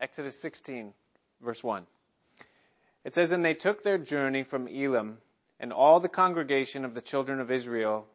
Exodus 0.00 0.40
16, 0.40 0.94
verse 1.42 1.62
1. 1.62 1.86
It 3.04 3.14
says, 3.14 3.32
And 3.32 3.44
they 3.44 3.54
took 3.54 3.82
their 3.82 3.98
journey 3.98 4.44
from 4.44 4.66
Elim, 4.66 5.18
and 5.58 5.72
all 5.72 6.00
the 6.00 6.08
congregation 6.08 6.86
of 6.86 6.94
the 6.94 7.02
children 7.02 7.38
of 7.38 7.50
Israel 7.50 8.06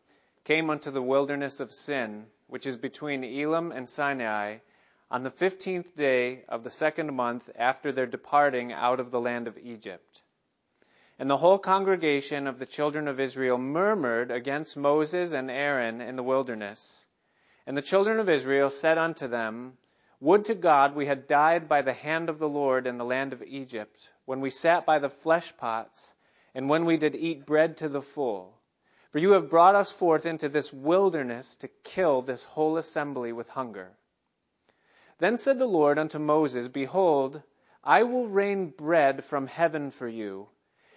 came 0.46 0.72
unto 0.72 0.90
the 0.90 1.02
wilderness 1.02 1.60
of 1.60 1.72
Sin, 1.72 2.26
which 2.48 2.66
is 2.66 2.76
between 2.76 3.24
Elim 3.24 3.72
and 3.72 3.88
Sinai, 3.88 4.58
on 5.12 5.22
the 5.22 5.30
fifteenth 5.30 5.96
day 5.96 6.44
of 6.50 6.64
the 6.64 6.72
second 6.72 7.16
month 7.16 7.50
after 7.56 7.92
their 7.92 8.08
departing 8.08 8.74
out 8.74 9.00
of 9.00 9.12
the 9.12 9.20
land 9.20 9.48
of 9.48 9.58
Egypt. 9.60 10.24
And 11.20 11.30
the 11.30 11.38
whole 11.38 11.60
congregation 11.60 12.48
of 12.48 12.58
the 12.58 12.66
children 12.66 13.08
of 13.08 13.20
Israel 13.20 13.60
murmured 13.60 14.32
against 14.32 14.76
Moses 14.76 15.34
and 15.34 15.52
Aaron 15.52 16.02
in 16.02 16.16
the 16.16 16.24
wilderness. 16.24 17.06
And 17.68 17.78
the 17.78 17.82
children 17.84 18.20
of 18.20 18.28
Israel 18.28 18.72
said 18.72 18.98
unto 18.98 19.28
them, 19.28 19.78
Would 20.22 20.46
to 20.46 20.56
God 20.56 20.96
we 20.96 21.06
had 21.06 21.28
died 21.28 21.68
by 21.68 21.82
the 21.82 21.94
hand 21.94 22.30
of 22.30 22.40
the 22.40 22.48
Lord 22.48 22.88
in 22.88 22.98
the 22.98 23.04
land 23.06 23.34
of 23.34 23.44
Egypt, 23.44 24.12
when 24.26 24.40
we 24.40 24.50
sat 24.50 24.86
by 24.86 25.00
the 25.00 25.10
flesh 25.10 25.56
pots, 25.58 26.14
and 26.54 26.70
when 26.70 26.86
we 26.86 26.96
did 26.96 27.16
eat 27.16 27.46
bread 27.46 27.78
to 27.78 27.90
the 27.90 28.02
full. 28.02 28.58
For 29.12 29.20
you 29.20 29.32
have 29.32 29.50
brought 29.50 29.76
us 29.76 29.92
forth 29.92 30.26
into 30.26 30.50
this 30.50 30.72
wilderness 30.72 31.58
to 31.58 31.68
kill 31.68 32.22
this 32.22 32.44
whole 32.44 32.78
assembly 32.78 33.34
with 33.34 33.50
hunger. 33.50 33.98
Then 35.20 35.38
said 35.38 35.60
the 35.60 35.66
Lord 35.66 35.98
unto 35.98 36.20
Moses, 36.20 36.68
Behold, 36.68 37.42
I 37.84 38.04
will 38.04 38.28
rain 38.28 38.70
bread 38.70 39.24
from 39.24 39.48
heaven 39.48 39.92
for 39.92 40.08
you, 40.08 40.50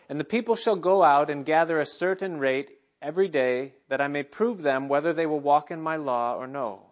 and 0.09 0.19
the 0.19 0.25
people 0.25 0.57
shall 0.57 0.77
go 0.77 1.03
out 1.03 1.29
and 1.29 1.45
gather 1.45 1.81
a 1.81 1.87
certain 1.87 2.39
rate 2.39 2.71
every 3.03 3.29
day, 3.29 3.75
that 3.89 4.01
I 4.01 4.09
may 4.09 4.23
prove 4.23 4.63
them 4.63 4.89
whether 4.89 5.13
they 5.13 5.27
will 5.27 5.41
walk 5.41 5.71
in 5.71 5.81
my 5.81 5.97
law 5.97 6.37
or 6.37 6.47
no. 6.47 6.88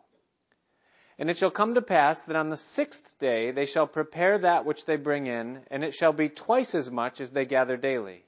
And 1.19 1.31
it 1.31 1.39
shall 1.39 1.51
come 1.51 1.75
to 1.75 1.83
pass 1.83 2.25
that 2.25 2.37
on 2.37 2.51
the 2.51 2.57
sixth 2.57 3.19
day 3.19 3.51
they 3.51 3.65
shall 3.65 3.87
prepare 3.87 4.39
that 4.39 4.67
which 4.67 4.85
they 4.85 4.97
bring 4.97 5.27
in, 5.27 5.63
and 5.71 5.83
it 5.83 5.95
shall 5.95 6.13
be 6.13 6.29
twice 6.29 6.75
as 6.75 6.91
much 6.91 7.21
as 7.21 7.33
they 7.33 7.47
gather 7.47 7.77
daily. 7.77 8.25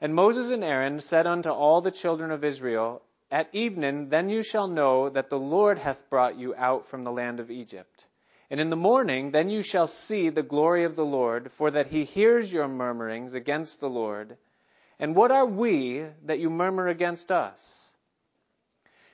And 0.00 0.14
Moses 0.14 0.50
and 0.50 0.64
Aaron 0.64 1.00
said 1.00 1.26
unto 1.26 1.50
all 1.50 1.80
the 1.80 1.90
children 1.90 2.30
of 2.30 2.44
Israel, 2.44 3.02
At 3.30 3.48
evening 3.52 4.08
then 4.08 4.28
you 4.28 4.42
shall 4.42 4.68
know 4.68 5.08
that 5.08 5.30
the 5.30 5.38
Lord 5.38 5.78
hath 5.78 6.08
brought 6.08 6.38
you 6.38 6.54
out 6.54 6.86
from 6.86 7.04
the 7.04 7.12
land 7.12 7.40
of 7.40 7.50
Egypt. 7.50 8.06
And 8.50 8.60
in 8.60 8.70
the 8.70 8.76
morning 8.76 9.30
then 9.30 9.50
you 9.50 9.62
shall 9.62 9.86
see 9.86 10.28
the 10.28 10.42
glory 10.42 10.84
of 10.84 10.96
the 10.96 11.04
Lord, 11.04 11.50
for 11.52 11.70
that 11.70 11.88
he 11.88 12.04
hears 12.04 12.52
your 12.52 12.68
murmurings 12.68 13.34
against 13.34 13.80
the 13.80 13.90
Lord. 13.90 14.36
And 14.98 15.16
what 15.16 15.30
are 15.30 15.46
we 15.46 16.04
that 16.26 16.38
you 16.38 16.50
murmur 16.50 16.88
against 16.88 17.32
us? 17.32 17.79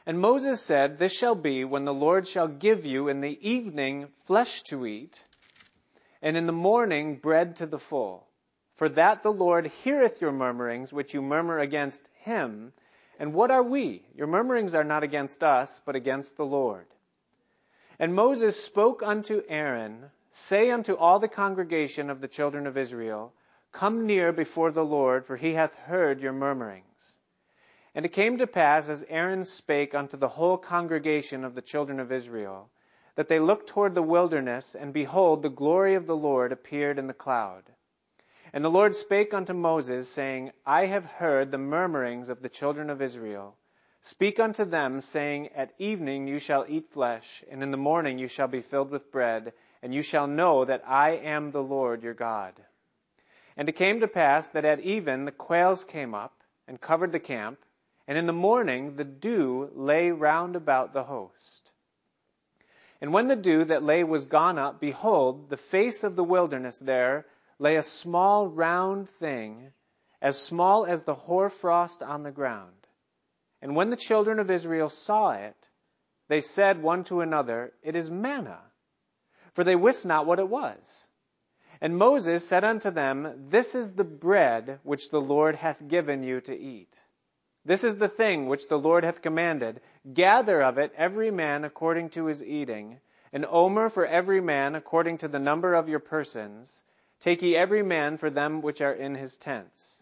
And 0.07 0.21
Moses 0.21 0.63
said, 0.63 0.99
This 0.99 1.13
shall 1.13 1.35
be 1.35 1.65
when 1.65 1.85
the 1.85 1.93
Lord 1.93 2.29
shall 2.29 2.47
give 2.47 2.87
you 2.87 3.09
in 3.09 3.21
the 3.21 3.39
evening 3.49 4.09
flesh 4.25 4.63
to 4.65 4.87
eat, 4.87 5.25
and 6.23 6.37
in 6.37 6.47
the 6.47 6.53
morning 6.53 7.17
bread 7.17 7.57
to 7.57 7.67
the 7.67 7.79
full. 7.79 8.29
For 8.77 8.89
that 8.91 9.25
the 9.25 9.33
Lord 9.33 9.67
heareth 9.67 10.21
your 10.21 10.33
murmurings, 10.33 10.93
which 10.93 11.13
you 11.13 11.23
murmur 11.23 11.59
against 11.59 12.09
him. 12.21 12.73
And 13.19 13.35
what 13.35 13.51
are 13.51 13.63
we? 13.63 14.07
Your 14.15 14.29
murmurings 14.29 14.75
are 14.75 14.85
not 14.85 15.03
against 15.03 15.43
us, 15.43 15.81
but 15.85 15.97
against 15.97 16.37
the 16.37 16.47
Lord. 16.47 16.87
And 17.99 18.15
Moses 18.15 18.63
spoke 18.63 19.03
unto 19.03 19.43
Aaron, 19.49 20.11
Say 20.31 20.71
unto 20.71 20.95
all 20.95 21.19
the 21.19 21.29
congregation 21.29 22.11
of 22.11 22.21
the 22.21 22.29
children 22.29 22.67
of 22.67 22.77
Israel, 22.77 23.33
Come 23.73 24.07
near 24.07 24.33
before 24.33 24.71
the 24.71 24.85
Lord, 24.85 25.25
for 25.25 25.37
he 25.37 25.55
hath 25.55 25.75
heard 25.75 26.21
your 26.21 26.33
murmurings. 26.33 26.85
And 27.97 28.05
it 28.05 28.13
came 28.13 28.37
to 28.37 28.47
pass, 28.47 28.91
as 28.91 29.07
Aaron 29.09 29.43
spake 29.43 29.95
unto 29.95 30.19
the 30.19 30.29
whole 30.29 30.59
congregation 30.59 31.45
of 31.45 31.55
the 31.55 31.63
children 31.63 31.99
of 31.99 32.13
Israel, 32.13 32.69
that 33.15 33.27
they 33.29 33.41
looked 33.41 33.69
toward 33.71 33.95
the 33.95 34.03
wilderness, 34.03 34.75
and 34.75 34.93
behold, 34.93 35.41
the 35.41 35.49
glory 35.49 35.95
of 35.95 36.07
the 36.07 36.15
Lord 36.15 36.53
appeared 36.53 36.99
in 36.99 37.07
the 37.07 37.15
cloud. 37.15 37.63
And 38.53 38.63
the 38.63 38.71
Lord 38.71 38.95
spake 38.95 39.33
unto 39.33 39.55
Moses, 39.55 40.11
saying, 40.11 40.53
I 40.67 40.85
have 40.85 41.07
heard 41.07 41.51
the 41.51 41.57
murmurings 41.57 42.29
of 42.29 42.43
the 42.43 42.51
children 42.51 42.91
of 42.91 43.01
Israel. 43.01 43.57
Speak 44.03 44.39
unto 44.39 44.67
them, 44.67 45.01
saying, 45.01 45.49
At 45.55 45.73
evening 45.79 46.29
you 46.29 46.39
shall 46.39 46.67
eat 46.69 46.93
flesh, 46.93 47.43
and 47.51 47.63
in 47.63 47.71
the 47.71 47.79
morning 47.79 48.19
you 48.19 48.29
shall 48.29 48.47
be 48.47 48.61
filled 48.61 48.91
with 48.91 49.11
bread, 49.11 49.55
and 49.83 49.95
you 49.95 50.03
shall 50.03 50.27
know 50.27 50.67
that 50.67 50.87
I 50.87 51.13
am 51.13 51.51
the 51.51 51.63
Lord 51.63 52.03
your 52.03 52.13
God. 52.13 52.53
And 53.57 53.71
it 53.71 53.73
came 53.73 54.01
to 54.01 54.07
pass 54.07 54.51
that 54.51 54.67
at 54.67 54.81
even 54.81 55.25
the 55.25 55.33
quails 55.33 55.83
came 55.83 56.15
up 56.15 56.43
and 56.69 56.79
covered 56.79 57.13
the 57.13 57.19
camp, 57.19 57.59
and 58.09 58.17
in 58.17 58.27
the 58.27 58.33
morning 58.33 58.97
the 58.97 59.05
dew 59.05 59.71
lay 59.75 60.11
round 60.11 60.57
about 60.57 60.93
the 60.93 61.05
host. 61.05 61.73
And 63.01 63.13
when 63.13 63.29
the 63.29 63.37
dew 63.37 63.65
that 63.65 63.83
lay 63.83 64.05
was 64.05 64.25
gone 64.25 64.59
up, 64.59 64.81
behold, 64.81 65.51
the 65.51 65.57
face 65.57 66.05
of 66.05 66.17
the 66.17 66.25
wilderness 66.25 66.79
there 66.79 67.27
lay 67.59 67.77
a 67.77 67.83
small 67.83 68.49
round 68.49 69.09
thing, 69.09 69.73
as 70.23 70.39
small 70.39 70.87
as 70.87 71.03
the 71.03 71.15
hoarfrost 71.15 72.03
on 72.03 72.23
the 72.23 72.31
ground. 72.31 72.73
And 73.61 73.77
when 73.77 73.91
the 73.91 73.97
children 73.97 74.39
of 74.39 74.51
Israel 74.51 74.89
saw 74.89 75.33
it, 75.33 75.69
they 76.29 76.41
said 76.41 76.83
one 76.83 77.05
to 77.05 77.21
another, 77.21 77.73
It 77.83 77.97
is 77.97 78.11
manna. 78.11 78.61
For 79.55 79.65
they 79.65 79.77
wist 79.77 80.07
not 80.07 80.27
what 80.27 80.39
it 80.39 80.49
was. 80.49 81.07
And 81.81 81.99
Moses 81.99 82.47
said 82.47 82.65
unto 82.65 82.91
them, 82.91 83.49
This 83.51 83.75
is 83.75 83.93
the 83.93 84.05
bread 84.05 84.81
which 84.83 85.11
the 85.11 85.21
Lord 85.21 85.57
hath 85.57 85.87
given 85.87 86.23
you 86.23 86.41
to 86.43 86.57
eat. 86.57 86.99
This 87.67 87.83
is 87.83 87.99
the 87.99 88.09
thing 88.09 88.47
which 88.47 88.69
the 88.69 88.79
Lord 88.79 89.03
hath 89.03 89.23
commanded. 89.23 89.81
Gather 90.15 90.63
of 90.63 90.79
it 90.79 90.93
every 90.97 91.33
man 91.33 91.65
according 91.65 92.11
to 92.11 92.27
his 92.27 92.45
eating, 92.45 93.01
an 93.33 93.45
omer 93.49 93.91
for 93.91 94.07
every 94.07 94.41
man 94.41 94.77
according 94.77 95.19
to 95.19 95.29
the 95.29 95.41
number 95.41 95.75
of 95.75 95.89
your 95.89 95.99
persons. 95.99 96.81
Take 97.19 97.43
ye 97.43 97.57
every 97.57 97.83
man 97.83 98.19
for 98.19 98.31
them 98.31 98.63
which 98.63 98.81
are 98.81 98.93
in 98.93 99.17
his 99.17 99.37
tents. 99.37 100.01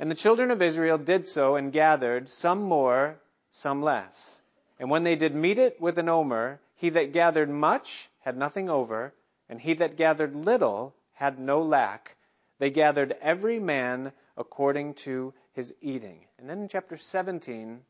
And 0.00 0.10
the 0.10 0.16
children 0.16 0.50
of 0.50 0.60
Israel 0.60 0.98
did 0.98 1.28
so 1.28 1.54
and 1.54 1.72
gathered, 1.72 2.28
some 2.28 2.62
more, 2.62 3.20
some 3.52 3.84
less. 3.84 4.42
And 4.80 4.90
when 4.90 5.04
they 5.04 5.14
did 5.14 5.32
meet 5.32 5.58
it 5.58 5.80
with 5.80 5.98
an 5.98 6.08
omer, 6.08 6.58
he 6.74 6.90
that 6.90 7.12
gathered 7.12 7.48
much 7.48 8.10
had 8.22 8.36
nothing 8.36 8.68
over, 8.68 9.14
and 9.48 9.60
he 9.60 9.74
that 9.74 9.96
gathered 9.96 10.34
little 10.34 10.92
had 11.12 11.38
no 11.38 11.62
lack. 11.62 12.16
They 12.58 12.70
gathered 12.70 13.14
every 13.22 13.60
man 13.60 14.10
according 14.36 14.94
to 14.94 15.32
his 15.56 15.74
eating. 15.80 16.20
And 16.38 16.48
then 16.48 16.60
in 16.60 16.68
chapter 16.68 16.98
17, 16.98 17.80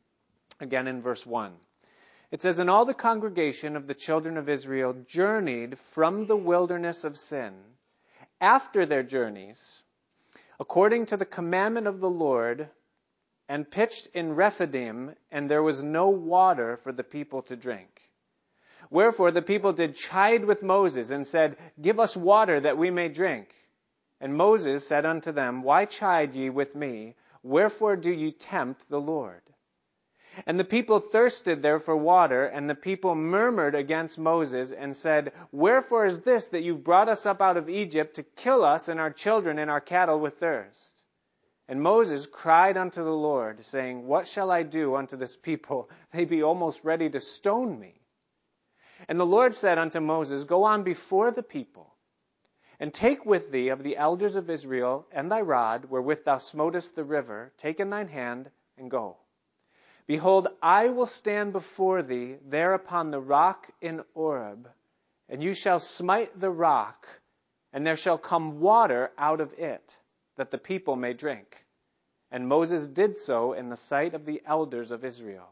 again 0.60 0.86
in 0.86 1.02
verse 1.02 1.26
1, 1.26 1.52
it 2.30 2.40
says, 2.40 2.60
And 2.60 2.70
all 2.70 2.84
the 2.84 2.94
congregation 2.94 3.76
of 3.76 3.88
the 3.88 3.94
children 3.94 4.36
of 4.36 4.48
Israel 4.48 4.94
journeyed 5.08 5.76
from 5.78 6.26
the 6.26 6.36
wilderness 6.36 7.02
of 7.02 7.18
sin 7.18 7.52
after 8.40 8.86
their 8.86 9.02
journeys, 9.02 9.82
according 10.60 11.06
to 11.06 11.16
the 11.16 11.26
commandment 11.26 11.88
of 11.88 11.98
the 11.98 12.10
Lord, 12.10 12.68
and 13.48 13.68
pitched 13.68 14.06
in 14.14 14.36
Rephidim, 14.36 15.14
and 15.32 15.50
there 15.50 15.62
was 15.62 15.82
no 15.82 16.10
water 16.10 16.76
for 16.78 16.92
the 16.92 17.04
people 17.04 17.42
to 17.42 17.56
drink. 17.56 18.00
Wherefore 18.90 19.32
the 19.32 19.42
people 19.42 19.72
did 19.72 19.96
chide 19.96 20.44
with 20.44 20.62
Moses 20.62 21.10
and 21.10 21.26
said, 21.26 21.56
Give 21.80 21.98
us 21.98 22.16
water 22.16 22.60
that 22.60 22.78
we 22.78 22.90
may 22.90 23.08
drink. 23.08 23.48
And 24.20 24.36
Moses 24.36 24.86
said 24.86 25.04
unto 25.04 25.32
them, 25.32 25.62
Why 25.62 25.84
chide 25.84 26.34
ye 26.34 26.48
with 26.48 26.76
me? 26.76 27.16
Wherefore 27.46 27.94
do 27.94 28.10
ye 28.10 28.32
tempt 28.32 28.88
the 28.88 29.00
Lord? 29.00 29.42
And 30.46 30.58
the 30.58 30.64
people 30.64 30.98
thirsted 30.98 31.62
there 31.62 31.78
for 31.78 31.96
water, 31.96 32.44
and 32.44 32.68
the 32.68 32.74
people 32.74 33.14
murmured 33.14 33.76
against 33.76 34.18
Moses 34.18 34.72
and 34.72 34.96
said, 34.96 35.32
Wherefore 35.52 36.06
is 36.06 36.22
this 36.22 36.48
that 36.48 36.62
you've 36.62 36.82
brought 36.82 37.08
us 37.08 37.24
up 37.24 37.40
out 37.40 37.56
of 37.56 37.70
Egypt 37.70 38.16
to 38.16 38.24
kill 38.24 38.64
us 38.64 38.88
and 38.88 38.98
our 38.98 39.12
children 39.12 39.60
and 39.60 39.70
our 39.70 39.80
cattle 39.80 40.18
with 40.18 40.38
thirst? 40.38 41.04
And 41.68 41.80
Moses 41.80 42.26
cried 42.26 42.76
unto 42.76 43.04
the 43.04 43.16
Lord, 43.16 43.64
saying, 43.64 44.08
What 44.08 44.26
shall 44.26 44.50
I 44.50 44.64
do 44.64 44.96
unto 44.96 45.16
this 45.16 45.36
people? 45.36 45.88
They 46.12 46.24
be 46.24 46.42
almost 46.42 46.82
ready 46.82 47.08
to 47.10 47.20
stone 47.20 47.78
me. 47.78 48.02
And 49.08 49.20
the 49.20 49.24
Lord 49.26 49.54
said 49.54 49.78
unto 49.78 50.00
Moses, 50.00 50.42
Go 50.42 50.64
on 50.64 50.82
before 50.82 51.30
the 51.30 51.44
people, 51.44 51.95
and 52.78 52.92
take 52.92 53.24
with 53.24 53.50
thee 53.50 53.68
of 53.68 53.82
the 53.82 53.96
elders 53.96 54.36
of 54.36 54.50
Israel 54.50 55.06
and 55.12 55.30
thy 55.30 55.40
rod, 55.40 55.86
wherewith 55.86 56.24
thou 56.24 56.38
smotest 56.38 56.94
the 56.94 57.04
river, 57.04 57.52
take 57.56 57.80
in 57.80 57.90
thine 57.90 58.08
hand, 58.08 58.50
and 58.76 58.90
go. 58.90 59.16
Behold, 60.06 60.48
I 60.62 60.88
will 60.88 61.06
stand 61.06 61.52
before 61.52 62.02
thee 62.02 62.36
there 62.46 62.74
upon 62.74 63.10
the 63.10 63.20
rock 63.20 63.68
in 63.80 64.04
Horeb, 64.14 64.68
and 65.28 65.42
you 65.42 65.54
shall 65.54 65.80
smite 65.80 66.38
the 66.38 66.50
rock, 66.50 67.06
and 67.72 67.84
there 67.84 67.96
shall 67.96 68.18
come 68.18 68.60
water 68.60 69.10
out 69.18 69.40
of 69.40 69.52
it, 69.54 69.98
that 70.36 70.50
the 70.50 70.58
people 70.58 70.96
may 70.96 71.12
drink. 71.12 71.64
And 72.30 72.48
Moses 72.48 72.86
did 72.86 73.18
so 73.18 73.52
in 73.52 73.68
the 73.68 73.76
sight 73.76 74.14
of 74.14 74.24
the 74.24 74.42
elders 74.46 74.90
of 74.90 75.04
Israel. 75.04 75.48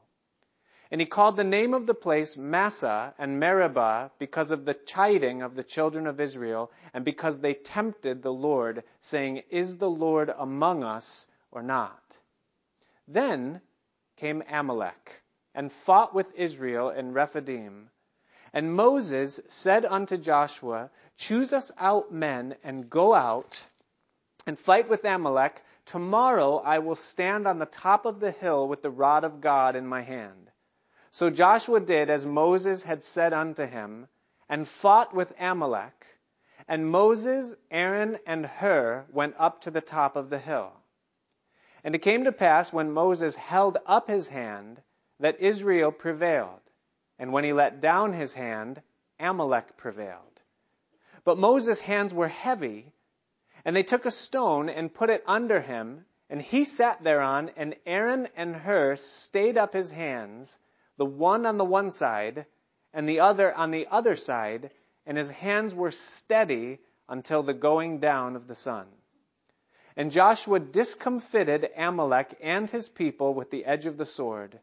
And 0.91 1.01
he 1.01 1.07
called 1.07 1.37
the 1.37 1.45
name 1.45 1.73
of 1.73 1.87
the 1.87 1.95
place 1.95 2.37
Massah 2.37 3.15
and 3.19 3.41
Meribah 3.41 4.11
because 4.19 4.51
of 4.51 4.65
the 4.65 4.75
chiding 4.75 5.43
of 5.43 5.55
the 5.55 5.65
children 5.65 6.07
of 6.07 6.21
Israel, 6.21 6.71
and 6.93 7.05
because 7.05 7.39
they 7.39 7.55
tempted 7.55 8.23
the 8.23 8.33
Lord, 8.33 8.85
saying, 9.01 9.43
Is 9.51 9.79
the 9.79 9.91
Lord 9.91 10.33
among 10.37 10.85
us 10.85 11.27
or 11.51 11.63
not? 11.63 12.19
Then 13.09 13.61
came 14.17 14.43
Amalek 14.49 15.23
and 15.55 15.73
fought 15.73 16.15
with 16.15 16.35
Israel 16.35 16.91
in 16.91 17.13
Rephidim. 17.13 17.91
And 18.53 18.75
Moses 18.75 19.41
said 19.49 19.85
unto 19.85 20.17
Joshua, 20.17 20.91
Choose 21.17 21.53
us 21.53 21.73
out 21.79 22.13
men 22.13 22.57
and 22.63 22.91
go 22.91 23.15
out 23.15 23.65
and 24.47 24.59
fight 24.59 24.89
with 24.89 25.05
Amalek. 25.05 25.63
Tomorrow 25.87 26.59
I 26.59 26.79
will 26.79 26.95
stand 26.95 27.47
on 27.47 27.59
the 27.59 27.67
top 27.67 28.07
of 28.07 28.21
the 28.21 28.31
hill 28.31 28.69
with 28.69 28.83
the 28.83 28.91
rod 28.91 29.25
of 29.25 29.41
God 29.41 29.77
in 29.77 29.87
my 29.87 30.03
hand. 30.03 30.51
So 31.15 31.31
Joshua 31.31 31.79
did 31.79 32.11
as 32.11 32.27
Moses 32.27 32.83
had 32.83 33.05
said 33.05 33.33
unto 33.33 33.65
him, 33.65 34.09
and 34.49 34.67
fought 34.67 35.15
with 35.15 35.33
Amalek. 35.39 36.07
And 36.67 36.91
Moses, 36.91 37.55
Aaron, 37.71 38.19
and 38.27 38.45
Hur 38.45 39.07
went 39.13 39.37
up 39.39 39.61
to 39.61 39.71
the 39.71 39.81
top 39.81 40.17
of 40.17 40.29
the 40.29 40.41
hill. 40.41 40.73
And 41.85 41.95
it 41.95 42.01
came 42.01 42.25
to 42.25 42.33
pass 42.33 42.73
when 42.73 42.91
Moses 42.91 43.37
held 43.37 43.79
up 43.87 44.09
his 44.09 44.27
hand 44.27 44.83
that 45.21 45.39
Israel 45.39 45.93
prevailed. 45.93 46.59
And 47.17 47.33
when 47.33 47.45
he 47.45 47.53
let 47.53 47.81
down 47.81 48.13
his 48.13 48.35
hand, 48.35 48.83
Amalek 49.21 49.77
prevailed. 49.77 50.43
But 51.23 51.39
Moses' 51.39 51.79
hands 51.79 52.13
were 52.13 52.27
heavy, 52.27 52.93
and 53.65 53.77
they 53.77 53.85
took 53.85 54.05
a 54.05 54.11
stone 54.11 54.69
and 54.69 54.93
put 54.93 55.11
it 55.11 55.23
under 55.29 55.61
him, 55.61 56.07
and 56.29 56.43
he 56.43 56.65
sat 56.65 57.05
thereon, 57.05 57.53
and 57.55 57.77
Aaron 57.87 58.27
and 58.35 58.57
Hur 58.57 58.97
stayed 58.97 59.57
up 59.57 59.75
his 59.75 59.93
hands, 59.93 60.59
the 60.97 61.05
one 61.05 61.45
on 61.47 61.57
the 61.57 61.65
one 61.65 61.91
side, 61.91 62.47
and 62.93 63.09
the 63.09 63.21
other 63.21 63.53
on 63.55 63.71
the 63.71 63.87
other 63.89 64.17
side, 64.17 64.71
and 65.07 65.19
his 65.19 65.31
hands 65.31 65.75
were 65.75 65.91
steady 65.91 66.79
until 67.09 67.43
the 67.43 67.55
going 67.55 67.99
down 67.99 68.37
of 68.37 68.47
the 68.47 68.55
sun. 68.55 68.87
And 69.97 70.11
Joshua 70.11 70.59
discomfited 70.61 71.71
Amalek 71.77 72.37
and 72.41 72.69
his 72.69 72.89
people 72.89 73.35
with 73.35 73.51
the 73.51 73.65
edge 73.65 73.87
of 73.87 73.97
the 73.97 74.07
sword. 74.07 74.59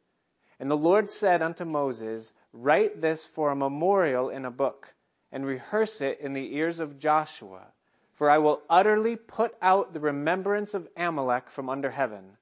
And 0.59 0.69
the 0.69 0.77
Lord 0.77 1.09
said 1.09 1.41
unto 1.41 1.65
Moses, 1.65 2.33
Write 2.53 3.01
this 3.01 3.25
for 3.25 3.49
a 3.49 3.55
memorial 3.55 4.29
in 4.29 4.45
a 4.45 4.51
book, 4.51 4.93
and 5.31 5.45
rehearse 5.45 6.01
it 6.01 6.19
in 6.19 6.33
the 6.33 6.55
ears 6.55 6.79
of 6.79 6.99
Joshua. 6.99 7.65
For 8.13 8.29
I 8.29 8.37
will 8.37 8.61
utterly 8.69 9.15
put 9.15 9.55
out 9.61 9.93
the 9.93 9.99
remembrance 9.99 10.73
of 10.73 10.87
Amalek 10.95 11.49
from 11.49 11.69
under 11.69 11.89
heaven. 11.89 12.37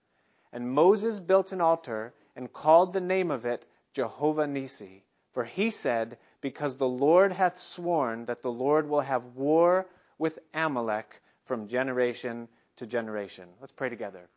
And 0.52 0.72
Moses 0.72 1.20
built 1.20 1.52
an 1.52 1.62
altar, 1.62 2.14
and 2.36 2.52
called 2.52 2.94
the 2.94 3.02
name 3.02 3.32
of 3.32 3.46
it 3.46 3.66
Jehovah 4.00 4.46
Nissi. 4.46 5.02
For 5.34 5.44
he 5.44 5.72
said, 5.72 6.18
Because 6.40 6.78
the 6.78 6.88
Lord 6.88 7.34
hath 7.34 7.60
sworn 7.60 8.28
that 8.28 8.42
the 8.42 8.50
Lord 8.50 8.88
will 8.88 9.02
have 9.02 9.36
war 9.36 9.88
with 10.18 10.40
Amalek 10.54 11.22
from 11.44 11.68
generation 11.68 12.48
to 12.78 12.88
generation. 12.88 13.50
Let's 13.60 13.74
pray 13.74 13.90
together. 13.90 14.30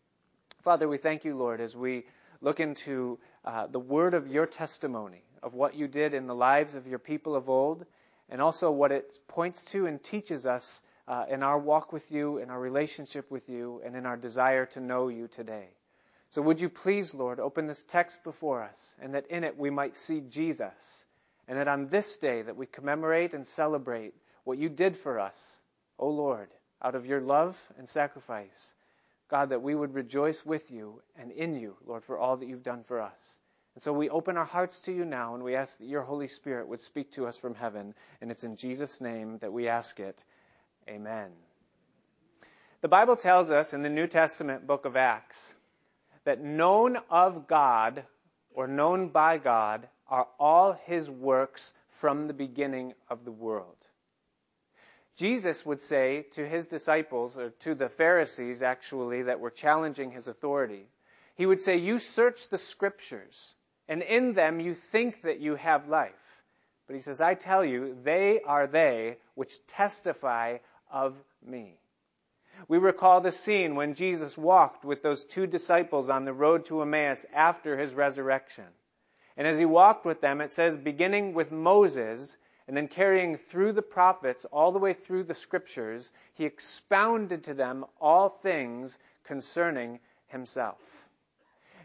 Father, 0.64 0.88
we 0.88 0.98
thank 0.98 1.24
you, 1.24 1.36
Lord, 1.36 1.60
as 1.60 1.76
we 1.76 2.06
look 2.40 2.58
into 2.58 3.20
uh, 3.44 3.68
the 3.68 3.78
word 3.78 4.14
of 4.14 4.26
your 4.26 4.46
testimony, 4.46 5.22
of 5.44 5.54
what 5.54 5.76
you 5.76 5.86
did 5.86 6.12
in 6.12 6.26
the 6.26 6.34
lives 6.34 6.74
of 6.74 6.88
your 6.88 6.98
people 6.98 7.36
of 7.36 7.48
old, 7.48 7.86
and 8.28 8.42
also 8.42 8.72
what 8.72 8.90
it 8.90 9.16
points 9.28 9.62
to 9.66 9.86
and 9.86 10.02
teaches 10.02 10.44
us 10.44 10.82
uh, 11.06 11.26
in 11.30 11.44
our 11.44 11.56
walk 11.60 11.92
with 11.92 12.10
you, 12.10 12.38
in 12.38 12.50
our 12.50 12.58
relationship 12.58 13.30
with 13.30 13.48
you, 13.48 13.80
and 13.84 13.94
in 13.94 14.06
our 14.06 14.16
desire 14.16 14.66
to 14.66 14.80
know 14.80 15.06
you 15.06 15.28
today. 15.28 15.68
So 16.32 16.40
would 16.40 16.62
you 16.62 16.70
please, 16.70 17.14
Lord, 17.14 17.40
open 17.40 17.66
this 17.66 17.82
text 17.82 18.24
before 18.24 18.62
us, 18.62 18.94
and 18.98 19.14
that 19.14 19.26
in 19.26 19.44
it 19.44 19.58
we 19.58 19.68
might 19.68 19.98
see 19.98 20.22
Jesus, 20.22 21.04
and 21.46 21.58
that 21.58 21.68
on 21.68 21.88
this 21.88 22.16
day 22.16 22.40
that 22.40 22.56
we 22.56 22.64
commemorate 22.64 23.34
and 23.34 23.46
celebrate 23.46 24.14
what 24.44 24.56
you 24.56 24.70
did 24.70 24.96
for 24.96 25.20
us, 25.20 25.60
O 25.98 26.08
Lord, 26.08 26.48
out 26.80 26.94
of 26.94 27.04
your 27.04 27.20
love 27.20 27.62
and 27.76 27.86
sacrifice, 27.86 28.72
God, 29.28 29.50
that 29.50 29.60
we 29.60 29.74
would 29.74 29.92
rejoice 29.92 30.44
with 30.46 30.70
you 30.70 31.02
and 31.18 31.32
in 31.32 31.54
you, 31.54 31.76
Lord, 31.86 32.02
for 32.02 32.16
all 32.16 32.38
that 32.38 32.48
you've 32.48 32.62
done 32.62 32.84
for 32.84 33.02
us. 33.02 33.36
And 33.74 33.82
so 33.82 33.92
we 33.92 34.08
open 34.08 34.38
our 34.38 34.46
hearts 34.46 34.80
to 34.80 34.92
you 34.92 35.04
now 35.04 35.34
and 35.34 35.44
we 35.44 35.54
ask 35.54 35.78
that 35.80 35.86
your 35.86 36.02
Holy 36.02 36.28
Spirit 36.28 36.66
would 36.66 36.80
speak 36.80 37.12
to 37.12 37.26
us 37.26 37.36
from 37.36 37.54
heaven. 37.54 37.94
And 38.22 38.30
it's 38.30 38.44
in 38.44 38.56
Jesus' 38.56 39.02
name 39.02 39.36
that 39.38 39.52
we 39.52 39.68
ask 39.68 40.00
it. 40.00 40.24
Amen. 40.88 41.30
The 42.80 42.88
Bible 42.88 43.16
tells 43.16 43.50
us 43.50 43.74
in 43.74 43.82
the 43.82 43.90
New 43.90 44.06
Testament 44.06 44.66
book 44.66 44.86
of 44.86 44.96
Acts 44.96 45.54
that 46.24 46.42
known 46.42 46.98
of 47.10 47.46
God 47.46 48.04
or 48.54 48.66
known 48.66 49.08
by 49.08 49.38
God 49.38 49.88
are 50.08 50.28
all 50.38 50.72
his 50.72 51.08
works 51.08 51.72
from 51.90 52.26
the 52.26 52.34
beginning 52.34 52.94
of 53.08 53.24
the 53.24 53.32
world. 53.32 53.76
Jesus 55.16 55.64
would 55.66 55.80
say 55.80 56.26
to 56.32 56.46
his 56.46 56.68
disciples, 56.68 57.38
or 57.38 57.50
to 57.60 57.74
the 57.74 57.88
Pharisees 57.88 58.62
actually, 58.62 59.22
that 59.22 59.40
were 59.40 59.50
challenging 59.50 60.10
his 60.10 60.26
authority, 60.26 60.86
he 61.34 61.46
would 61.46 61.60
say, 61.60 61.76
You 61.76 61.98
search 61.98 62.48
the 62.48 62.58
scriptures, 62.58 63.54
and 63.88 64.02
in 64.02 64.32
them 64.32 64.60
you 64.60 64.74
think 64.74 65.22
that 65.22 65.40
you 65.40 65.54
have 65.56 65.88
life. 65.88 66.12
But 66.86 66.94
he 66.94 67.00
says, 67.00 67.20
I 67.20 67.34
tell 67.34 67.64
you, 67.64 67.96
they 68.02 68.40
are 68.40 68.66
they 68.66 69.18
which 69.34 69.66
testify 69.66 70.58
of 70.90 71.16
me. 71.44 71.78
We 72.68 72.78
recall 72.78 73.20
the 73.20 73.32
scene 73.32 73.74
when 73.74 73.94
Jesus 73.94 74.36
walked 74.36 74.84
with 74.84 75.02
those 75.02 75.24
two 75.24 75.46
disciples 75.46 76.08
on 76.08 76.24
the 76.24 76.32
road 76.32 76.66
to 76.66 76.82
Emmaus 76.82 77.26
after 77.34 77.76
his 77.76 77.94
resurrection. 77.94 78.66
And 79.36 79.46
as 79.46 79.58
he 79.58 79.64
walked 79.64 80.04
with 80.04 80.20
them, 80.20 80.40
it 80.40 80.50
says, 80.50 80.76
beginning 80.76 81.34
with 81.34 81.50
Moses, 81.50 82.38
and 82.68 82.76
then 82.76 82.88
carrying 82.88 83.36
through 83.36 83.72
the 83.72 83.82
prophets 83.82 84.44
all 84.46 84.72
the 84.72 84.78
way 84.78 84.92
through 84.92 85.24
the 85.24 85.34
scriptures, 85.34 86.12
he 86.34 86.44
expounded 86.44 87.44
to 87.44 87.54
them 87.54 87.84
all 88.00 88.28
things 88.28 88.98
concerning 89.24 90.00
himself. 90.28 90.78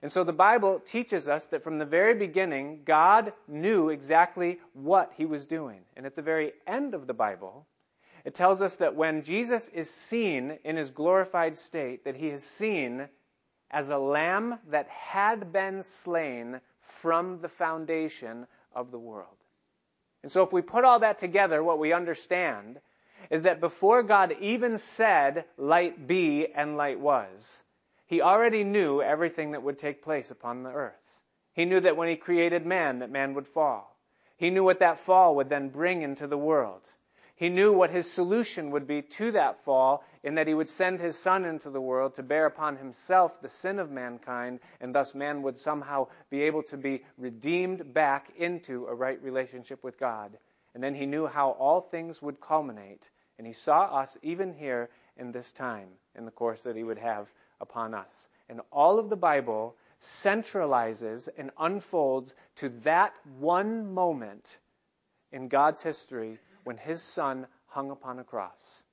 And 0.01 0.11
so 0.11 0.23
the 0.23 0.33
Bible 0.33 0.79
teaches 0.79 1.27
us 1.27 1.47
that 1.47 1.63
from 1.63 1.79
the 1.79 1.85
very 1.85 2.13
beginning, 2.13 2.81
God 2.85 3.33
knew 3.47 3.89
exactly 3.89 4.59
what 4.73 5.11
he 5.17 5.25
was 5.25 5.45
doing. 5.45 5.79
And 5.95 6.05
at 6.05 6.15
the 6.15 6.21
very 6.21 6.53
end 6.67 6.93
of 6.93 7.07
the 7.07 7.15
Bible, 7.15 7.65
it 8.25 8.33
tells 8.33 8.61
us 8.61 8.77
that 8.77 8.95
when 8.95 9.23
Jesus 9.23 9.69
is 9.69 9.89
seen 9.89 10.57
in 10.63 10.75
his 10.75 10.89
glorified 10.89 11.57
state, 11.57 12.05
that 12.05 12.15
he 12.15 12.27
is 12.27 12.43
seen 12.43 13.07
as 13.71 13.89
a 13.89 13.97
lamb 13.97 14.59
that 14.69 14.87
had 14.89 15.51
been 15.51 15.83
slain 15.83 16.59
from 16.81 17.41
the 17.41 17.49
foundation 17.49 18.47
of 18.73 18.91
the 18.91 18.99
world. 18.99 19.27
And 20.23 20.31
so 20.31 20.43
if 20.43 20.51
we 20.51 20.61
put 20.61 20.83
all 20.83 20.99
that 20.99 21.19
together, 21.19 21.63
what 21.63 21.79
we 21.79 21.93
understand 21.93 22.79
is 23.29 23.43
that 23.43 23.59
before 23.59 24.03
God 24.03 24.35
even 24.39 24.77
said, 24.77 25.45
light 25.57 26.07
be 26.07 26.47
and 26.47 26.77
light 26.77 26.99
was, 26.99 27.61
he 28.05 28.21
already 28.21 28.63
knew 28.63 29.01
everything 29.01 29.51
that 29.51 29.63
would 29.63 29.77
take 29.77 30.01
place 30.01 30.31
upon 30.31 30.63
the 30.63 30.71
earth. 30.71 30.93
He 31.53 31.65
knew 31.65 31.79
that 31.79 31.97
when 31.97 32.07
he 32.07 32.15
created 32.15 32.65
man, 32.65 32.99
that 32.99 33.11
man 33.11 33.33
would 33.33 33.47
fall. 33.47 33.97
He 34.37 34.49
knew 34.49 34.63
what 34.63 34.79
that 34.79 34.99
fall 34.99 35.35
would 35.35 35.49
then 35.49 35.69
bring 35.69 36.03
into 36.03 36.27
the 36.27 36.37
world. 36.37 36.87
He 37.37 37.49
knew 37.49 37.71
what 37.71 37.91
his 37.91 38.11
solution 38.11 38.71
would 38.71 38.87
be 38.87 39.03
to 39.03 39.31
that 39.33 39.63
fall 39.63 40.03
in 40.23 40.35
that 40.35 40.47
he 40.47 40.55
would 40.55 40.71
send 40.71 40.99
his 40.99 41.15
son 41.15 41.45
into 41.45 41.69
the 41.69 41.79
world 41.79 42.15
to 42.15 42.23
bear 42.23 42.47
upon 42.47 42.77
himself 42.77 43.39
the 43.41 43.49
sin 43.49 43.77
of 43.77 43.91
mankind, 43.91 44.59
and 44.81 44.93
thus 44.93 45.13
man 45.13 45.43
would 45.43 45.59
somehow 45.59 46.07
be 46.31 46.41
able 46.41 46.63
to 46.63 46.77
be 46.77 47.05
redeemed 47.15 47.93
back 47.93 48.31
into 48.37 48.87
a 48.87 48.95
right 48.95 49.21
relationship 49.21 49.83
with 49.83 49.99
God. 49.99 50.35
And 50.73 50.83
then 50.83 50.95
he 50.95 51.05
knew 51.05 51.27
how 51.27 51.51
all 51.51 51.79
things 51.79 52.23
would 52.23 52.41
culminate, 52.41 53.07
and 53.37 53.45
he 53.45 53.53
saw 53.53 53.83
us 53.83 54.17
even 54.23 54.55
here 54.55 54.89
in 55.15 55.31
this 55.31 55.53
time, 55.53 55.89
in 56.15 56.25
the 56.25 56.31
course 56.31 56.63
that 56.63 56.75
he 56.75 56.83
would 56.83 56.97
have 56.97 57.31
upon 57.61 57.93
us. 57.93 58.27
And 58.49 58.61
all 58.71 58.97
of 58.97 59.09
the 59.09 59.15
Bible 59.15 59.75
centralizes 60.01 61.29
and 61.37 61.51
unfolds 61.59 62.33
to 62.55 62.69
that 62.83 63.13
one 63.37 63.93
moment 63.93 64.57
in 65.31 65.49
God's 65.49 65.83
history 65.83 66.39
when 66.67 66.75
his 66.75 67.01
son 67.01 67.47
hung 67.67 67.91
upon 67.91 68.19
a 68.19 68.25
cross. 68.25 68.83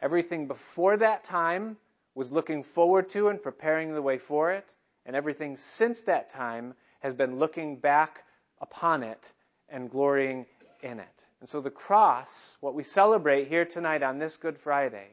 Everything 0.00 0.46
before 0.46 0.96
that 0.96 1.24
time 1.24 1.76
was 2.14 2.30
looking 2.30 2.62
forward 2.62 3.08
to 3.08 3.26
and 3.26 3.42
preparing 3.42 3.92
the 3.92 4.00
way 4.00 4.16
for 4.16 4.52
it, 4.52 4.72
and 5.04 5.16
everything 5.16 5.56
since 5.56 6.02
that 6.02 6.30
time 6.30 6.72
has 7.00 7.12
been 7.12 7.40
looking 7.40 7.74
back 7.74 8.22
upon 8.60 9.02
it 9.02 9.32
and 9.68 9.90
glorying 9.90 10.46
in 10.82 11.00
it. 11.00 11.26
And 11.40 11.48
so 11.48 11.60
the 11.60 11.68
cross, 11.68 12.56
what 12.60 12.74
we 12.74 12.84
celebrate 12.84 13.48
here 13.48 13.64
tonight 13.64 14.04
on 14.04 14.20
this 14.20 14.36
Good 14.36 14.56
Friday, 14.56 15.08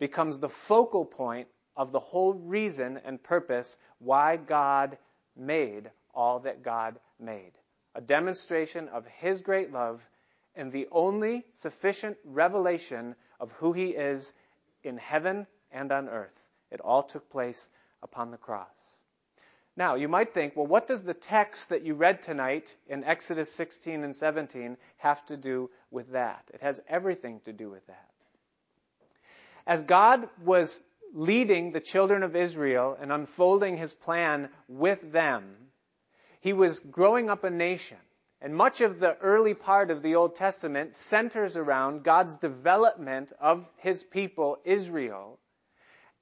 becomes 0.00 0.40
the 0.40 0.48
focal 0.48 1.04
point 1.04 1.46
of 1.76 1.92
the 1.92 2.00
whole 2.00 2.34
reason 2.34 2.98
and 3.04 3.22
purpose 3.22 3.78
why 4.00 4.38
God 4.38 4.98
made 5.36 5.88
all 6.12 6.40
that 6.40 6.64
God 6.64 6.98
made. 7.20 7.52
A 7.94 8.00
demonstration 8.00 8.88
of 8.88 9.06
His 9.06 9.40
great 9.40 9.72
love 9.72 10.04
and 10.58 10.72
the 10.72 10.88
only 10.90 11.46
sufficient 11.54 12.18
revelation 12.24 13.14
of 13.40 13.52
who 13.52 13.72
he 13.72 13.90
is 13.90 14.34
in 14.82 14.98
heaven 14.98 15.46
and 15.70 15.92
on 15.92 16.08
earth. 16.08 16.44
It 16.70 16.80
all 16.80 17.04
took 17.04 17.30
place 17.30 17.68
upon 18.02 18.30
the 18.30 18.36
cross. 18.36 18.98
Now, 19.76 19.94
you 19.94 20.08
might 20.08 20.34
think, 20.34 20.56
well, 20.56 20.66
what 20.66 20.88
does 20.88 21.04
the 21.04 21.14
text 21.14 21.68
that 21.68 21.82
you 21.82 21.94
read 21.94 22.22
tonight 22.22 22.74
in 22.88 23.04
Exodus 23.04 23.52
16 23.52 24.02
and 24.02 24.14
17 24.14 24.76
have 24.96 25.24
to 25.26 25.36
do 25.36 25.70
with 25.92 26.10
that? 26.12 26.42
It 26.52 26.60
has 26.60 26.80
everything 26.88 27.40
to 27.44 27.52
do 27.52 27.70
with 27.70 27.86
that. 27.86 28.10
As 29.64 29.84
God 29.84 30.28
was 30.44 30.82
leading 31.14 31.70
the 31.70 31.80
children 31.80 32.24
of 32.24 32.34
Israel 32.34 32.96
and 33.00 33.12
unfolding 33.12 33.76
his 33.76 33.92
plan 33.92 34.48
with 34.66 35.12
them, 35.12 35.54
he 36.40 36.52
was 36.52 36.80
growing 36.80 37.30
up 37.30 37.44
a 37.44 37.50
nation 37.50 37.98
And 38.40 38.54
much 38.54 38.80
of 38.80 39.00
the 39.00 39.16
early 39.16 39.54
part 39.54 39.90
of 39.90 40.00
the 40.00 40.14
Old 40.14 40.36
Testament 40.36 40.94
centers 40.94 41.56
around 41.56 42.04
God's 42.04 42.36
development 42.36 43.32
of 43.40 43.68
his 43.78 44.04
people, 44.04 44.58
Israel, 44.64 45.40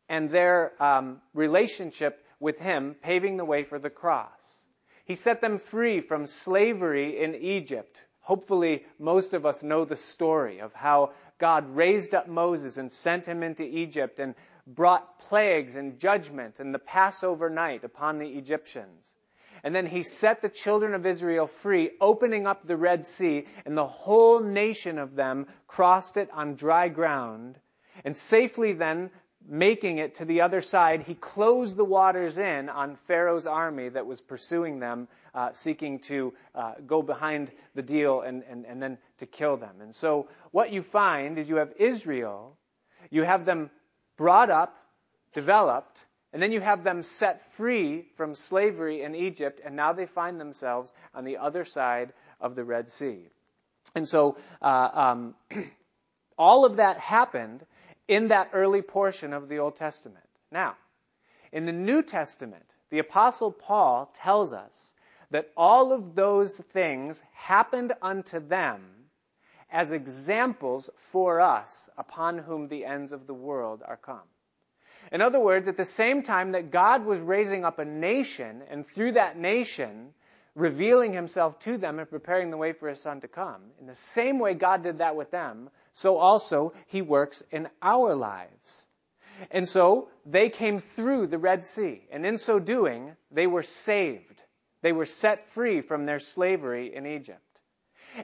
and 0.09 0.31
their 0.31 0.73
um, 0.83 1.21
relationship 1.35 2.25
with 2.41 2.59
him, 2.59 2.97
paving 3.03 3.37
the 3.37 3.45
way 3.45 3.65
for 3.65 3.79
the 3.79 3.91
cross. 3.91 4.65
He 5.05 5.15
set 5.15 5.41
them 5.41 5.59
free 5.59 6.01
from 6.01 6.27
slavery 6.27 7.23
in 7.23 7.35
Egypt. 7.35 8.03
Hopefully, 8.21 8.85
most 8.99 9.35
of 9.35 9.45
us 9.45 9.63
know 9.63 9.85
the 9.85 9.97
story 9.97 10.61
of 10.61 10.73
how 10.73 11.13
God 11.39 11.77
raised 11.77 12.15
up 12.15 12.29
Moses 12.29 12.79
and 12.79 12.91
sent 12.91 13.27
him 13.27 13.43
into 13.43 13.63
Egypt 13.63 14.19
and 14.19 14.35
brought 14.67 15.21
plagues 15.21 15.77
and 15.77 15.99
judgment 15.99 16.61
and 16.61 16.75
the 16.75 16.79
Passover 16.79 17.51
night 17.51 17.85
upon 17.85 18.19
the 18.19 18.29
Egyptians. 18.29 19.13
And 19.67 19.75
then 19.75 19.87
he 19.87 20.05
set 20.05 20.43
the 20.43 20.49
children 20.49 20.95
of 20.95 21.07
Israel 21.07 21.49
free, 21.49 21.91
opening 22.01 22.47
up 22.47 22.65
the 22.65 22.77
Red 22.77 23.05
Sea, 23.05 23.49
and 23.65 23.77
the 23.77 23.85
whole 23.85 24.39
nation 24.39 24.97
of 24.97 25.17
them 25.17 25.49
crossed 25.67 26.17
it 26.17 26.31
on 26.33 26.55
dry 26.55 26.89
ground. 26.89 27.59
And 28.05 28.17
safely 28.17 28.75
then 28.75 29.11
making 29.45 29.99
it 29.99 30.15
to 30.15 30.25
the 30.25 30.43
other 30.43 30.61
side, 30.61 31.03
he 31.03 31.17
closed 31.17 31.77
the 31.77 31.85
waters 31.85 32.39
in 32.39 32.69
on 32.69 32.95
Pharaoh's 33.09 33.49
army 33.49 33.89
that 33.89 34.07
was 34.07 34.21
pursuing 34.21 34.79
them, 34.79 35.09
uh, 35.35 35.51
seeking 35.51 35.99
to 35.99 36.33
uh, 36.55 36.75
go 36.87 37.03
behind 37.03 37.51
the 37.75 37.83
deal 37.83 38.21
and, 38.21 38.45
and, 38.49 38.67
and 38.67 38.81
then 38.81 38.99
to 39.19 39.27
kill 39.27 39.57
them. 39.57 39.81
And 39.81 39.93
so 39.93 40.29
what 40.53 40.71
you 40.73 40.81
find 40.81 41.39
is 41.39 41.49
you 41.49 41.57
have 41.57 41.73
Israel, 41.77 42.57
you 43.11 43.25
have 43.25 43.45
them 43.45 43.71
brought 44.17 44.49
up, 44.49 44.77
developed, 45.35 46.07
and 46.33 46.43
then 46.43 46.53
you 46.53 46.61
have 46.61 46.85
them 46.85 47.03
set 47.03 47.53
free 47.53 48.07
from 48.17 48.35
slavery 48.35 49.03
in 49.03 49.15
Egypt, 49.15 49.61
and 49.65 49.77
now 49.77 49.93
they 49.93 50.07
find 50.07 50.41
themselves 50.41 50.93
on 51.15 51.25
the 51.25 51.39
other 51.39 51.65
side 51.65 52.13
of 52.41 52.55
the 52.55 52.65
Red 52.65 52.89
Sea. 52.89 53.29
And 53.95 54.07
so 54.07 54.37
uh, 54.61 54.91
um, 54.93 55.35
all 56.39 56.65
of 56.65 56.77
that 56.77 56.99
happened 56.99 57.65
in 58.09 58.29
that 58.29 58.51
early 58.53 58.83
portion 58.83 59.33
of 59.33 59.49
the 59.49 59.59
Old 59.59 59.77
Testament. 59.77 60.25
Now, 60.53 60.77
in 61.53 61.67
the 61.67 61.73
New 61.73 62.03
Testament, 62.03 62.75
the 62.91 62.99
Apostle 62.99 63.53
Paul 63.53 64.11
tells 64.15 64.53
us 64.53 64.95
that 65.31 65.51
all 65.57 65.93
of 65.93 66.15
those 66.15 66.59
things 66.59 67.23
happened 67.33 67.93
unto 68.03 68.41
them 68.41 68.83
as 69.71 69.91
examples 69.91 70.89
for 70.97 71.41
us 71.41 71.91
upon 71.99 72.39
whom 72.39 72.69
the 72.69 72.85
ends 72.85 73.13
of 73.13 73.27
the 73.27 73.35
world 73.35 73.83
are 73.85 73.97
come. 73.97 74.21
In 75.13 75.21
other 75.21 75.41
words, 75.41 75.69
at 75.69 75.77
the 75.77 75.85
same 75.85 76.23
time 76.23 76.53
that 76.53 76.71
God 76.71 77.05
was 77.05 77.21
raising 77.21 77.65
up 77.65 77.79
a 77.79 77.85
nation, 77.85 78.63
and 78.69 78.85
through 78.85 79.13
that 79.13 79.39
nation, 79.39 80.13
revealing 80.55 81.13
himself 81.13 81.59
to 81.61 81.77
them 81.77 81.99
and 81.99 82.11
preparing 82.11 82.51
the 82.51 82.57
way 82.57 82.73
for 82.73 82.89
his 82.89 83.01
son 83.01 83.21
to 83.21 83.29
come, 83.29 83.61
in 83.81 83.87
the 83.87 83.95
same 83.95 84.39
way 84.39 84.55
God 84.55 84.83
did 84.83 84.99
that 84.99 85.15
with 85.15 85.31
them, 85.31 85.71
so 85.93 86.17
also 86.17 86.73
he 86.87 87.03
works 87.03 87.45
in 87.51 87.69
our 87.83 88.15
lives. 88.15 88.87
And 89.51 89.69
so 89.69 90.09
they 90.25 90.49
came 90.49 90.79
through 90.79 91.27
the 91.29 91.39
Red 91.39 91.65
Sea, 91.65 92.03
and 92.11 92.25
in 92.25 92.39
so 92.39 92.59
doing, 92.59 93.17
they 93.31 93.47
were 93.47 93.63
saved. 93.63 94.43
They 94.83 94.93
were 94.93 95.07
set 95.07 95.47
free 95.49 95.83
from 95.83 96.07
their 96.07 96.19
slavery 96.19 96.95
in 96.95 97.07
Egypt. 97.07 97.41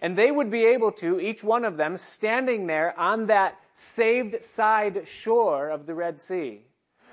And 0.01 0.17
they 0.17 0.31
would 0.31 0.51
be 0.51 0.65
able 0.67 0.93
to, 0.93 1.21
each 1.21 1.45
one 1.45 1.65
of 1.65 1.77
them, 1.77 1.99
standing 1.99 2.67
there 2.67 2.99
on 2.99 3.27
that 3.27 3.59
saved 3.75 4.43
side 4.43 5.07
shore 5.07 5.69
of 5.69 5.87
the 5.87 5.95
Red 5.95 6.19
Sea, 6.19 6.65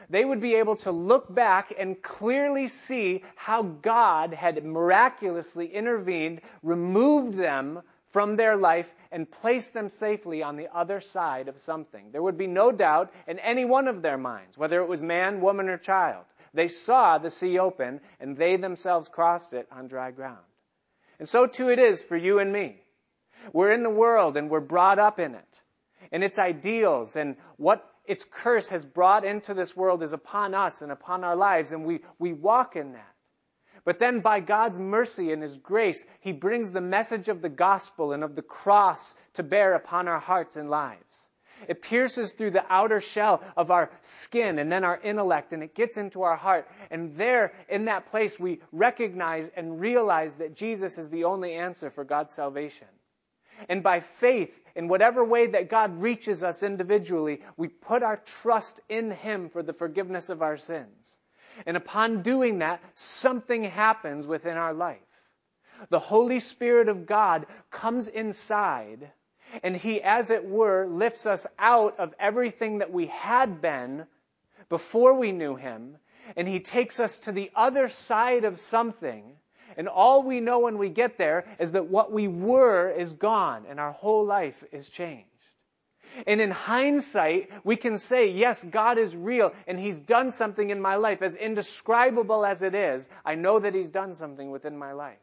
they 0.09 0.25
would 0.25 0.41
be 0.41 0.55
able 0.55 0.75
to 0.77 0.91
look 0.91 1.33
back 1.33 1.73
and 1.77 2.01
clearly 2.01 2.67
see 2.67 3.23
how 3.35 3.63
God 3.63 4.33
had 4.33 4.63
miraculously 4.63 5.67
intervened, 5.67 6.41
removed 6.63 7.35
them 7.35 7.81
from 8.11 8.35
their 8.35 8.55
life 8.55 8.91
and 9.11 9.29
placed 9.29 9.73
them 9.73 9.87
safely 9.87 10.41
on 10.41 10.57
the 10.57 10.67
other 10.75 10.99
side 10.99 11.47
of 11.47 11.59
something. 11.59 12.11
There 12.11 12.23
would 12.23 12.37
be 12.37 12.47
no 12.47 12.71
doubt 12.71 13.13
in 13.27 13.37
any 13.39 13.65
one 13.65 13.87
of 13.87 14.01
their 14.01 14.17
minds, 14.17 14.57
whether 14.57 14.81
it 14.81 14.87
was 14.87 15.01
man, 15.01 15.41
woman, 15.41 15.69
or 15.69 15.77
child. 15.77 16.25
They 16.53 16.67
saw 16.67 17.19
the 17.19 17.29
sea 17.29 17.59
open 17.59 18.01
and 18.19 18.35
they 18.35 18.57
themselves 18.57 19.09
crossed 19.09 19.53
it 19.53 19.67
on 19.71 19.87
dry 19.87 20.09
ground. 20.09 20.39
And 21.19 21.29
so 21.29 21.45
too 21.45 21.69
it 21.69 21.77
is 21.77 22.01
for 22.01 22.17
you 22.17 22.39
and 22.39 22.51
me. 22.51 22.81
We're 23.53 23.71
in 23.71 23.83
the 23.83 23.89
world 23.89 24.37
and 24.37 24.49
we're 24.49 24.59
brought 24.59 24.97
up 24.97 25.19
in 25.19 25.35
it. 25.35 25.61
And 26.11 26.23
its 26.23 26.39
ideals 26.39 27.15
and 27.15 27.35
what 27.57 27.87
its 28.09 28.23
curse 28.23 28.69
has 28.69 28.87
brought 28.87 29.23
into 29.23 29.53
this 29.53 29.77
world 29.77 30.01
is 30.01 30.13
upon 30.13 30.55
us 30.55 30.81
and 30.81 30.91
upon 30.91 31.23
our 31.23 31.35
lives 31.35 31.71
and 31.71 31.85
we, 31.85 31.99
we 32.17 32.33
walk 32.33 32.75
in 32.75 32.93
that. 32.93 33.13
But 33.85 33.99
then 33.99 34.21
by 34.21 34.39
God's 34.39 34.79
mercy 34.79 35.31
and 35.31 35.43
His 35.43 35.57
grace, 35.57 36.07
He 36.19 36.31
brings 36.31 36.71
the 36.71 36.81
message 36.81 37.29
of 37.29 37.43
the 37.43 37.49
gospel 37.49 38.11
and 38.11 38.23
of 38.23 38.35
the 38.35 38.41
cross 38.41 39.15
to 39.35 39.43
bear 39.43 39.75
upon 39.75 40.07
our 40.07 40.19
hearts 40.19 40.55
and 40.55 40.71
lives. 40.71 41.29
It 41.67 41.83
pierces 41.83 42.33
through 42.33 42.51
the 42.51 42.65
outer 42.67 42.99
shell 42.99 43.43
of 43.55 43.69
our 43.69 43.91
skin 44.01 44.57
and 44.57 44.71
then 44.71 44.83
our 44.83 44.99
intellect 44.99 45.53
and 45.53 45.61
it 45.61 45.75
gets 45.75 45.97
into 45.97 46.23
our 46.23 46.35
heart. 46.35 46.67
And 46.89 47.15
there, 47.15 47.53
in 47.69 47.85
that 47.85 48.09
place, 48.09 48.39
we 48.39 48.61
recognize 48.71 49.49
and 49.55 49.79
realize 49.79 50.35
that 50.35 50.55
Jesus 50.55 50.97
is 50.97 51.11
the 51.11 51.25
only 51.25 51.53
answer 51.53 51.91
for 51.91 52.03
God's 52.03 52.33
salvation. 52.33 52.87
And 53.67 53.83
by 53.83 53.99
faith, 53.99 54.57
in 54.75 54.87
whatever 54.87 55.23
way 55.23 55.47
that 55.47 55.69
God 55.69 56.01
reaches 56.01 56.43
us 56.43 56.63
individually, 56.63 57.41
we 57.57 57.67
put 57.67 58.03
our 58.03 58.17
trust 58.17 58.79
in 58.87 59.11
Him 59.11 59.49
for 59.49 59.63
the 59.63 59.73
forgiveness 59.73 60.29
of 60.29 60.41
our 60.41 60.57
sins. 60.57 61.17
And 61.65 61.75
upon 61.75 62.21
doing 62.21 62.59
that, 62.59 62.81
something 62.95 63.63
happens 63.63 64.25
within 64.25 64.57
our 64.57 64.73
life. 64.73 64.99
The 65.89 65.99
Holy 65.99 66.39
Spirit 66.39 66.89
of 66.89 67.05
God 67.05 67.45
comes 67.71 68.07
inside 68.07 69.11
and 69.63 69.75
He, 69.75 70.01
as 70.01 70.29
it 70.29 70.45
were, 70.45 70.85
lifts 70.85 71.25
us 71.25 71.47
out 71.57 71.99
of 71.99 72.13
everything 72.19 72.79
that 72.79 72.91
we 72.91 73.07
had 73.07 73.61
been 73.61 74.05
before 74.69 75.15
we 75.15 75.31
knew 75.31 75.55
Him 75.55 75.97
and 76.35 76.47
He 76.47 76.59
takes 76.59 76.99
us 76.99 77.19
to 77.19 77.31
the 77.31 77.51
other 77.55 77.87
side 77.87 78.43
of 78.43 78.59
something 78.59 79.23
and 79.79 79.87
all 79.87 80.23
we 80.23 80.41
know 80.41 80.59
when 80.59 80.77
we 80.77 80.89
get 80.89 81.17
there 81.17 81.45
is 81.57 81.71
that 81.71 81.87
what 81.87 82.11
we 82.11 82.27
were 82.27 82.91
is 82.91 83.13
gone 83.13 83.63
and 83.69 83.79
our 83.79 83.93
whole 83.93 84.25
life 84.25 84.61
is 84.73 84.89
changed. 84.89 85.29
And 86.27 86.41
in 86.41 86.51
hindsight, 86.51 87.49
we 87.63 87.77
can 87.77 87.97
say, 87.97 88.31
yes, 88.31 88.61
God 88.61 88.97
is 88.97 89.15
real 89.15 89.53
and 89.67 89.79
He's 89.79 90.01
done 90.01 90.31
something 90.31 90.69
in 90.69 90.81
my 90.81 90.97
life. 90.97 91.21
As 91.21 91.37
indescribable 91.37 92.45
as 92.45 92.61
it 92.61 92.75
is, 92.75 93.09
I 93.23 93.35
know 93.35 93.57
that 93.57 93.73
He's 93.73 93.89
done 93.89 94.15
something 94.15 94.51
within 94.51 94.77
my 94.77 94.91
life. 94.91 95.15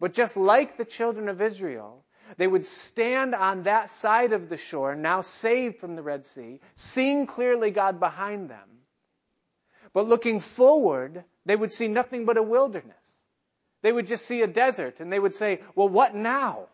But 0.00 0.14
just 0.14 0.38
like 0.38 0.78
the 0.78 0.86
children 0.86 1.28
of 1.28 1.42
Israel, 1.42 2.06
they 2.38 2.46
would 2.46 2.64
stand 2.64 3.34
on 3.34 3.64
that 3.64 3.90
side 3.90 4.32
of 4.32 4.48
the 4.48 4.56
shore, 4.56 4.94
now 4.94 5.20
saved 5.20 5.76
from 5.76 5.94
the 5.94 6.02
Red 6.02 6.24
Sea, 6.24 6.60
seeing 6.76 7.26
clearly 7.26 7.70
God 7.70 8.00
behind 8.00 8.48
them. 8.48 8.78
But 9.92 10.08
looking 10.08 10.40
forward, 10.40 11.22
they 11.44 11.56
would 11.56 11.72
see 11.72 11.88
nothing 11.88 12.24
but 12.24 12.38
a 12.38 12.42
wilderness. 12.42 12.96
They 13.82 13.92
would 13.92 14.06
just 14.06 14.26
see 14.26 14.42
a 14.42 14.46
desert 14.46 15.00
and 15.00 15.12
they 15.12 15.18
would 15.18 15.34
say, 15.34 15.60
well, 15.74 15.88
what 15.88 16.14
now? 16.14 16.66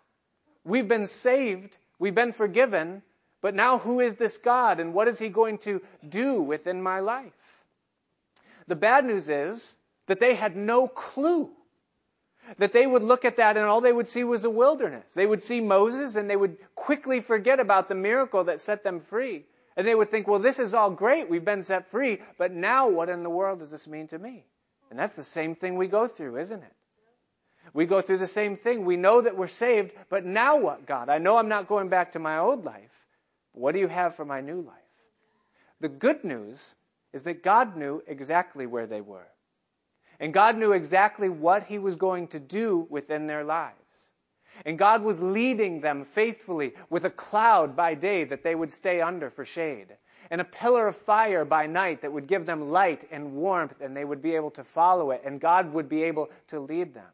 We've 0.64 0.88
been 0.88 1.06
saved. 1.06 1.76
We've 1.99 2.14
been 2.14 2.32
forgiven. 2.32 3.02
But 3.42 3.54
now 3.54 3.78
who 3.78 4.00
is 4.00 4.14
this 4.14 4.38
God 4.38 4.80
and 4.80 4.94
what 4.94 5.08
is 5.08 5.18
he 5.18 5.28
going 5.28 5.58
to 5.58 5.82
do 6.08 6.40
within 6.40 6.80
my 6.82 7.00
life? 7.00 7.32
The 8.66 8.76
bad 8.76 9.04
news 9.04 9.28
is 9.28 9.75
that 10.06 10.18
they 10.18 10.34
had 10.34 10.56
no 10.56 10.88
clue. 10.88 11.50
That 12.58 12.73
they 12.73 12.87
would 12.87 13.02
look 13.02 13.25
at 13.25 13.37
that 13.37 13.56
and 13.56 13.66
all 13.66 13.80
they 13.80 13.92
would 13.92 14.08
see 14.08 14.25
was 14.25 14.42
the 14.42 14.50
wilderness. 14.50 15.12
They 15.14 15.26
would 15.26 15.42
see 15.42 15.61
Moses 15.61 16.16
and 16.16 16.28
they 16.28 16.37
would 16.37 16.56
quickly 16.75 17.20
forget 17.20 17.61
about 17.61 17.88
the 17.88 17.94
miracle 17.94 18.44
that 18.44 18.61
set 18.61 18.82
them 18.82 19.00
free. 19.00 19.44
And 19.76 19.87
they 19.87 19.94
would 19.94 20.11
think, 20.11 20.28
well, 20.28 20.38
this 20.38 20.58
is 20.58 20.73
all 20.73 20.90
great. 20.90 21.28
We've 21.28 21.44
been 21.44 21.62
set 21.62 21.90
free. 21.90 22.20
But 22.38 22.52
now 22.52 22.88
what 22.88 23.08
in 23.08 23.23
the 23.23 23.30
world 23.30 23.58
does 23.58 23.70
this 23.70 23.88
mean 23.88 24.06
to 24.08 24.18
me? 24.18 24.44
And 24.90 24.99
that's 24.99 25.16
the 25.16 25.25
same 25.25 25.54
thing 25.54 25.76
we 25.76 25.88
go 25.88 26.06
through, 26.06 26.38
isn't 26.38 26.62
it? 26.62 26.73
We 27.75 27.87
go 27.87 28.00
through 28.00 28.19
the 28.19 28.26
same 28.26 28.57
thing. 28.57 28.85
We 28.85 28.97
know 28.97 29.21
that 29.21 29.37
we're 29.37 29.49
saved, 29.49 29.93
but 30.09 30.25
now 30.25 30.57
what, 30.57 30.87
God? 30.87 31.09
I 31.09 31.19
know 31.19 31.37
I'm 31.37 31.49
not 31.49 31.69
going 31.69 31.88
back 31.88 32.12
to 32.12 32.21
my 32.21 32.38
old 32.38 32.64
life. 32.64 33.04
What 33.52 33.73
do 33.73 33.81
you 33.81 33.88
have 33.88 34.14
for 34.14 34.25
my 34.25 34.40
new 34.40 34.61
life? 34.61 34.76
The 35.81 35.88
good 35.88 36.25
news 36.25 36.76
is 37.12 37.25
that 37.25 37.43
God 37.43 37.76
knew 37.76 38.00
exactly 38.07 38.66
where 38.66 38.87
they 38.87 39.00
were. 39.00 39.26
And 40.21 40.33
God 40.33 40.57
knew 40.57 40.73
exactly 40.73 41.28
what 41.28 41.64
He 41.64 41.78
was 41.78 41.97
going 41.97 42.28
to 42.28 42.38
do 42.38 42.87
within 42.90 43.26
their 43.26 43.43
lives. 43.43 43.75
And 44.64 44.78
God 44.78 45.02
was 45.02 45.21
leading 45.21 45.81
them 45.81 46.04
faithfully 46.04 46.75
with 46.90 47.04
a 47.04 47.11
cloud 47.11 47.75
by 47.75 47.95
day 47.95 48.23
that 48.23 48.45
they 48.45 48.54
would 48.54 48.71
stay 48.71 49.00
under 49.00 49.28
for 49.28 49.45
shade, 49.45 49.88
and 50.31 50.40
a 50.40 50.45
pillar 50.45 50.87
of 50.87 50.97
fire 50.97 51.45
by 51.45 51.66
night 51.66 52.00
that 52.02 52.12
would 52.12 52.28
give 52.28 52.47
them 52.47 52.71
light 52.71 53.09
and 53.11 53.35
warmth, 53.35 53.81
and 53.81 53.97
they 53.97 54.04
would 54.04 54.23
be 54.23 54.37
able 54.37 54.52
to 54.52 54.62
follow 54.62 55.11
it, 55.11 55.23
and 55.25 55.40
God 55.40 55.73
would 55.73 55.88
be 55.88 56.04
able 56.04 56.31
to 56.47 56.61
lead 56.61 56.95
them. 56.95 57.11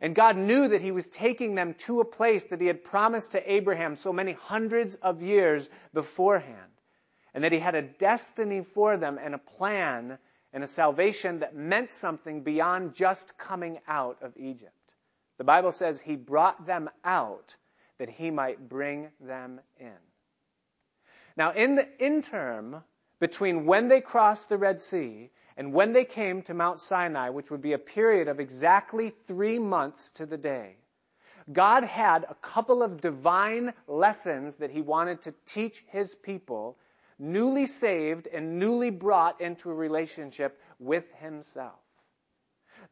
And 0.00 0.14
God 0.14 0.36
knew 0.36 0.68
that 0.68 0.80
He 0.80 0.90
was 0.90 1.08
taking 1.08 1.54
them 1.54 1.74
to 1.74 2.00
a 2.00 2.04
place 2.04 2.44
that 2.44 2.60
He 2.60 2.66
had 2.66 2.84
promised 2.84 3.32
to 3.32 3.52
Abraham 3.52 3.96
so 3.96 4.12
many 4.12 4.32
hundreds 4.32 4.94
of 4.96 5.22
years 5.22 5.68
beforehand. 5.92 6.58
And 7.32 7.44
that 7.44 7.52
He 7.52 7.58
had 7.58 7.74
a 7.74 7.82
destiny 7.82 8.62
for 8.62 8.96
them 8.96 9.18
and 9.22 9.34
a 9.34 9.38
plan 9.38 10.18
and 10.54 10.62
a 10.62 10.68
salvation 10.68 11.40
that 11.40 11.56
meant 11.56 11.90
something 11.90 12.42
beyond 12.42 12.94
just 12.94 13.36
coming 13.36 13.80
out 13.88 14.22
of 14.22 14.36
Egypt. 14.36 14.72
The 15.36 15.44
Bible 15.44 15.72
says 15.72 16.00
he 16.00 16.14
brought 16.14 16.64
them 16.64 16.88
out 17.04 17.56
that 17.98 18.08
he 18.08 18.30
might 18.30 18.68
bring 18.68 19.08
them 19.20 19.60
in. 19.78 19.98
Now, 21.36 21.52
in 21.52 21.74
the 21.74 21.88
interim 21.98 22.76
between 23.18 23.66
when 23.66 23.88
they 23.88 24.00
crossed 24.00 24.48
the 24.48 24.58
Red 24.58 24.80
Sea 24.80 25.30
and 25.56 25.72
when 25.72 25.92
they 25.92 26.04
came 26.04 26.42
to 26.42 26.54
Mount 26.54 26.80
Sinai, 26.80 27.28
which 27.30 27.50
would 27.50 27.62
be 27.62 27.74
a 27.74 27.78
period 27.78 28.28
of 28.28 28.40
exactly 28.40 29.10
three 29.10 29.58
months 29.58 30.10
to 30.12 30.26
the 30.26 30.36
day, 30.36 30.76
God 31.52 31.84
had 31.84 32.24
a 32.24 32.34
couple 32.34 32.82
of 32.82 33.00
divine 33.00 33.74
lessons 33.86 34.56
that 34.56 34.70
he 34.70 34.80
wanted 34.80 35.22
to 35.22 35.34
teach 35.44 35.84
his 35.88 36.14
people, 36.14 36.76
newly 37.18 37.66
saved 37.66 38.26
and 38.26 38.58
newly 38.58 38.90
brought 38.90 39.40
into 39.40 39.70
a 39.70 39.74
relationship 39.74 40.60
with 40.78 41.10
himself. 41.20 41.78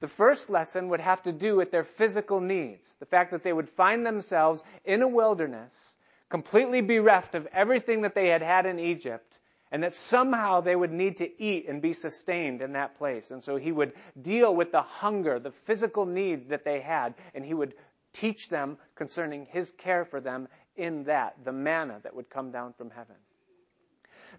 The 0.00 0.08
first 0.08 0.50
lesson 0.50 0.88
would 0.88 1.00
have 1.00 1.22
to 1.22 1.32
do 1.32 1.56
with 1.56 1.70
their 1.70 1.84
physical 1.84 2.40
needs. 2.40 2.94
The 2.96 3.06
fact 3.06 3.32
that 3.32 3.42
they 3.42 3.52
would 3.52 3.68
find 3.70 4.06
themselves 4.06 4.62
in 4.84 5.02
a 5.02 5.08
wilderness, 5.08 5.96
completely 6.28 6.80
bereft 6.80 7.34
of 7.34 7.46
everything 7.52 8.02
that 8.02 8.14
they 8.14 8.28
had 8.28 8.42
had 8.42 8.66
in 8.66 8.78
Egypt, 8.78 9.38
and 9.72 9.82
that 9.82 9.94
somehow 9.94 10.60
they 10.60 10.76
would 10.76 10.92
need 10.92 11.16
to 11.16 11.42
eat 11.42 11.66
and 11.66 11.80
be 11.80 11.94
sustained 11.94 12.60
in 12.60 12.74
that 12.74 12.98
place. 12.98 13.30
And 13.30 13.42
so 13.42 13.56
he 13.56 13.72
would 13.72 13.94
deal 14.20 14.54
with 14.54 14.70
the 14.70 14.82
hunger, 14.82 15.38
the 15.38 15.50
physical 15.50 16.04
needs 16.04 16.48
that 16.48 16.64
they 16.64 16.80
had, 16.80 17.14
and 17.34 17.42
he 17.44 17.54
would 17.54 17.72
teach 18.12 18.50
them 18.50 18.76
concerning 18.94 19.46
his 19.46 19.70
care 19.70 20.04
for 20.04 20.20
them 20.20 20.46
in 20.76 21.04
that, 21.04 21.36
the 21.42 21.52
manna 21.52 22.00
that 22.02 22.14
would 22.14 22.28
come 22.28 22.50
down 22.50 22.74
from 22.74 22.90
heaven. 22.90 23.16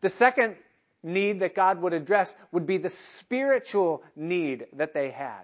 The 0.01 0.09
second 0.09 0.55
need 1.01 1.39
that 1.39 1.55
God 1.55 1.81
would 1.81 1.93
address 1.93 2.35
would 2.51 2.67
be 2.67 2.77
the 2.77 2.89
spiritual 2.89 4.03
need 4.15 4.67
that 4.73 4.93
they 4.93 5.09
had. 5.09 5.43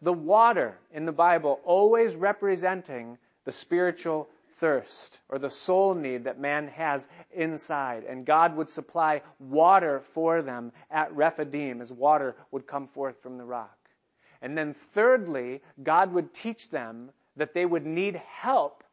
The 0.00 0.12
water 0.12 0.78
in 0.92 1.04
the 1.04 1.12
Bible 1.12 1.60
always 1.64 2.16
representing 2.16 3.18
the 3.44 3.52
spiritual 3.52 4.28
thirst 4.62 5.22
or 5.28 5.40
the 5.40 5.50
soul 5.50 5.92
need 5.92 6.22
that 6.22 6.38
man 6.38 6.68
has 6.68 7.08
inside. 7.32 8.04
And 8.04 8.24
God 8.24 8.56
would 8.56 8.68
supply 8.68 9.22
water 9.40 9.98
for 10.14 10.40
them 10.40 10.70
at 10.88 11.12
Rephidim 11.16 11.80
as 11.80 11.92
water 11.92 12.36
would 12.52 12.64
come 12.64 12.86
forth 12.86 13.20
from 13.20 13.38
the 13.38 13.44
rock. 13.44 13.76
And 14.40 14.56
then 14.56 14.72
thirdly, 14.72 15.62
God 15.82 16.12
would 16.12 16.32
teach 16.32 16.70
them 16.70 17.10
that 17.34 17.54
they 17.54 17.66
would 17.66 17.84
need 17.84 18.14
help 18.14 18.84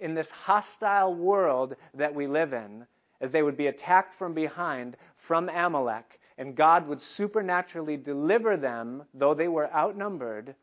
in 0.00 0.14
this 0.14 0.32
hostile 0.32 1.14
world 1.14 1.76
that 1.94 2.16
we 2.16 2.26
live 2.26 2.52
in 2.52 2.84
as 3.20 3.30
they 3.30 3.44
would 3.44 3.56
be 3.56 3.68
attacked 3.68 4.14
from 4.14 4.34
behind 4.34 4.96
from 5.14 5.48
Amalek, 5.48 6.18
and 6.36 6.56
God 6.56 6.88
would 6.88 7.00
supernaturally 7.00 7.96
deliver 7.96 8.56
them, 8.56 9.04
though 9.14 9.34
they 9.34 9.46
were 9.46 9.72
outnumbered 9.72 10.56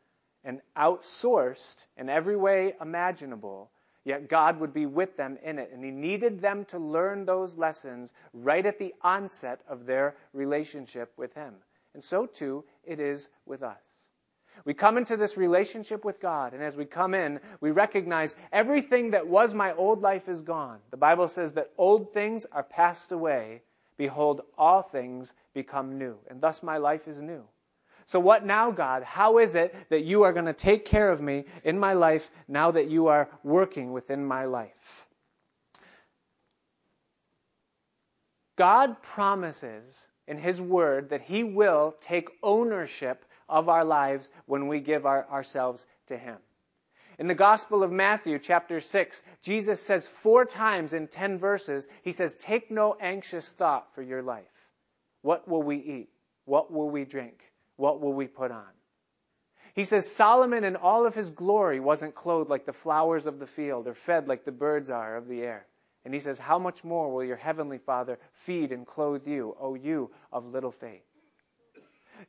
and 0.44 0.60
outsourced 0.76 1.86
in 1.96 2.10
every 2.10 2.36
way 2.36 2.74
imaginable. 2.78 3.70
Yet 4.10 4.28
God 4.28 4.58
would 4.58 4.74
be 4.74 4.86
with 4.86 5.16
them 5.16 5.38
in 5.40 5.60
it. 5.60 5.70
And 5.72 5.84
He 5.84 5.92
needed 5.92 6.40
them 6.40 6.64
to 6.64 6.80
learn 6.80 7.24
those 7.24 7.56
lessons 7.56 8.12
right 8.32 8.66
at 8.66 8.76
the 8.76 8.92
onset 9.02 9.60
of 9.68 9.86
their 9.86 10.16
relationship 10.32 11.12
with 11.16 11.32
Him. 11.32 11.54
And 11.94 12.02
so 12.02 12.26
too 12.26 12.64
it 12.82 12.98
is 12.98 13.28
with 13.46 13.62
us. 13.62 13.78
We 14.64 14.74
come 14.74 14.98
into 14.98 15.16
this 15.16 15.36
relationship 15.36 16.04
with 16.04 16.20
God, 16.20 16.54
and 16.54 16.62
as 16.62 16.74
we 16.74 16.86
come 16.86 17.14
in, 17.14 17.38
we 17.60 17.70
recognize 17.70 18.34
everything 18.50 19.12
that 19.12 19.28
was 19.28 19.54
my 19.54 19.74
old 19.74 20.02
life 20.02 20.28
is 20.28 20.42
gone. 20.42 20.80
The 20.90 20.96
Bible 20.96 21.28
says 21.28 21.52
that 21.52 21.70
old 21.78 22.12
things 22.12 22.46
are 22.46 22.64
passed 22.64 23.12
away. 23.12 23.62
Behold, 23.96 24.40
all 24.58 24.82
things 24.82 25.36
become 25.54 25.98
new. 25.98 26.18
And 26.28 26.40
thus 26.40 26.64
my 26.64 26.78
life 26.78 27.06
is 27.06 27.22
new. 27.22 27.44
So 28.10 28.18
what 28.18 28.44
now, 28.44 28.72
God? 28.72 29.04
How 29.04 29.38
is 29.38 29.54
it 29.54 29.72
that 29.88 30.02
you 30.02 30.24
are 30.24 30.32
going 30.32 30.46
to 30.46 30.52
take 30.52 30.84
care 30.84 31.12
of 31.12 31.22
me 31.22 31.44
in 31.62 31.78
my 31.78 31.92
life 31.92 32.28
now 32.48 32.72
that 32.72 32.90
you 32.90 33.06
are 33.06 33.28
working 33.44 33.92
within 33.92 34.24
my 34.24 34.46
life? 34.46 35.06
God 38.56 39.00
promises 39.00 40.08
in 40.26 40.38
His 40.38 40.60
Word 40.60 41.10
that 41.10 41.22
He 41.22 41.44
will 41.44 41.94
take 42.00 42.28
ownership 42.42 43.24
of 43.48 43.68
our 43.68 43.84
lives 43.84 44.28
when 44.46 44.66
we 44.66 44.80
give 44.80 45.06
our, 45.06 45.30
ourselves 45.30 45.86
to 46.08 46.18
Him. 46.18 46.38
In 47.20 47.28
the 47.28 47.34
Gospel 47.36 47.84
of 47.84 47.92
Matthew, 47.92 48.40
chapter 48.40 48.80
6, 48.80 49.22
Jesus 49.42 49.80
says 49.80 50.08
four 50.08 50.44
times 50.46 50.94
in 50.94 51.06
10 51.06 51.38
verses, 51.38 51.86
He 52.02 52.10
says, 52.10 52.34
Take 52.34 52.72
no 52.72 52.96
anxious 53.00 53.52
thought 53.52 53.94
for 53.94 54.02
your 54.02 54.20
life. 54.20 54.42
What 55.22 55.46
will 55.46 55.62
we 55.62 55.76
eat? 55.76 56.08
What 56.44 56.72
will 56.72 56.90
we 56.90 57.04
drink? 57.04 57.49
What 57.80 58.02
will 58.02 58.12
we 58.12 58.26
put 58.26 58.50
on? 58.50 58.68
He 59.74 59.84
says 59.84 60.10
Solomon 60.10 60.64
in 60.64 60.76
all 60.76 61.06
of 61.06 61.14
his 61.14 61.30
glory 61.30 61.80
wasn't 61.80 62.14
clothed 62.14 62.50
like 62.50 62.66
the 62.66 62.74
flowers 62.74 63.24
of 63.24 63.38
the 63.38 63.46
field 63.46 63.86
or 63.86 63.94
fed 63.94 64.28
like 64.28 64.44
the 64.44 64.52
birds 64.52 64.90
are 64.90 65.16
of 65.16 65.28
the 65.28 65.40
air. 65.40 65.66
And 66.04 66.12
he 66.12 66.20
says, 66.20 66.38
How 66.38 66.58
much 66.58 66.84
more 66.84 67.10
will 67.10 67.24
your 67.24 67.38
heavenly 67.38 67.78
Father 67.78 68.18
feed 68.32 68.72
and 68.72 68.86
clothe 68.86 69.26
you, 69.26 69.56
O 69.58 69.76
you 69.76 70.10
of 70.30 70.44
little 70.44 70.72
faith? 70.72 71.04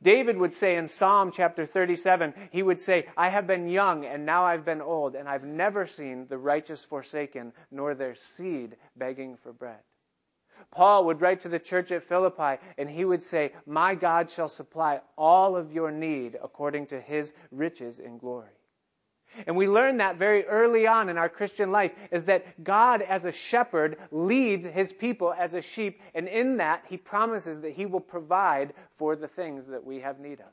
David 0.00 0.38
would 0.38 0.54
say 0.54 0.76
in 0.76 0.88
Psalm 0.88 1.32
chapter 1.32 1.66
37, 1.66 2.32
he 2.50 2.62
would 2.62 2.80
say, 2.80 3.06
I 3.14 3.28
have 3.28 3.46
been 3.46 3.68
young 3.68 4.06
and 4.06 4.24
now 4.24 4.46
I've 4.46 4.64
been 4.64 4.80
old, 4.80 5.14
and 5.14 5.28
I've 5.28 5.44
never 5.44 5.86
seen 5.86 6.28
the 6.28 6.38
righteous 6.38 6.82
forsaken, 6.82 7.52
nor 7.70 7.94
their 7.94 8.14
seed 8.14 8.76
begging 8.96 9.36
for 9.36 9.52
bread. 9.52 9.80
Paul 10.70 11.06
would 11.06 11.20
write 11.20 11.42
to 11.42 11.48
the 11.48 11.58
church 11.58 11.92
at 11.92 12.02
Philippi 12.02 12.62
and 12.78 12.88
he 12.88 13.04
would 13.04 13.22
say, 13.22 13.52
My 13.66 13.94
God 13.94 14.30
shall 14.30 14.48
supply 14.48 15.00
all 15.16 15.56
of 15.56 15.72
your 15.72 15.90
need 15.90 16.38
according 16.42 16.86
to 16.86 17.00
his 17.00 17.32
riches 17.50 17.98
in 17.98 18.18
glory. 18.18 18.50
And 19.46 19.56
we 19.56 19.66
learn 19.66 19.96
that 19.98 20.16
very 20.16 20.44
early 20.44 20.86
on 20.86 21.08
in 21.08 21.16
our 21.16 21.28
Christian 21.28 21.72
life 21.72 21.92
is 22.10 22.24
that 22.24 22.62
God 22.62 23.02
as 23.02 23.24
a 23.24 23.32
shepherd 23.32 23.96
leads 24.10 24.66
his 24.66 24.92
people 24.92 25.32
as 25.32 25.54
a 25.54 25.62
sheep, 25.62 26.00
and 26.14 26.28
in 26.28 26.58
that 26.58 26.84
he 26.88 26.96
promises 26.98 27.62
that 27.62 27.72
he 27.72 27.86
will 27.86 28.00
provide 28.00 28.74
for 28.96 29.16
the 29.16 29.28
things 29.28 29.66
that 29.68 29.84
we 29.84 30.00
have 30.00 30.20
need 30.20 30.40
of. 30.40 30.52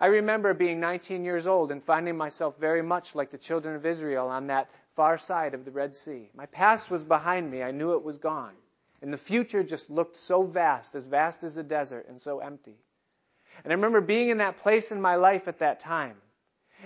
I 0.00 0.06
remember 0.06 0.54
being 0.54 0.78
19 0.78 1.24
years 1.24 1.48
old 1.48 1.72
and 1.72 1.82
finding 1.82 2.16
myself 2.16 2.56
very 2.58 2.82
much 2.82 3.16
like 3.16 3.30
the 3.32 3.38
children 3.38 3.74
of 3.74 3.84
Israel 3.84 4.28
on 4.28 4.46
that 4.46 4.70
far 4.94 5.18
side 5.18 5.54
of 5.54 5.64
the 5.64 5.72
Red 5.72 5.96
Sea. 5.96 6.30
My 6.34 6.46
past 6.46 6.90
was 6.90 7.02
behind 7.02 7.50
me. 7.50 7.64
I 7.64 7.72
knew 7.72 7.94
it 7.94 8.04
was 8.04 8.18
gone. 8.18 8.54
And 9.00 9.12
the 9.12 9.18
future 9.18 9.62
just 9.62 9.90
looked 9.90 10.16
so 10.16 10.42
vast, 10.42 10.94
as 10.94 11.04
vast 11.04 11.44
as 11.44 11.54
the 11.54 11.62
desert, 11.62 12.06
and 12.08 12.20
so 12.20 12.40
empty. 12.40 12.76
And 13.64 13.72
I 13.72 13.76
remember 13.76 14.00
being 14.00 14.30
in 14.30 14.38
that 14.38 14.58
place 14.58 14.90
in 14.90 15.00
my 15.00 15.16
life 15.16 15.48
at 15.48 15.60
that 15.60 15.80
time 15.80 16.16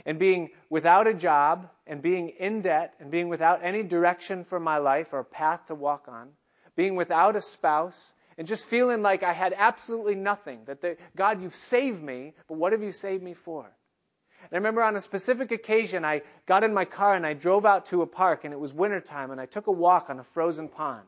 and 0.06 0.18
being 0.18 0.50
without 0.70 1.06
a 1.06 1.14
job 1.14 1.68
and 1.86 2.02
being 2.02 2.30
in 2.30 2.62
debt 2.62 2.94
and 2.98 3.10
being 3.10 3.28
without 3.28 3.62
any 3.62 3.82
direction 3.82 4.44
for 4.44 4.58
my 4.58 4.78
life 4.78 5.12
or 5.12 5.24
path 5.24 5.66
to 5.66 5.74
walk 5.74 6.06
on, 6.08 6.30
being 6.76 6.96
without 6.96 7.36
a 7.36 7.40
spouse 7.40 8.12
and 8.38 8.46
just 8.46 8.66
feeling 8.66 9.02
like 9.02 9.22
I 9.22 9.32
had 9.32 9.54
absolutely 9.56 10.14
nothing. 10.14 10.64
That 10.66 10.80
the, 10.80 10.96
God, 11.16 11.42
you've 11.42 11.54
saved 11.54 12.02
me, 12.02 12.34
but 12.48 12.56
what 12.56 12.72
have 12.72 12.82
you 12.82 12.92
saved 12.92 13.22
me 13.22 13.34
for? 13.34 13.64
And 13.64 14.52
I 14.52 14.56
remember 14.56 14.82
on 14.82 14.96
a 14.96 15.00
specific 15.00 15.52
occasion, 15.52 16.04
I 16.04 16.22
got 16.46 16.64
in 16.64 16.74
my 16.74 16.84
car 16.84 17.14
and 17.14 17.26
I 17.26 17.34
drove 17.34 17.64
out 17.64 17.86
to 17.86 18.02
a 18.02 18.06
park 18.06 18.44
and 18.44 18.52
it 18.52 18.58
was 18.58 18.72
wintertime 18.72 19.30
and 19.30 19.40
I 19.40 19.46
took 19.46 19.66
a 19.66 19.72
walk 19.72 20.10
on 20.10 20.18
a 20.18 20.24
frozen 20.24 20.68
pond 20.68 21.06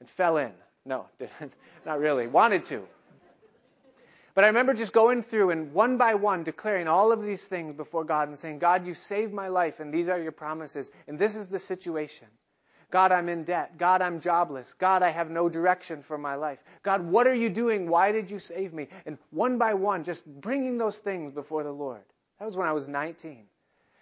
and 0.00 0.08
fell 0.08 0.36
in. 0.36 0.52
No, 0.84 1.06
not 1.20 1.50
not 1.86 2.00
really. 2.00 2.26
Wanted 2.26 2.64
to. 2.66 2.86
But 4.34 4.42
I 4.42 4.48
remember 4.48 4.74
just 4.74 4.92
going 4.92 5.22
through 5.22 5.50
and 5.50 5.72
one 5.72 5.96
by 5.96 6.14
one 6.14 6.42
declaring 6.42 6.88
all 6.88 7.12
of 7.12 7.22
these 7.22 7.46
things 7.46 7.76
before 7.76 8.02
God 8.02 8.26
and 8.26 8.36
saying, 8.36 8.58
God, 8.58 8.84
you 8.84 8.92
saved 8.94 9.32
my 9.32 9.46
life 9.46 9.78
and 9.78 9.94
these 9.94 10.08
are 10.08 10.20
your 10.20 10.32
promises 10.32 10.90
and 11.06 11.16
this 11.16 11.36
is 11.36 11.46
the 11.46 11.60
situation. 11.60 12.26
God, 12.90 13.12
I'm 13.12 13.28
in 13.28 13.44
debt. 13.44 13.78
God, 13.78 14.02
I'm 14.02 14.20
jobless. 14.20 14.74
God, 14.74 15.02
I 15.02 15.10
have 15.10 15.30
no 15.30 15.48
direction 15.48 16.02
for 16.02 16.18
my 16.18 16.34
life. 16.34 16.58
God, 16.82 17.00
what 17.00 17.26
are 17.26 17.34
you 17.34 17.48
doing? 17.48 17.88
Why 17.88 18.12
did 18.12 18.30
you 18.30 18.38
save 18.38 18.72
me? 18.72 18.88
And 19.06 19.18
one 19.30 19.56
by 19.56 19.74
one, 19.74 20.04
just 20.04 20.26
bringing 20.26 20.78
those 20.78 20.98
things 20.98 21.32
before 21.32 21.62
the 21.62 21.72
Lord. 21.72 22.02
That 22.38 22.44
was 22.44 22.56
when 22.56 22.68
I 22.68 22.72
was 22.72 22.88
19. 22.88 23.46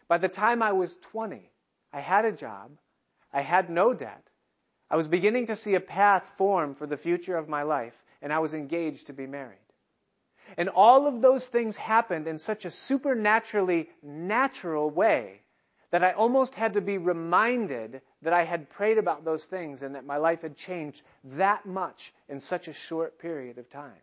By 0.09 0.19
the 0.19 0.29
time 0.29 0.63
I 0.63 0.73
was 0.73 0.97
20, 0.97 1.51
I 1.93 2.01
had 2.01 2.25
a 2.25 2.33
job. 2.33 2.71
I 3.33 3.41
had 3.41 3.71
no 3.71 3.95
debt. 3.95 4.27
I 4.93 4.97
was 4.97 5.09
beginning 5.09 5.47
to 5.47 5.57
see 5.57 5.75
a 5.75 5.81
path 5.81 6.35
form 6.37 6.75
for 6.75 6.87
the 6.87 6.99
future 6.99 7.39
of 7.39 7.49
my 7.49 7.63
life, 7.63 7.95
and 8.21 8.31
I 8.31 8.41
was 8.41 8.53
engaged 8.53 9.07
to 9.07 9.15
be 9.15 9.27
married. 9.27 9.57
And 10.59 10.69
all 10.69 11.07
of 11.07 11.23
those 11.23 11.49
things 11.49 11.77
happened 11.77 12.29
in 12.29 12.37
such 12.37 12.67
a 12.67 12.71
supernaturally 12.71 13.89
natural 14.03 14.91
way 14.91 15.41
that 15.93 16.05
I 16.05 16.13
almost 16.13 16.55
had 16.55 16.75
to 16.75 16.83
be 16.83 16.99
reminded 16.99 18.03
that 18.21 18.35
I 18.35 18.45
had 18.45 18.69
prayed 18.69 18.99
about 18.99 19.25
those 19.25 19.47
things 19.47 19.81
and 19.81 19.95
that 19.95 20.05
my 20.05 20.19
life 20.19 20.43
had 20.43 20.59
changed 20.59 21.01
that 21.25 21.65
much 21.65 22.13
in 22.29 22.39
such 22.39 22.69
a 22.69 22.75
short 22.75 23.19
period 23.19 23.57
of 23.57 23.71
time. 23.71 24.03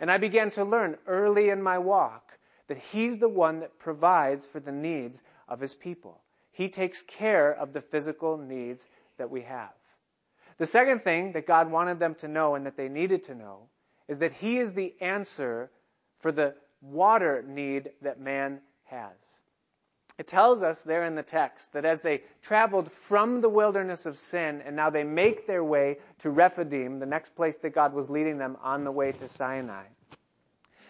And 0.00 0.10
I 0.10 0.16
began 0.16 0.50
to 0.52 0.64
learn 0.64 0.96
early 1.06 1.50
in 1.50 1.62
my 1.62 1.76
walk 1.76 2.38
that 2.68 2.78
He's 2.78 3.18
the 3.18 3.28
one 3.28 3.60
that 3.60 3.78
provides 3.78 4.46
for 4.46 4.60
the 4.60 4.72
needs 4.72 5.20
of 5.46 5.60
His 5.60 5.74
people. 5.74 6.22
He 6.52 6.70
takes 6.70 7.02
care 7.02 7.52
of 7.52 7.74
the 7.74 7.82
physical 7.82 8.38
needs 8.38 8.86
that 9.18 9.30
we 9.30 9.42
have. 9.42 9.74
The 10.60 10.66
second 10.66 11.04
thing 11.04 11.32
that 11.32 11.46
God 11.46 11.70
wanted 11.70 11.98
them 11.98 12.14
to 12.16 12.28
know 12.28 12.54
and 12.54 12.66
that 12.66 12.76
they 12.76 12.90
needed 12.90 13.24
to 13.24 13.34
know 13.34 13.60
is 14.08 14.18
that 14.18 14.34
He 14.34 14.58
is 14.58 14.74
the 14.74 14.94
answer 15.00 15.70
for 16.18 16.32
the 16.32 16.54
water 16.82 17.42
need 17.48 17.88
that 18.02 18.20
man 18.20 18.60
has. 18.84 19.16
It 20.18 20.26
tells 20.26 20.62
us 20.62 20.82
there 20.82 21.06
in 21.06 21.14
the 21.14 21.22
text 21.22 21.72
that 21.72 21.86
as 21.86 22.02
they 22.02 22.24
traveled 22.42 22.92
from 22.92 23.40
the 23.40 23.48
wilderness 23.48 24.04
of 24.04 24.18
sin 24.18 24.60
and 24.66 24.76
now 24.76 24.90
they 24.90 25.02
make 25.02 25.46
their 25.46 25.64
way 25.64 25.96
to 26.18 26.28
Rephidim, 26.28 26.98
the 26.98 27.06
next 27.06 27.34
place 27.34 27.56
that 27.56 27.70
God 27.70 27.94
was 27.94 28.10
leading 28.10 28.36
them 28.36 28.58
on 28.62 28.84
the 28.84 28.92
way 28.92 29.12
to 29.12 29.26
Sinai, 29.26 29.84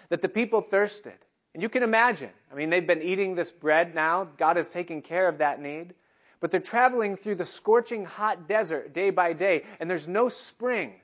that 0.09 0.21
the 0.21 0.29
people 0.29 0.63
thirsted. 0.63 1.15
And 1.55 1.63
you 1.63 1.69
can 1.69 1.85
imagine, 1.85 2.31
I 2.51 2.57
mean, 2.57 2.71
they've 2.71 2.85
been 2.85 3.03
eating 3.03 3.37
this 3.37 3.53
bread 3.53 3.95
now. 3.95 4.25
God 4.37 4.59
is 4.59 4.69
taking 4.69 5.01
care 5.01 5.29
of 5.29 5.39
that 5.39 5.63
need. 5.63 5.95
But 6.41 6.51
they're 6.51 6.61
traveling 6.61 7.17
through 7.17 7.37
the 7.37 7.47
scorching 7.47 8.05
hot 8.05 8.49
desert 8.49 8.93
day 8.93 9.11
by 9.11 9.35
day, 9.35 9.65
and 9.79 9.89
there's 9.89 10.09
no 10.09 10.29
spring. 10.29 10.95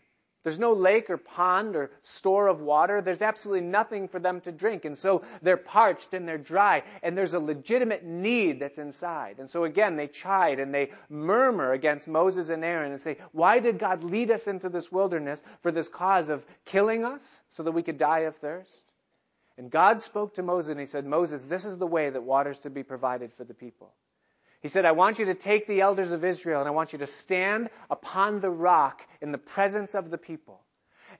There's 0.47 0.61
no 0.61 0.75
lake 0.75 1.11
or 1.11 1.17
pond 1.17 1.75
or 1.75 1.91
store 2.05 2.47
of 2.47 2.61
water. 2.61 3.03
There's 3.03 3.21
absolutely 3.21 3.67
nothing 3.67 4.07
for 4.07 4.21
them 4.21 4.41
to 4.43 4.53
drink. 4.53 4.85
And 4.85 4.97
so 4.97 5.25
they're 5.43 5.57
parched 5.57 6.15
and 6.15 6.29
they're 6.29 6.39
dry. 6.39 6.85
And 7.03 7.19
there's 7.19 7.35
a 7.35 7.41
legitimate 7.41 8.05
need 8.05 8.61
that's 8.61 8.79
inside. 8.79 9.41
And 9.41 9.51
so 9.51 9.65
again, 9.65 9.97
they 9.97 10.07
chide 10.07 10.61
and 10.61 10.73
they 10.73 10.93
murmur 11.09 11.73
against 11.73 12.07
Moses 12.07 12.49
and 12.49 12.65
Aaron 12.65 12.93
and 12.93 13.01
say, 13.01 13.17
Why 13.33 13.59
did 13.59 13.81
God 13.81 14.05
lead 14.05 14.31
us 14.31 14.47
into 14.47 14.69
this 14.69 14.93
wilderness 14.93 15.43
for 15.63 15.73
this 15.73 15.89
cause 15.89 16.29
of 16.29 16.47
killing 16.65 17.05
us 17.05 17.43
so 17.49 17.65
that 17.65 17.73
we 17.73 17.83
could 17.83 17.99
die 17.99 18.21
of 18.21 18.37
thirst? 18.37 18.93
And 19.59 19.69
God 19.69 20.01
spoke 20.01 20.35
to 20.35 20.45
Moses 20.45 20.71
and 20.71 20.79
he 20.79 20.87
said, 20.87 21.07
Moses, 21.07 21.47
this 21.47 21.65
is 21.65 21.79
the 21.79 21.89
way 21.89 22.09
that 22.09 22.23
water's 22.23 22.61
to 22.61 22.71
be 22.71 22.85
provided 22.85 23.33
for 23.33 23.43
the 23.43 23.53
people. 23.53 23.93
He 24.67 24.71
said, 24.71 24.85
I 24.85 24.91
want 24.91 25.21
you 25.21 25.27
to 25.27 25.35
take 25.35 25.69
the 25.69 25.81
elders 25.81 26.11
of 26.11 26.25
Israel 26.25 26.59
and 26.59 26.67
I 26.67 26.73
want 26.73 26.93
you 26.93 26.99
to 26.99 27.07
stand 27.07 27.71
upon 27.89 28.41
the 28.41 28.51
rock 28.51 29.07
in 29.21 29.31
the 29.31 29.39
presence 29.39 29.95
of 29.95 30.11
the 30.11 30.19
people. 30.19 30.61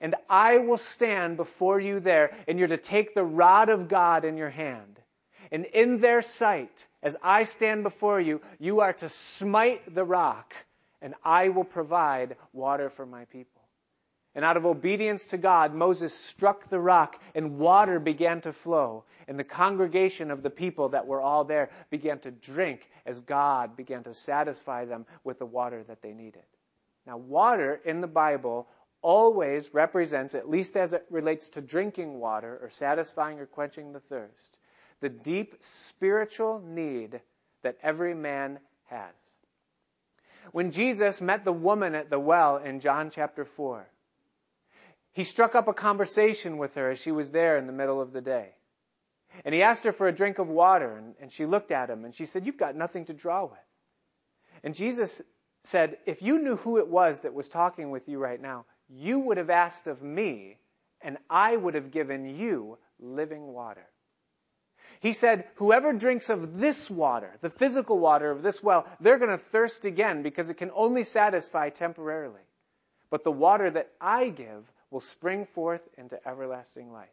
And 0.01 0.15
I 0.29 0.57
will 0.57 0.77
stand 0.77 1.37
before 1.37 1.79
you 1.79 2.01
there, 2.01 2.35
and 2.45 2.59
you're 2.59 2.67
to 2.67 2.75
take 2.75 3.15
the 3.15 3.23
rod 3.23 3.69
of 3.69 3.87
God 3.87 4.25
in 4.25 4.35
your 4.35 4.49
hand. 4.49 4.99
And 5.49 5.63
in 5.63 6.01
their 6.01 6.21
sight, 6.21 6.85
as 7.01 7.15
I 7.23 7.45
stand 7.45 7.83
before 7.83 8.19
you, 8.19 8.41
you 8.59 8.81
are 8.81 8.91
to 8.91 9.07
smite 9.07 9.95
the 9.95 10.03
rock, 10.03 10.53
and 11.01 11.15
I 11.23 11.47
will 11.47 11.63
provide 11.63 12.35
water 12.51 12.89
for 12.89 13.05
my 13.05 13.23
people. 13.23 13.56
And 14.37 14.45
out 14.45 14.55
of 14.55 14.67
obedience 14.67 15.25
to 15.29 15.37
God, 15.39 15.73
Moses 15.73 16.13
struck 16.13 16.69
the 16.69 16.79
rock 16.79 17.19
and 17.33 17.57
water 17.57 17.99
began 17.99 18.39
to 18.41 18.53
flow. 18.53 19.03
And 19.27 19.39
the 19.39 19.43
congregation 19.43 20.29
of 20.29 20.43
the 20.43 20.51
people 20.51 20.89
that 20.89 21.07
were 21.07 21.19
all 21.19 21.43
there 21.43 21.71
began 21.89 22.19
to 22.19 22.29
drink 22.29 22.87
as 23.03 23.19
God 23.19 23.75
began 23.75 24.03
to 24.03 24.13
satisfy 24.13 24.85
them 24.85 25.07
with 25.23 25.39
the 25.39 25.47
water 25.47 25.83
that 25.87 26.03
they 26.03 26.13
needed. 26.13 26.43
Now, 27.07 27.17
water 27.17 27.81
in 27.83 27.99
the 27.99 28.07
Bible 28.07 28.67
always 29.01 29.73
represents, 29.73 30.35
at 30.35 30.47
least 30.47 30.77
as 30.77 30.93
it 30.93 31.07
relates 31.09 31.49
to 31.49 31.61
drinking 31.61 32.19
water 32.19 32.59
or 32.61 32.69
satisfying 32.69 33.39
or 33.39 33.47
quenching 33.47 33.91
the 33.91 34.01
thirst, 34.01 34.59
the 34.99 35.09
deep 35.09 35.55
spiritual 35.61 36.59
need 36.63 37.21
that 37.63 37.79
every 37.81 38.13
man 38.13 38.59
has. 38.85 39.15
When 40.51 40.69
Jesus 40.69 41.21
met 41.21 41.43
the 41.43 41.51
woman 41.51 41.95
at 41.95 42.11
the 42.11 42.19
well 42.19 42.57
in 42.57 42.81
John 42.81 43.09
chapter 43.09 43.43
4, 43.43 43.87
he 45.17 45.23
struck 45.23 45.55
up 45.55 45.67
a 45.67 45.73
conversation 45.73 46.59
with 46.59 46.75
her 46.75 46.91
as 46.91 47.01
she 47.01 47.11
was 47.11 47.31
there 47.31 47.57
in 47.57 47.65
the 47.65 47.73
middle 47.73 47.99
of 47.99 48.13
the 48.13 48.21
day. 48.21 48.51
And 49.43 49.55
he 49.55 49.63
asked 49.63 49.83
her 49.85 49.91
for 49.91 50.07
a 50.07 50.11
drink 50.11 50.37
of 50.37 50.47
water, 50.47 50.95
and, 50.95 51.15
and 51.19 51.31
she 51.31 51.47
looked 51.47 51.71
at 51.71 51.89
him 51.89 52.05
and 52.05 52.13
she 52.13 52.27
said, 52.27 52.45
You've 52.45 52.59
got 52.59 52.75
nothing 52.75 53.05
to 53.05 53.15
draw 53.15 53.45
with. 53.45 53.67
And 54.63 54.75
Jesus 54.75 55.23
said, 55.63 55.97
If 56.05 56.21
you 56.21 56.37
knew 56.37 56.55
who 56.55 56.77
it 56.77 56.87
was 56.87 57.21
that 57.21 57.33
was 57.33 57.49
talking 57.49 57.89
with 57.89 58.07
you 58.07 58.19
right 58.19 58.39
now, 58.39 58.65
you 58.89 59.17
would 59.17 59.37
have 59.37 59.49
asked 59.49 59.87
of 59.87 60.03
me, 60.03 60.59
and 61.01 61.17
I 61.31 61.55
would 61.55 61.73
have 61.73 61.89
given 61.89 62.37
you 62.37 62.77
living 62.99 63.47
water. 63.47 63.87
He 64.99 65.13
said, 65.13 65.45
Whoever 65.55 65.93
drinks 65.93 66.29
of 66.29 66.59
this 66.59 66.91
water, 66.91 67.39
the 67.41 67.49
physical 67.49 67.97
water 67.97 68.29
of 68.29 68.43
this 68.43 68.61
well, 68.61 68.85
they're 68.99 69.17
going 69.17 69.31
to 69.31 69.43
thirst 69.45 69.83
again 69.83 70.21
because 70.21 70.51
it 70.51 70.57
can 70.57 70.69
only 70.75 71.03
satisfy 71.03 71.71
temporarily. 71.71 72.41
But 73.09 73.23
the 73.23 73.31
water 73.31 73.71
that 73.71 73.89
I 73.99 74.29
give 74.29 74.71
will 74.91 74.99
spring 74.99 75.45
forth 75.45 75.81
into 75.97 76.19
everlasting 76.27 76.91
life. 76.91 77.09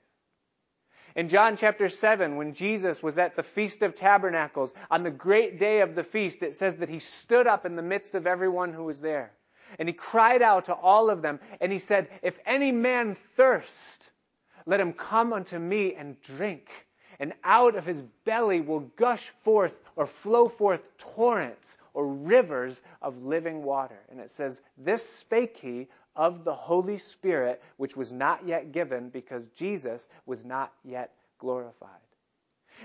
In 1.16 1.28
John 1.28 1.56
chapter 1.56 1.88
7, 1.88 2.36
when 2.36 2.54
Jesus 2.54 3.02
was 3.02 3.18
at 3.18 3.36
the 3.36 3.42
Feast 3.42 3.82
of 3.82 3.94
Tabernacles, 3.94 4.74
on 4.90 5.04
the 5.04 5.10
great 5.10 5.58
day 5.58 5.80
of 5.80 5.94
the 5.94 6.02
feast, 6.02 6.42
it 6.42 6.56
says 6.56 6.76
that 6.76 6.88
he 6.88 6.98
stood 6.98 7.46
up 7.46 7.64
in 7.64 7.76
the 7.76 7.82
midst 7.82 8.14
of 8.14 8.26
everyone 8.26 8.72
who 8.72 8.84
was 8.84 9.00
there. 9.00 9.32
And 9.78 9.88
he 9.88 9.92
cried 9.92 10.42
out 10.42 10.66
to 10.66 10.74
all 10.74 11.10
of 11.10 11.22
them, 11.22 11.40
and 11.60 11.70
he 11.70 11.78
said, 11.78 12.08
If 12.22 12.38
any 12.44 12.72
man 12.72 13.16
thirst, 13.36 14.10
let 14.66 14.80
him 14.80 14.92
come 14.92 15.32
unto 15.32 15.58
me 15.58 15.94
and 15.94 16.20
drink. 16.20 16.68
And 17.20 17.32
out 17.44 17.76
of 17.76 17.86
his 17.86 18.02
belly 18.24 18.60
will 18.60 18.80
gush 18.80 19.28
forth 19.42 19.78
or 19.96 20.06
flow 20.06 20.48
forth 20.48 20.82
torrents 20.98 21.78
or 21.92 22.06
rivers 22.06 22.80
of 23.00 23.24
living 23.24 23.62
water. 23.62 23.98
And 24.10 24.20
it 24.20 24.30
says, 24.30 24.60
This 24.76 25.08
spake 25.08 25.56
he 25.58 25.88
of 26.16 26.44
the 26.44 26.54
Holy 26.54 26.98
Spirit, 26.98 27.62
which 27.76 27.96
was 27.96 28.12
not 28.12 28.46
yet 28.46 28.72
given 28.72 29.08
because 29.08 29.46
Jesus 29.48 30.06
was 30.26 30.44
not 30.44 30.72
yet 30.84 31.12
glorified. 31.38 31.90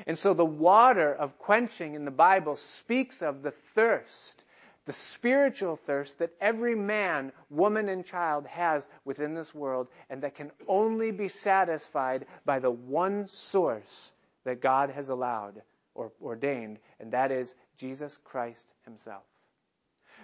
And 0.07 0.17
so 0.17 0.33
the 0.33 0.45
water 0.45 1.13
of 1.13 1.37
quenching 1.39 1.95
in 1.95 2.05
the 2.05 2.11
Bible 2.11 2.55
speaks 2.55 3.21
of 3.21 3.41
the 3.41 3.51
thirst, 3.51 4.43
the 4.85 4.91
spiritual 4.91 5.75
thirst 5.75 6.19
that 6.19 6.33
every 6.39 6.75
man, 6.75 7.31
woman, 7.49 7.89
and 7.89 8.05
child 8.05 8.45
has 8.47 8.87
within 9.05 9.33
this 9.33 9.53
world, 9.53 9.87
and 10.09 10.21
that 10.23 10.35
can 10.35 10.51
only 10.67 11.11
be 11.11 11.27
satisfied 11.27 12.25
by 12.45 12.59
the 12.59 12.71
one 12.71 13.27
source 13.27 14.13
that 14.45 14.61
God 14.61 14.89
has 14.91 15.09
allowed 15.09 15.61
or 15.95 16.11
ordained, 16.21 16.79
and 16.99 17.11
that 17.11 17.31
is 17.31 17.55
Jesus 17.77 18.17
Christ 18.23 18.73
Himself. 18.85 19.23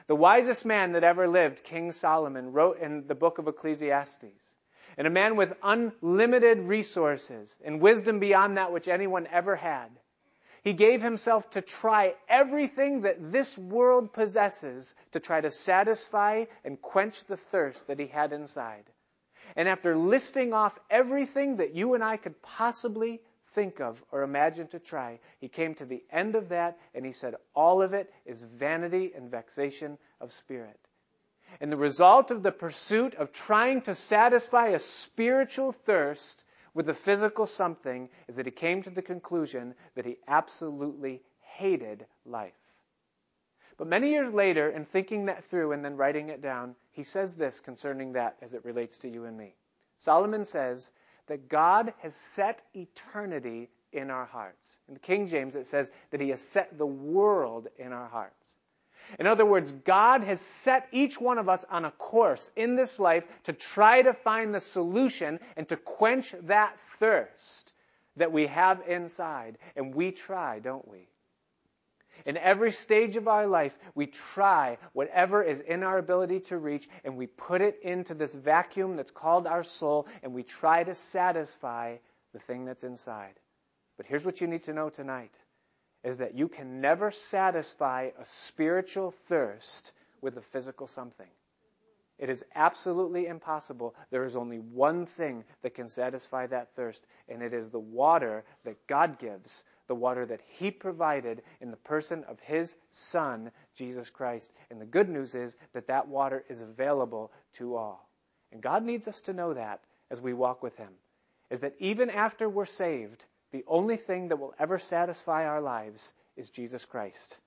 The 0.07 0.15
wisest 0.15 0.65
man 0.65 0.91
that 0.93 1.03
ever 1.03 1.27
lived, 1.27 1.63
King 1.63 1.91
Solomon, 1.91 2.51
wrote 2.51 2.79
in 2.79 3.07
the 3.07 3.15
book 3.15 3.39
of 3.39 3.47
Ecclesiastes. 3.47 4.25
And 4.97 5.07
a 5.07 5.09
man 5.09 5.35
with 5.35 5.53
unlimited 5.61 6.59
resources 6.59 7.57
and 7.65 7.81
wisdom 7.81 8.19
beyond 8.19 8.57
that 8.57 8.71
which 8.71 8.87
anyone 8.87 9.27
ever 9.27 9.55
had. 9.55 9.89
He 10.63 10.73
gave 10.73 11.01
himself 11.01 11.49
to 11.51 11.61
try 11.61 12.15
everything 12.29 13.01
that 13.01 13.31
this 13.31 13.57
world 13.57 14.13
possesses 14.13 14.95
to 15.11 15.19
try 15.19 15.41
to 15.41 15.51
satisfy 15.51 16.45
and 16.63 16.81
quench 16.81 17.25
the 17.25 17.37
thirst 17.37 17.87
that 17.87 17.99
he 17.99 18.07
had 18.07 18.31
inside. 18.31 18.85
And 19.55 19.67
after 19.67 19.97
listing 19.97 20.53
off 20.53 20.79
everything 20.89 21.57
that 21.57 21.75
you 21.75 21.93
and 21.93 22.03
I 22.03 22.17
could 22.17 22.41
possibly 22.41 23.21
think 23.55 23.79
of 23.79 24.03
or 24.11 24.21
imagine 24.21 24.67
to 24.67 24.79
try. 24.79 25.19
He 25.39 25.47
came 25.47 25.73
to 25.75 25.85
the 25.85 26.03
end 26.11 26.35
of 26.35 26.49
that 26.49 26.77
and 26.93 27.05
he 27.05 27.13
said, 27.13 27.35
All 27.55 27.81
of 27.81 27.93
it 27.93 28.13
is 28.25 28.43
vanity 28.43 29.13
and 29.15 29.31
vexation 29.31 29.97
of 30.21 30.31
spirit. 30.31 30.79
And 31.59 31.71
the 31.71 31.77
result 31.77 32.31
of 32.31 32.43
the 32.43 32.51
pursuit 32.51 33.15
of 33.15 33.31
trying 33.31 33.81
to 33.83 33.95
satisfy 33.95 34.67
a 34.67 34.79
spiritual 34.79 35.71
thirst 35.71 36.43
with 36.73 36.89
a 36.89 36.93
physical 36.93 37.45
something 37.45 38.09
is 38.27 38.35
that 38.35 38.45
he 38.45 38.51
came 38.51 38.83
to 38.83 38.89
the 38.89 39.01
conclusion 39.01 39.73
that 39.95 40.05
he 40.05 40.17
absolutely 40.27 41.23
hated 41.39 42.05
life. 42.25 42.53
But 43.77 43.87
many 43.87 44.09
years 44.09 44.31
later, 44.31 44.69
in 44.69 44.85
thinking 44.85 45.25
that 45.25 45.45
through 45.45 45.71
and 45.71 45.83
then 45.83 45.97
writing 45.97 46.29
it 46.29 46.41
down, 46.41 46.75
he 46.91 47.03
says 47.03 47.35
this 47.35 47.59
concerning 47.59 48.13
that 48.13 48.37
as 48.41 48.53
it 48.53 48.65
relates 48.65 48.97
to 48.99 49.09
you 49.09 49.25
and 49.25 49.37
me. 49.37 49.55
Solomon 49.97 50.45
says, 50.45 50.91
that 51.27 51.49
God 51.49 51.93
has 51.99 52.15
set 52.15 52.63
eternity 52.73 53.69
in 53.91 54.11
our 54.11 54.25
hearts. 54.25 54.77
In 54.87 54.93
the 54.93 54.99
King 54.99 55.27
James, 55.27 55.55
it 55.55 55.67
says 55.67 55.89
that 56.11 56.21
He 56.21 56.29
has 56.29 56.41
set 56.41 56.77
the 56.77 56.85
world 56.85 57.67
in 57.77 57.93
our 57.93 58.07
hearts. 58.07 58.53
In 59.19 59.27
other 59.27 59.45
words, 59.45 59.71
God 59.71 60.21
has 60.23 60.41
set 60.41 60.87
each 60.91 61.19
one 61.21 61.37
of 61.37 61.47
us 61.47 61.63
on 61.69 61.85
a 61.85 61.91
course 61.91 62.51
in 62.55 62.75
this 62.75 62.99
life 62.99 63.23
to 63.43 63.53
try 63.53 64.01
to 64.01 64.13
find 64.13 64.53
the 64.53 64.59
solution 64.59 65.39
and 65.55 65.67
to 65.69 65.77
quench 65.77 66.33
that 66.43 66.75
thirst 66.99 67.73
that 68.17 68.31
we 68.31 68.47
have 68.47 68.81
inside. 68.87 69.57
And 69.75 69.93
we 69.93 70.11
try, 70.11 70.59
don't 70.59 70.87
we? 70.87 71.07
In 72.25 72.37
every 72.37 72.71
stage 72.71 73.17
of 73.17 73.27
our 73.27 73.47
life, 73.47 73.77
we 73.93 74.07
try 74.07 74.77
whatever 74.93 75.43
is 75.43 75.59
in 75.59 75.83
our 75.83 75.97
ability 75.97 76.39
to 76.41 76.57
reach 76.57 76.87
and 77.03 77.17
we 77.17 77.27
put 77.27 77.61
it 77.61 77.79
into 77.81 78.13
this 78.13 78.33
vacuum 78.33 78.95
that's 78.95 79.11
called 79.11 79.47
our 79.47 79.63
soul 79.63 80.07
and 80.23 80.33
we 80.33 80.43
try 80.43 80.83
to 80.83 80.95
satisfy 80.95 81.97
the 82.33 82.39
thing 82.39 82.65
that's 82.65 82.83
inside. 82.83 83.33
But 83.97 84.05
here's 84.05 84.25
what 84.25 84.41
you 84.41 84.47
need 84.47 84.63
to 84.63 84.73
know 84.73 84.89
tonight 84.89 85.35
is 86.03 86.17
that 86.17 86.35
you 86.35 86.47
can 86.47 86.81
never 86.81 87.11
satisfy 87.11 88.11
a 88.19 88.25
spiritual 88.25 89.11
thirst 89.27 89.93
with 90.21 90.37
a 90.37 90.41
physical 90.41 90.87
something. 90.87 91.29
It 92.17 92.29
is 92.29 92.45
absolutely 92.55 93.27
impossible. 93.27 93.95
There 94.09 94.25
is 94.25 94.35
only 94.35 94.59
one 94.59 95.05
thing 95.05 95.43
that 95.61 95.75
can 95.75 95.89
satisfy 95.89 96.47
that 96.47 96.73
thirst, 96.75 97.05
and 97.27 97.41
it 97.41 97.53
is 97.53 97.69
the 97.69 97.79
water 97.79 98.43
that 98.63 98.87
God 98.87 99.19
gives 99.19 99.63
the 99.87 99.95
water 99.95 100.25
that 100.25 100.41
He 100.41 100.71
provided 100.71 101.43
in 101.61 101.71
the 101.71 101.77
person 101.77 102.23
of 102.23 102.39
His 102.39 102.75
Son, 102.91 103.51
Jesus 103.75 104.09
Christ. 104.09 104.51
And 104.69 104.81
the 104.81 104.85
good 104.85 105.09
news 105.09 105.35
is 105.35 105.55
that 105.73 105.87
that 105.87 106.07
water 106.07 106.43
is 106.49 106.61
available 106.61 107.31
to 107.53 107.75
all. 107.75 108.09
And 108.51 108.61
God 108.61 108.83
needs 108.83 109.07
us 109.07 109.21
to 109.21 109.33
know 109.33 109.53
that 109.53 109.81
as 110.09 110.21
we 110.21 110.33
walk 110.33 110.63
with 110.63 110.75
Him, 110.77 110.93
is 111.49 111.61
that 111.61 111.75
even 111.79 112.09
after 112.09 112.49
we're 112.49 112.65
saved, 112.65 113.25
the 113.51 113.63
only 113.67 113.97
thing 113.97 114.29
that 114.29 114.39
will 114.39 114.55
ever 114.57 114.79
satisfy 114.79 115.45
our 115.45 115.61
lives 115.61 116.13
is 116.35 116.49
Jesus 116.49 116.85
Christ 116.85 117.39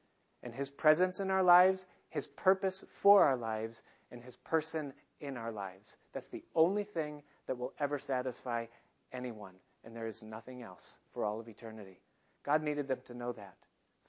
and 0.42 0.54
his 0.54 0.70
presence 0.70 1.20
in 1.20 1.30
our 1.30 1.42
lives, 1.42 1.86
his 2.10 2.26
purpose 2.26 2.84
for 2.88 3.24
our 3.24 3.36
lives, 3.36 3.82
and 4.10 4.22
his 4.22 4.36
person 4.36 4.92
in 5.20 5.36
our 5.36 5.52
lives. 5.52 5.96
That's 6.12 6.28
the 6.28 6.44
only 6.54 6.84
thing 6.84 7.22
that 7.46 7.58
will 7.58 7.72
ever 7.78 7.98
satisfy 7.98 8.66
anyone, 9.12 9.54
and 9.84 9.94
there 9.94 10.06
is 10.06 10.22
nothing 10.22 10.62
else 10.62 10.98
for 11.12 11.24
all 11.24 11.40
of 11.40 11.48
eternity. 11.48 11.98
God 12.44 12.62
needed 12.62 12.88
them 12.88 13.00
to 13.06 13.14
know 13.14 13.32
that. 13.32 13.54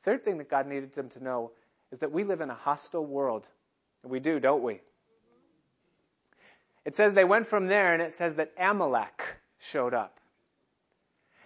Third 0.03 0.23
thing 0.23 0.37
that 0.37 0.49
God 0.49 0.67
needed 0.67 0.93
them 0.93 1.09
to 1.09 1.23
know 1.23 1.51
is 1.91 1.99
that 1.99 2.11
we 2.11 2.23
live 2.23 2.41
in 2.41 2.49
a 2.49 2.55
hostile 2.55 3.05
world. 3.05 3.47
We 4.03 4.19
do, 4.19 4.39
don't 4.39 4.63
we? 4.63 4.81
It 6.85 6.95
says 6.95 7.13
they 7.13 7.25
went 7.25 7.47
from 7.47 7.67
there, 7.67 7.93
and 7.93 8.01
it 8.01 8.13
says 8.13 8.35
that 8.35 8.53
Amalek 8.57 9.21
showed 9.59 9.93
up. 9.93 10.19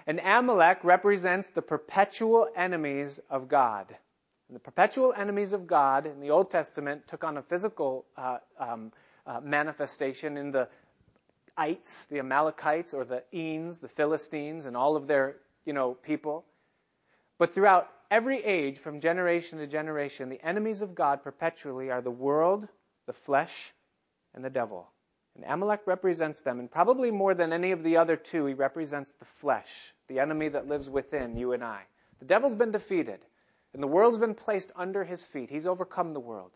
And 0.06 0.20
Amalek 0.20 0.80
represents 0.84 1.48
the 1.48 1.62
perpetual 1.62 2.48
enemies 2.56 3.20
of 3.30 3.48
God. 3.48 3.96
And 4.54 4.60
the 4.60 4.64
perpetual 4.66 5.16
enemies 5.18 5.52
of 5.52 5.66
God 5.66 6.06
in 6.06 6.20
the 6.20 6.30
Old 6.30 6.52
Testament 6.52 7.08
took 7.08 7.24
on 7.24 7.38
a 7.38 7.42
physical 7.42 8.06
uh, 8.16 8.38
um, 8.60 8.92
uh, 9.26 9.40
manifestation 9.42 10.38
in 10.38 10.52
the 10.52 10.68
ites, 11.58 12.06
the 12.06 12.20
Amalekites, 12.20 12.94
or 12.94 13.04
the 13.04 13.24
Enes, 13.34 13.80
the 13.80 13.88
Philistines, 13.88 14.68
and 14.68 14.78
all 14.78 14.96
of 14.96 15.08
their 15.08 15.38
you 15.66 15.74
know 15.74 15.96
people. 15.96 16.46
But 17.40 17.56
throughout 17.56 17.90
every 18.12 18.44
age, 18.44 18.78
from 18.78 19.00
generation 19.00 19.58
to 19.58 19.66
generation, 19.66 20.30
the 20.30 20.46
enemies 20.46 20.84
of 20.84 20.94
God 20.94 21.24
perpetually 21.24 21.90
are 21.90 22.04
the 22.04 22.12
world, 22.12 22.68
the 23.08 23.14
flesh, 23.14 23.74
and 24.36 24.46
the 24.46 24.52
devil. 24.52 24.88
And 25.36 25.46
Amalek 25.48 25.82
represents 25.88 26.42
them, 26.42 26.60
and 26.60 26.70
probably 26.70 27.10
more 27.10 27.34
than 27.34 27.54
any 27.54 27.72
of 27.72 27.82
the 27.82 27.98
other 27.98 28.18
two, 28.18 28.46
he 28.46 28.54
represents 28.54 29.14
the 29.14 29.26
flesh, 29.26 29.96
the 30.10 30.20
enemy 30.20 30.50
that 30.50 30.68
lives 30.68 30.88
within 30.88 31.38
you 31.38 31.54
and 31.54 31.64
I. 31.64 31.82
The 32.20 32.26
devil's 32.26 32.54
been 32.54 32.72
defeated, 32.72 33.26
and 33.74 33.82
the 33.82 33.88
world's 33.88 34.18
been 34.18 34.36
placed 34.36 34.72
under 34.76 35.04
his 35.04 35.26
feet. 35.26 35.50
He's 35.50 35.66
overcome 35.66 36.14
the 36.14 36.20
world. 36.20 36.52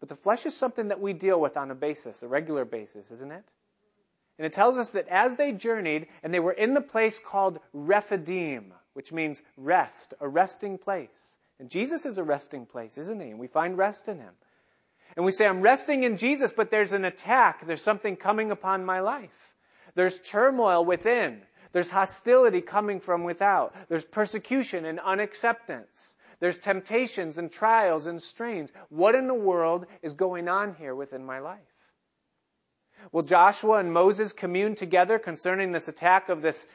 But 0.00 0.08
the 0.08 0.16
flesh 0.16 0.46
is 0.46 0.56
something 0.56 0.88
that 0.88 1.00
we 1.00 1.12
deal 1.12 1.40
with 1.40 1.56
on 1.56 1.70
a 1.70 1.74
basis, 1.74 2.22
a 2.22 2.28
regular 2.28 2.64
basis, 2.64 3.10
isn't 3.10 3.32
it? 3.32 3.44
And 4.38 4.46
it 4.46 4.52
tells 4.52 4.78
us 4.78 4.90
that 4.90 5.08
as 5.08 5.36
they 5.36 5.52
journeyed, 5.52 6.08
and 6.22 6.32
they 6.32 6.40
were 6.40 6.52
in 6.52 6.74
the 6.74 6.80
place 6.80 7.20
called 7.20 7.60
Rephidim, 7.72 8.72
which 8.94 9.12
means 9.12 9.42
rest, 9.56 10.14
a 10.20 10.26
resting 10.26 10.78
place. 10.78 11.36
And 11.60 11.70
Jesus 11.70 12.06
is 12.06 12.18
a 12.18 12.24
resting 12.24 12.66
place, 12.66 12.98
isn't 12.98 13.20
he? 13.20 13.30
And 13.30 13.38
we 13.38 13.46
find 13.46 13.78
rest 13.78 14.08
in 14.08 14.18
him. 14.18 14.32
And 15.16 15.24
we 15.24 15.32
say, 15.32 15.46
I'm 15.46 15.60
resting 15.60 16.02
in 16.04 16.16
Jesus, 16.16 16.50
but 16.50 16.70
there's 16.70 16.94
an 16.94 17.04
attack. 17.04 17.66
There's 17.66 17.82
something 17.82 18.16
coming 18.16 18.50
upon 18.50 18.84
my 18.84 19.00
life. 19.00 19.54
There's 19.94 20.18
turmoil 20.18 20.84
within. 20.84 21.42
There's 21.72 21.90
hostility 21.90 22.62
coming 22.62 23.00
from 23.00 23.24
without. 23.24 23.74
There's 23.88 24.04
persecution 24.04 24.84
and 24.84 24.98
unacceptance. 24.98 26.16
There's 26.42 26.58
temptations 26.58 27.38
and 27.38 27.52
trials 27.52 28.08
and 28.08 28.20
strains. 28.20 28.72
What 28.88 29.14
in 29.14 29.28
the 29.28 29.32
world 29.32 29.86
is 30.02 30.14
going 30.14 30.48
on 30.48 30.74
here 30.74 30.92
within 30.92 31.24
my 31.24 31.38
life? 31.38 31.60
Will 33.12 33.22
Joshua 33.22 33.78
and 33.78 33.92
Moses 33.92 34.32
commune 34.32 34.74
together 34.74 35.20
concerning 35.20 35.70
this 35.70 35.86
attack 35.86 36.30
of 36.30 36.42
this 36.42 36.66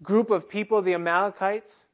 group 0.00 0.30
of 0.30 0.48
people, 0.48 0.80
the 0.80 0.94
Amalekites? 0.94 1.84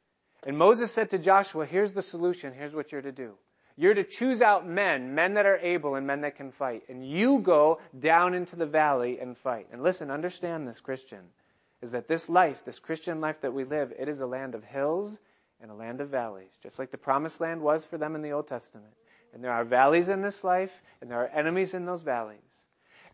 And 0.42 0.58
Moses 0.58 0.92
said 0.92 1.08
to 1.10 1.18
Joshua, 1.18 1.64
Here's 1.64 1.92
the 1.92 2.02
solution. 2.02 2.52
Here's 2.52 2.74
what 2.74 2.92
you're 2.92 3.00
to 3.00 3.12
do. 3.12 3.32
You're 3.78 3.94
to 3.94 4.04
choose 4.04 4.42
out 4.42 4.68
men, 4.68 5.14
men 5.14 5.34
that 5.34 5.46
are 5.46 5.56
able 5.56 5.94
and 5.94 6.06
men 6.06 6.20
that 6.20 6.36
can 6.36 6.52
fight. 6.52 6.82
And 6.90 7.02
you 7.02 7.38
go 7.38 7.80
down 7.98 8.34
into 8.34 8.56
the 8.56 8.66
valley 8.66 9.20
and 9.20 9.38
fight. 9.38 9.68
And 9.72 9.82
listen, 9.82 10.10
understand 10.10 10.68
this, 10.68 10.80
Christian, 10.80 11.22
is 11.80 11.92
that 11.92 12.08
this 12.08 12.28
life, 12.28 12.62
this 12.66 12.78
Christian 12.78 13.22
life 13.22 13.40
that 13.40 13.54
we 13.54 13.64
live, 13.64 13.90
it 13.98 14.10
is 14.10 14.20
a 14.20 14.26
land 14.26 14.54
of 14.54 14.64
hills 14.64 15.18
and 15.62 15.70
a 15.70 15.74
land 15.74 16.00
of 16.00 16.08
valleys, 16.08 16.58
just 16.62 16.78
like 16.78 16.90
the 16.90 16.98
promised 16.98 17.40
land 17.40 17.60
was 17.60 17.84
for 17.84 17.98
them 17.98 18.14
in 18.14 18.22
the 18.22 18.32
Old 18.32 18.48
Testament. 18.48 18.92
And 19.32 19.44
there 19.44 19.52
are 19.52 19.64
valleys 19.64 20.08
in 20.08 20.22
this 20.22 20.42
life, 20.42 20.82
and 21.00 21.10
there 21.10 21.20
are 21.20 21.28
enemies 21.28 21.74
in 21.74 21.86
those 21.86 22.02
valleys. 22.02 22.38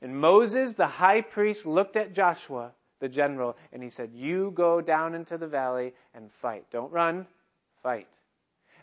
And 0.01 0.19
Moses, 0.19 0.75
the 0.75 0.87
high 0.87 1.21
priest, 1.21 1.67
looked 1.67 1.97
at 1.97 2.15
Joshua, 2.15 2.73
the 3.01 3.09
general, 3.09 3.57
and 3.73 3.83
he 3.83 3.91
said, 3.91 4.13
You 4.15 4.53
go 4.55 4.81
down 4.81 5.15
into 5.15 5.39
the 5.39 5.49
valley 5.49 5.95
and 6.15 6.31
fight. 6.33 6.65
Don't 6.71 6.93
run, 6.93 7.27
fight. 7.83 8.09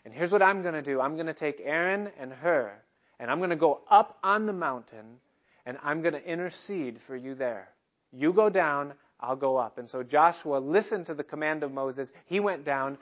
And 0.04 0.12
here's 0.12 0.30
what 0.30 0.42
I'm 0.42 0.62
going 0.62 0.74
to 0.74 0.82
do 0.82 1.00
I'm 1.00 1.14
going 1.14 1.26
to 1.26 1.34
take 1.34 1.60
Aaron 1.62 2.10
and 2.18 2.32
Hur, 2.32 2.72
and 3.18 3.30
I'm 3.30 3.38
going 3.38 3.50
to 3.50 3.56
go 3.56 3.80
up 3.90 4.18
on 4.22 4.46
the 4.46 4.52
mountain, 4.52 5.18
and 5.66 5.78
I'm 5.82 6.02
going 6.02 6.14
to 6.14 6.24
intercede 6.24 7.00
for 7.00 7.16
you 7.16 7.34
there. 7.34 7.68
You 8.12 8.32
go 8.32 8.48
down, 8.48 8.94
I'll 9.18 9.36
go 9.36 9.56
up. 9.56 9.78
And 9.78 9.88
so 9.88 10.02
Joshua 10.02 10.58
listened 10.58 11.06
to 11.06 11.14
the 11.14 11.24
command 11.24 11.62
of 11.62 11.72
Moses. 11.72 12.12
He 12.26 12.40
went 12.40 12.64
down. 12.64 12.98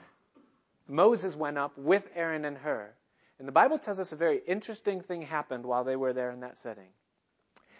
Moses 0.87 1.35
went 1.35 1.57
up 1.57 1.77
with 1.77 2.09
Aaron 2.15 2.45
and 2.45 2.57
Hur. 2.57 2.93
And 3.39 3.47
the 3.47 3.53
Bible 3.53 3.79
tells 3.79 3.99
us 3.99 4.11
a 4.11 4.17
very 4.17 4.41
interesting 4.45 5.01
thing 5.01 5.21
happened 5.21 5.65
while 5.65 5.83
they 5.83 5.95
were 5.95 6.13
there 6.13 6.31
in 6.31 6.41
that 6.41 6.57
setting. 6.57 6.89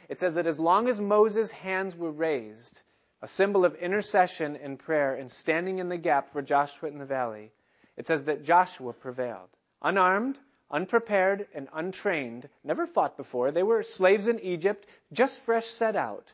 It 0.09 0.19
says 0.19 0.35
that 0.35 0.47
as 0.47 0.59
long 0.59 0.89
as 0.89 0.99
Moses' 0.99 1.51
hands 1.51 1.95
were 1.95 2.11
raised, 2.11 2.81
a 3.21 3.27
symbol 3.27 3.63
of 3.63 3.75
intercession 3.75 4.57
and 4.57 4.77
prayer 4.77 5.15
and 5.15 5.31
standing 5.31 5.79
in 5.79 5.89
the 5.89 5.97
gap 5.97 6.29
for 6.29 6.41
Joshua 6.41 6.89
in 6.89 6.97
the 6.97 7.05
valley, 7.05 7.51
it 7.95 8.07
says 8.07 8.25
that 8.25 8.43
Joshua 8.43 8.93
prevailed. 8.93 9.49
Unarmed, 9.81 10.37
unprepared, 10.69 11.47
and 11.53 11.69
untrained, 11.73 12.49
never 12.63 12.85
fought 12.85 13.15
before. 13.15 13.51
They 13.51 13.63
were 13.63 13.83
slaves 13.83 14.27
in 14.27 14.39
Egypt, 14.39 14.87
just 15.11 15.39
fresh 15.39 15.67
set 15.67 15.95
out. 15.95 16.33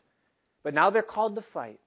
But 0.62 0.74
now 0.74 0.90
they're 0.90 1.02
called 1.02 1.36
to 1.36 1.42
fight. 1.42 1.80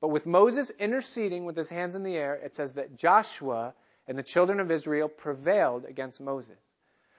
But 0.00 0.08
with 0.08 0.26
Moses 0.26 0.70
interceding 0.70 1.44
with 1.44 1.56
his 1.56 1.68
hands 1.68 1.96
in 1.96 2.02
the 2.02 2.16
air, 2.16 2.34
it 2.34 2.54
says 2.54 2.74
that 2.74 2.96
Joshua 2.96 3.74
and 4.08 4.16
the 4.18 4.22
children 4.22 4.60
of 4.60 4.70
Israel 4.70 5.08
prevailed 5.08 5.84
against 5.84 6.20
Moses. 6.20 6.58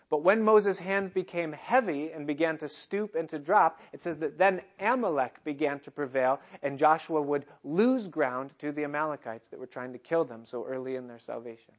But 0.10 0.24
when 0.24 0.44
Moses' 0.44 0.80
hands 0.80 1.10
became 1.10 1.52
heavy 1.52 2.12
and 2.12 2.26
began 2.26 2.58
to 2.60 2.70
stoop 2.70 3.16
and 3.16 3.28
to 3.30 3.40
drop, 3.40 3.82
it 3.92 4.02
says 4.02 4.18
that 4.20 4.38
then 4.38 4.62
Amalek 4.80 5.44
began 5.44 5.82
to 5.82 5.92
prevail, 5.92 6.40
and 6.64 6.80
Joshua 6.80 7.22
would 7.22 7.46
lose 7.66 8.08
ground 8.08 8.52
to 8.60 8.72
the 8.72 8.86
Amalekites 8.86 9.50
that 9.50 9.60
were 9.60 9.68
trying 9.68 9.92
to 9.94 10.00
kill 10.00 10.24
them 10.24 10.46
so 10.46 10.66
early 10.66 10.96
in 10.96 11.08
their 11.08 11.20
salvation. 11.20 11.74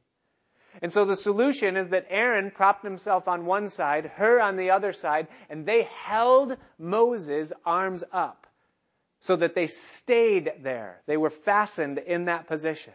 And 0.83 0.93
so 0.93 1.05
the 1.05 1.15
solution 1.15 1.75
is 1.75 1.89
that 1.89 2.05
Aaron 2.09 2.51
propped 2.51 2.83
himself 2.83 3.27
on 3.27 3.47
one 3.47 3.69
side, 3.69 4.05
Hur 4.05 4.39
on 4.39 4.57
the 4.57 4.69
other 4.69 4.93
side, 4.93 5.27
and 5.49 5.65
they 5.65 5.83
held 5.83 6.55
Moses' 6.77 7.51
arms 7.65 8.03
up 8.13 8.45
so 9.19 9.35
that 9.35 9.55
they 9.55 9.65
stayed 9.65 10.51
there. 10.61 11.01
They 11.07 11.17
were 11.17 11.31
fastened 11.31 11.97
in 11.97 12.25
that 12.25 12.47
position. 12.47 12.93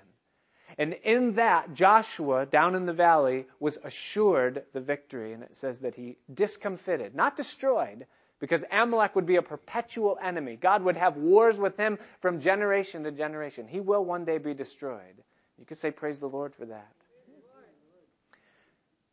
And 0.79 0.95
in 1.05 1.35
that, 1.35 1.75
Joshua, 1.75 2.47
down 2.47 2.75
in 2.75 2.87
the 2.87 2.93
valley, 2.93 3.47
was 3.61 3.79
assured 3.85 4.65
the 4.73 4.81
victory. 4.81 5.33
And 5.33 5.43
it 5.43 5.57
says 5.57 5.81
that 5.81 5.95
he 5.95 6.17
discomfited, 6.33 7.15
not 7.15 7.37
destroyed, 7.37 8.07
because 8.41 8.65
Amalek 8.71 9.15
would 9.15 9.27
be 9.27 9.37
a 9.37 9.43
perpetual 9.43 10.19
enemy. 10.23 10.57
God 10.57 10.83
would 10.83 10.97
have 10.97 11.17
wars 11.17 11.57
with 11.57 11.77
him 11.77 11.99
from 12.21 12.41
generation 12.41 13.05
to 13.05 13.13
generation. 13.13 13.69
He 13.69 13.81
will 13.81 14.05
one 14.05 14.25
day 14.25 14.39
be 14.39 14.55
destroyed. 14.55 15.23
You 15.59 15.65
could 15.65 15.79
say, 15.79 15.91
Praise 15.91 16.19
the 16.19 16.29
Lord 16.29 16.55
for 16.55 16.67
that. 16.67 16.93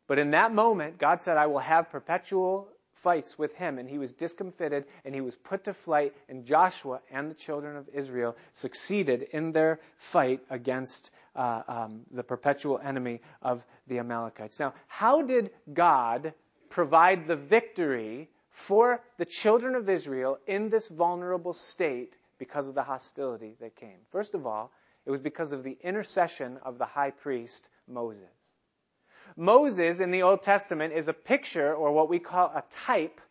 But 0.08 0.19
in 0.19 0.32
that 0.32 0.54
moment, 0.54 0.97
God 0.97 1.21
said, 1.21 1.38
I 1.38 1.47
will 1.47 1.60
have 1.60 1.91
perpetual 1.91 2.67
fights 3.02 3.38
with 3.38 3.54
him. 3.56 3.78
And 3.78 3.90
he 3.90 3.98
was 3.98 4.14
discomfited 4.14 4.86
and 5.06 5.14
he 5.14 5.22
was 5.22 5.36
put 5.36 5.66
to 5.66 5.74
flight. 5.74 6.14
And 6.30 6.46
Joshua 6.46 7.02
and 7.12 7.30
the 7.30 7.36
children 7.36 7.76
of 7.78 7.90
Israel 7.94 8.36
succeeded 8.54 9.24
in 9.32 9.52
their 9.52 9.80
fight 9.98 10.42
against 10.50 11.12
uh, 11.36 11.64
um, 11.68 12.02
the 12.12 12.24
perpetual 12.24 12.80
enemy 12.84 13.22
of 13.42 13.64
the 13.88 14.00
Amalekites. 14.00 14.60
Now, 14.60 14.74
how 14.88 15.22
did 15.22 15.52
God 15.74 16.34
provide 16.70 17.28
the 17.28 17.36
victory 17.36 18.30
for 18.50 19.02
the 19.18 19.26
children 19.26 19.76
of 19.76 19.90
Israel 19.90 20.38
in 20.48 20.70
this 20.70 20.90
vulnerable 20.90 21.54
state 21.54 22.18
because 22.38 22.68
of 22.68 22.76
the 22.76 22.84
hostility 22.84 23.56
that 23.60 23.76
came? 23.76 23.98
First 24.12 24.34
of 24.34 24.46
all, 24.46 24.72
it 25.06 25.12
was 25.12 25.20
because 25.20 25.52
of 25.52 25.64
the 25.64 25.78
intercession 25.82 26.60
of 26.64 26.78
the 26.78 26.86
high 26.86 27.12
priest 27.12 27.70
Moses. 27.88 28.40
Moses 29.36 30.00
in 30.00 30.12
the 30.12 30.24
Old 30.24 30.44
Testament 30.44 30.94
is 30.94 31.08
a 31.08 31.13
picture 31.13 31.74
or 31.74 31.91
what 31.91 32.10
we 32.10 32.20
call 32.20 32.48
a 32.48 32.63
type 32.70 33.22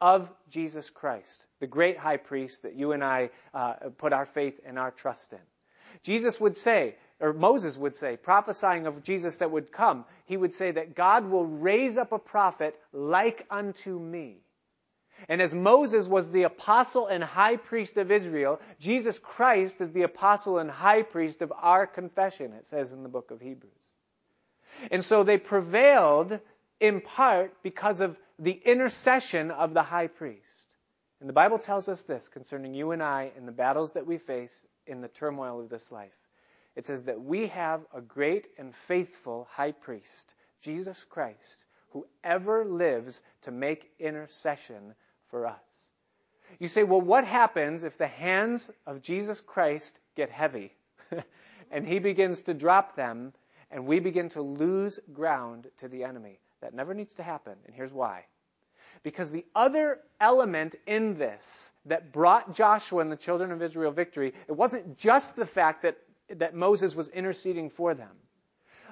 of 0.00 0.30
Jesus 0.48 0.90
Christ, 0.90 1.46
the 1.60 1.66
great 1.66 1.98
high 1.98 2.16
priest 2.16 2.62
that 2.62 2.74
you 2.74 2.92
and 2.92 3.02
I 3.02 3.30
uh, 3.52 3.74
put 3.96 4.12
our 4.12 4.26
faith 4.26 4.60
and 4.64 4.78
our 4.78 4.90
trust 4.90 5.32
in. 5.32 5.38
Jesus 6.02 6.40
would 6.40 6.56
say, 6.56 6.94
or 7.20 7.32
Moses 7.32 7.76
would 7.76 7.96
say, 7.96 8.16
prophesying 8.16 8.86
of 8.86 9.02
Jesus 9.02 9.38
that 9.38 9.50
would 9.50 9.72
come, 9.72 10.04
he 10.26 10.36
would 10.36 10.54
say 10.54 10.70
that 10.70 10.94
God 10.94 11.28
will 11.28 11.44
raise 11.44 11.96
up 11.96 12.12
a 12.12 12.18
prophet 12.18 12.78
like 12.92 13.44
unto 13.50 13.98
me. 13.98 14.38
And 15.28 15.42
as 15.42 15.52
Moses 15.52 16.06
was 16.06 16.30
the 16.30 16.44
apostle 16.44 17.08
and 17.08 17.24
high 17.24 17.56
priest 17.56 17.96
of 17.96 18.12
Israel, 18.12 18.60
Jesus 18.78 19.18
Christ 19.18 19.80
is 19.80 19.90
the 19.90 20.02
apostle 20.02 20.58
and 20.58 20.70
high 20.70 21.02
priest 21.02 21.42
of 21.42 21.52
our 21.60 21.88
confession, 21.88 22.52
it 22.52 22.68
says 22.68 22.92
in 22.92 23.02
the 23.02 23.08
book 23.08 23.32
of 23.32 23.40
Hebrews. 23.40 23.72
And 24.90 25.04
so 25.04 25.22
they 25.22 25.38
prevailed 25.38 26.38
in 26.80 27.00
part 27.00 27.62
because 27.62 28.00
of 28.00 28.16
the 28.38 28.52
intercession 28.52 29.50
of 29.50 29.74
the 29.74 29.82
high 29.82 30.06
priest. 30.06 30.74
And 31.20 31.28
the 31.28 31.34
Bible 31.34 31.58
tells 31.58 31.88
us 31.88 32.04
this 32.04 32.28
concerning 32.28 32.74
you 32.74 32.92
and 32.92 33.02
I 33.02 33.32
in 33.36 33.46
the 33.46 33.52
battles 33.52 33.92
that 33.92 34.06
we 34.06 34.18
face 34.18 34.64
in 34.86 35.00
the 35.00 35.08
turmoil 35.08 35.60
of 35.60 35.68
this 35.68 35.90
life. 35.90 36.12
It 36.76 36.86
says 36.86 37.04
that 37.04 37.20
we 37.20 37.48
have 37.48 37.84
a 37.92 38.00
great 38.00 38.46
and 38.56 38.72
faithful 38.72 39.48
high 39.50 39.72
priest, 39.72 40.34
Jesus 40.62 41.04
Christ, 41.04 41.64
who 41.90 42.06
ever 42.22 42.64
lives 42.64 43.22
to 43.42 43.50
make 43.50 43.90
intercession 43.98 44.94
for 45.30 45.46
us. 45.46 45.56
You 46.58 46.68
say, 46.68 46.84
well, 46.84 47.00
what 47.00 47.24
happens 47.24 47.82
if 47.82 47.98
the 47.98 48.06
hands 48.06 48.70
of 48.86 49.02
Jesus 49.02 49.40
Christ 49.40 49.98
get 50.14 50.30
heavy 50.30 50.72
and 51.70 51.86
he 51.86 51.98
begins 51.98 52.42
to 52.42 52.54
drop 52.54 52.94
them 52.94 53.32
and 53.70 53.86
we 53.86 54.00
begin 54.00 54.28
to 54.30 54.42
lose 54.42 54.98
ground 55.12 55.66
to 55.78 55.88
the 55.88 56.04
enemy? 56.04 56.40
That 56.60 56.74
never 56.74 56.94
needs 56.94 57.14
to 57.16 57.22
happen, 57.22 57.54
and 57.66 57.74
here's 57.74 57.92
why. 57.92 58.24
Because 59.02 59.30
the 59.30 59.44
other 59.54 60.00
element 60.20 60.74
in 60.86 61.18
this 61.18 61.70
that 61.86 62.12
brought 62.12 62.54
Joshua 62.54 63.00
and 63.00 63.12
the 63.12 63.16
children 63.16 63.52
of 63.52 63.62
Israel 63.62 63.92
victory, 63.92 64.34
it 64.48 64.52
wasn't 64.52 64.98
just 64.98 65.36
the 65.36 65.46
fact 65.46 65.82
that, 65.82 65.98
that 66.30 66.54
Moses 66.54 66.96
was 66.96 67.08
interceding 67.08 67.70
for 67.70 67.94
them. 67.94 68.16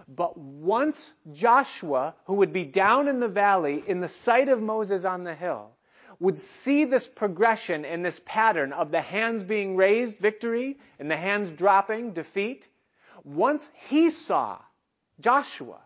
But 0.08 0.38
once 0.38 1.14
Joshua, 1.32 2.14
who 2.26 2.34
would 2.34 2.52
be 2.52 2.64
down 2.64 3.08
in 3.08 3.18
the 3.18 3.28
valley 3.28 3.82
in 3.84 4.00
the 4.00 4.08
sight 4.08 4.48
of 4.48 4.62
Moses 4.62 5.04
on 5.04 5.24
the 5.24 5.34
hill, 5.34 5.72
would 6.20 6.38
see 6.38 6.84
this 6.84 7.08
progression 7.08 7.84
and 7.84 8.04
this 8.04 8.20
pattern 8.24 8.72
of 8.72 8.90
the 8.90 9.00
hands 9.00 9.42
being 9.42 9.76
raised, 9.76 10.18
victory, 10.18 10.78
and 10.98 11.10
the 11.10 11.16
hands 11.16 11.50
dropping, 11.50 12.12
defeat, 12.12 12.68
once 13.26 13.68
he 13.88 14.08
saw 14.08 14.58
Joshua, 15.20 15.80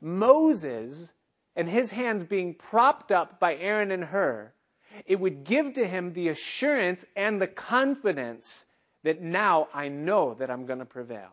Moses, 0.00 1.12
and 1.54 1.68
his 1.68 1.90
hands 1.90 2.24
being 2.24 2.54
propped 2.54 3.12
up 3.12 3.38
by 3.38 3.56
Aaron 3.56 3.90
and 3.90 4.02
Hur, 4.02 4.52
it 5.06 5.20
would 5.20 5.44
give 5.44 5.74
to 5.74 5.86
him 5.86 6.12
the 6.12 6.30
assurance 6.30 7.04
and 7.14 7.40
the 7.40 7.46
confidence 7.46 8.66
that 9.04 9.20
now 9.20 9.68
I 9.74 9.88
know 9.88 10.34
that 10.34 10.50
I'm 10.50 10.66
going 10.66 10.78
to 10.78 10.84
prevail. 10.86 11.28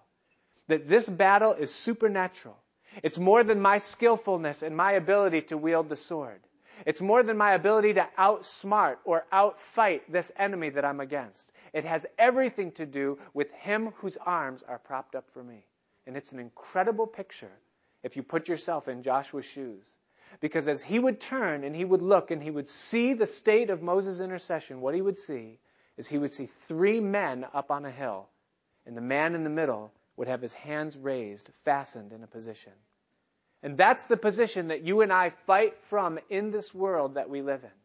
That 0.68 0.88
this 0.88 1.08
battle 1.08 1.54
is 1.54 1.74
supernatural. 1.74 2.58
It's 3.02 3.18
more 3.18 3.44
than 3.44 3.62
my 3.62 3.78
skillfulness 3.78 4.62
and 4.62 4.76
my 4.76 4.94
ability 4.94 5.44
to 5.44 5.58
wield 5.58 5.90
the 5.90 5.96
sword. 5.96 6.42
It's 6.86 7.02
more 7.02 7.24
than 7.24 7.38
my 7.38 7.54
ability 7.54 7.94
to 7.94 8.08
outsmart 8.18 8.98
or 9.06 9.26
outfight 9.32 10.02
this 10.10 10.32
enemy 10.38 10.70
that 10.70 10.86
I'm 10.86 11.00
against. 11.00 11.52
It 11.74 11.86
has 11.86 12.06
everything 12.18 12.72
to 12.74 12.86
do 12.86 13.20
with 13.34 13.52
him 13.52 13.92
whose 13.98 14.18
arms 14.18 14.64
are 14.64 14.80
propped 14.80 15.16
up 15.16 15.30
for 15.34 15.44
me. 15.44 15.66
And 16.08 16.18
it's 16.18 16.32
an 16.32 16.40
incredible 16.40 17.08
picture 17.08 17.52
if 18.04 18.16
you 18.16 18.24
put 18.24 18.48
yourself 18.48 18.88
in 18.88 19.04
Joshua's 19.04 19.46
shoes. 19.46 19.94
Because 20.40 20.68
as 20.68 20.82
he 20.82 21.00
would 21.00 21.20
turn 21.20 21.64
and 21.64 21.76
he 21.76 21.86
would 21.86 22.02
look 22.02 22.32
and 22.32 22.42
he 22.42 22.52
would 22.52 22.70
see 22.70 23.14
the 23.14 23.28
state 23.28 23.70
of 23.70 23.82
Moses' 23.82 24.20
intercession, 24.20 24.82
what 24.82 24.96
he 24.96 25.02
would 25.02 25.18
see 25.18 25.60
is 25.98 26.08
he 26.08 26.18
would 26.18 26.32
see 26.32 26.46
three 26.68 27.00
men 27.00 27.46
up 27.54 27.72
on 27.72 27.86
a 27.86 27.92
hill, 27.92 28.30
and 28.86 28.96
the 28.96 29.02
man 29.02 29.36
in 29.36 29.44
the 29.44 29.50
middle 29.50 29.92
would 30.16 30.28
have 30.28 30.42
his 30.42 30.54
hands 30.54 30.98
raised, 30.98 31.50
fastened 31.66 32.14
in 32.14 32.24
a 32.24 32.28
position. 32.28 32.72
And 33.64 33.78
that's 33.78 34.06
the 34.06 34.18
position 34.18 34.70
that 34.70 34.84
you 34.84 35.02
and 35.02 35.12
I 35.12 35.30
fight 35.30 35.78
from 35.84 36.20
in 36.30 36.52
this 36.52 36.74
world 36.74 37.16
that 37.16 37.30
we 37.30 37.42
live 37.42 37.64
in. 37.64 37.79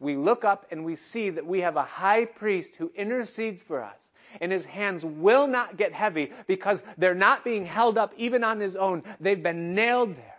We 0.00 0.16
look 0.16 0.44
up 0.44 0.66
and 0.70 0.84
we 0.84 0.96
see 0.96 1.30
that 1.30 1.46
we 1.46 1.60
have 1.60 1.76
a 1.76 1.82
high 1.82 2.24
priest 2.24 2.76
who 2.76 2.92
intercedes 2.94 3.62
for 3.62 3.82
us. 3.82 4.10
And 4.40 4.50
his 4.50 4.64
hands 4.64 5.04
will 5.04 5.46
not 5.46 5.76
get 5.76 5.92
heavy 5.92 6.32
because 6.46 6.82
they're 6.98 7.14
not 7.14 7.44
being 7.44 7.64
held 7.64 7.98
up 7.98 8.12
even 8.16 8.42
on 8.42 8.58
his 8.58 8.74
own. 8.74 9.04
They've 9.20 9.42
been 9.42 9.74
nailed 9.74 10.16
there. 10.16 10.34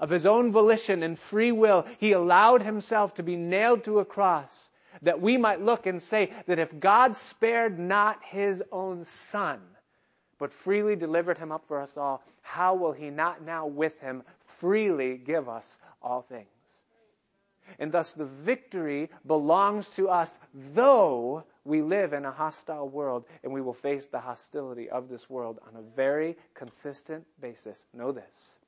Of 0.00 0.10
his 0.10 0.26
own 0.26 0.50
volition 0.50 1.02
and 1.02 1.18
free 1.18 1.52
will, 1.52 1.86
he 1.98 2.12
allowed 2.12 2.62
himself 2.62 3.14
to 3.14 3.22
be 3.22 3.36
nailed 3.36 3.84
to 3.84 4.00
a 4.00 4.04
cross 4.04 4.70
that 5.02 5.20
we 5.20 5.36
might 5.36 5.60
look 5.60 5.86
and 5.86 6.02
say 6.02 6.32
that 6.46 6.58
if 6.58 6.78
God 6.78 7.16
spared 7.16 7.78
not 7.78 8.22
his 8.24 8.62
own 8.72 9.04
son, 9.04 9.60
but 10.38 10.52
freely 10.52 10.96
delivered 10.96 11.38
him 11.38 11.52
up 11.52 11.64
for 11.68 11.80
us 11.80 11.96
all, 11.96 12.22
how 12.42 12.74
will 12.74 12.92
he 12.92 13.10
not 13.10 13.42
now 13.42 13.66
with 13.66 13.98
him 14.00 14.22
freely 14.44 15.16
give 15.16 15.48
us 15.48 15.78
all 16.02 16.22
things? 16.22 16.48
And 17.78 17.92
thus 17.92 18.12
the 18.12 18.26
victory 18.26 19.10
belongs 19.26 19.90
to 19.90 20.08
us, 20.08 20.38
though 20.74 21.44
we 21.64 21.82
live 21.82 22.12
in 22.12 22.24
a 22.24 22.32
hostile 22.32 22.88
world 22.88 23.24
and 23.42 23.52
we 23.52 23.60
will 23.60 23.74
face 23.74 24.06
the 24.06 24.20
hostility 24.20 24.90
of 24.90 25.08
this 25.08 25.28
world 25.30 25.60
on 25.66 25.76
a 25.76 25.96
very 25.96 26.36
consistent 26.54 27.24
basis. 27.40 27.86
Know 27.92 28.12
this 28.12 28.58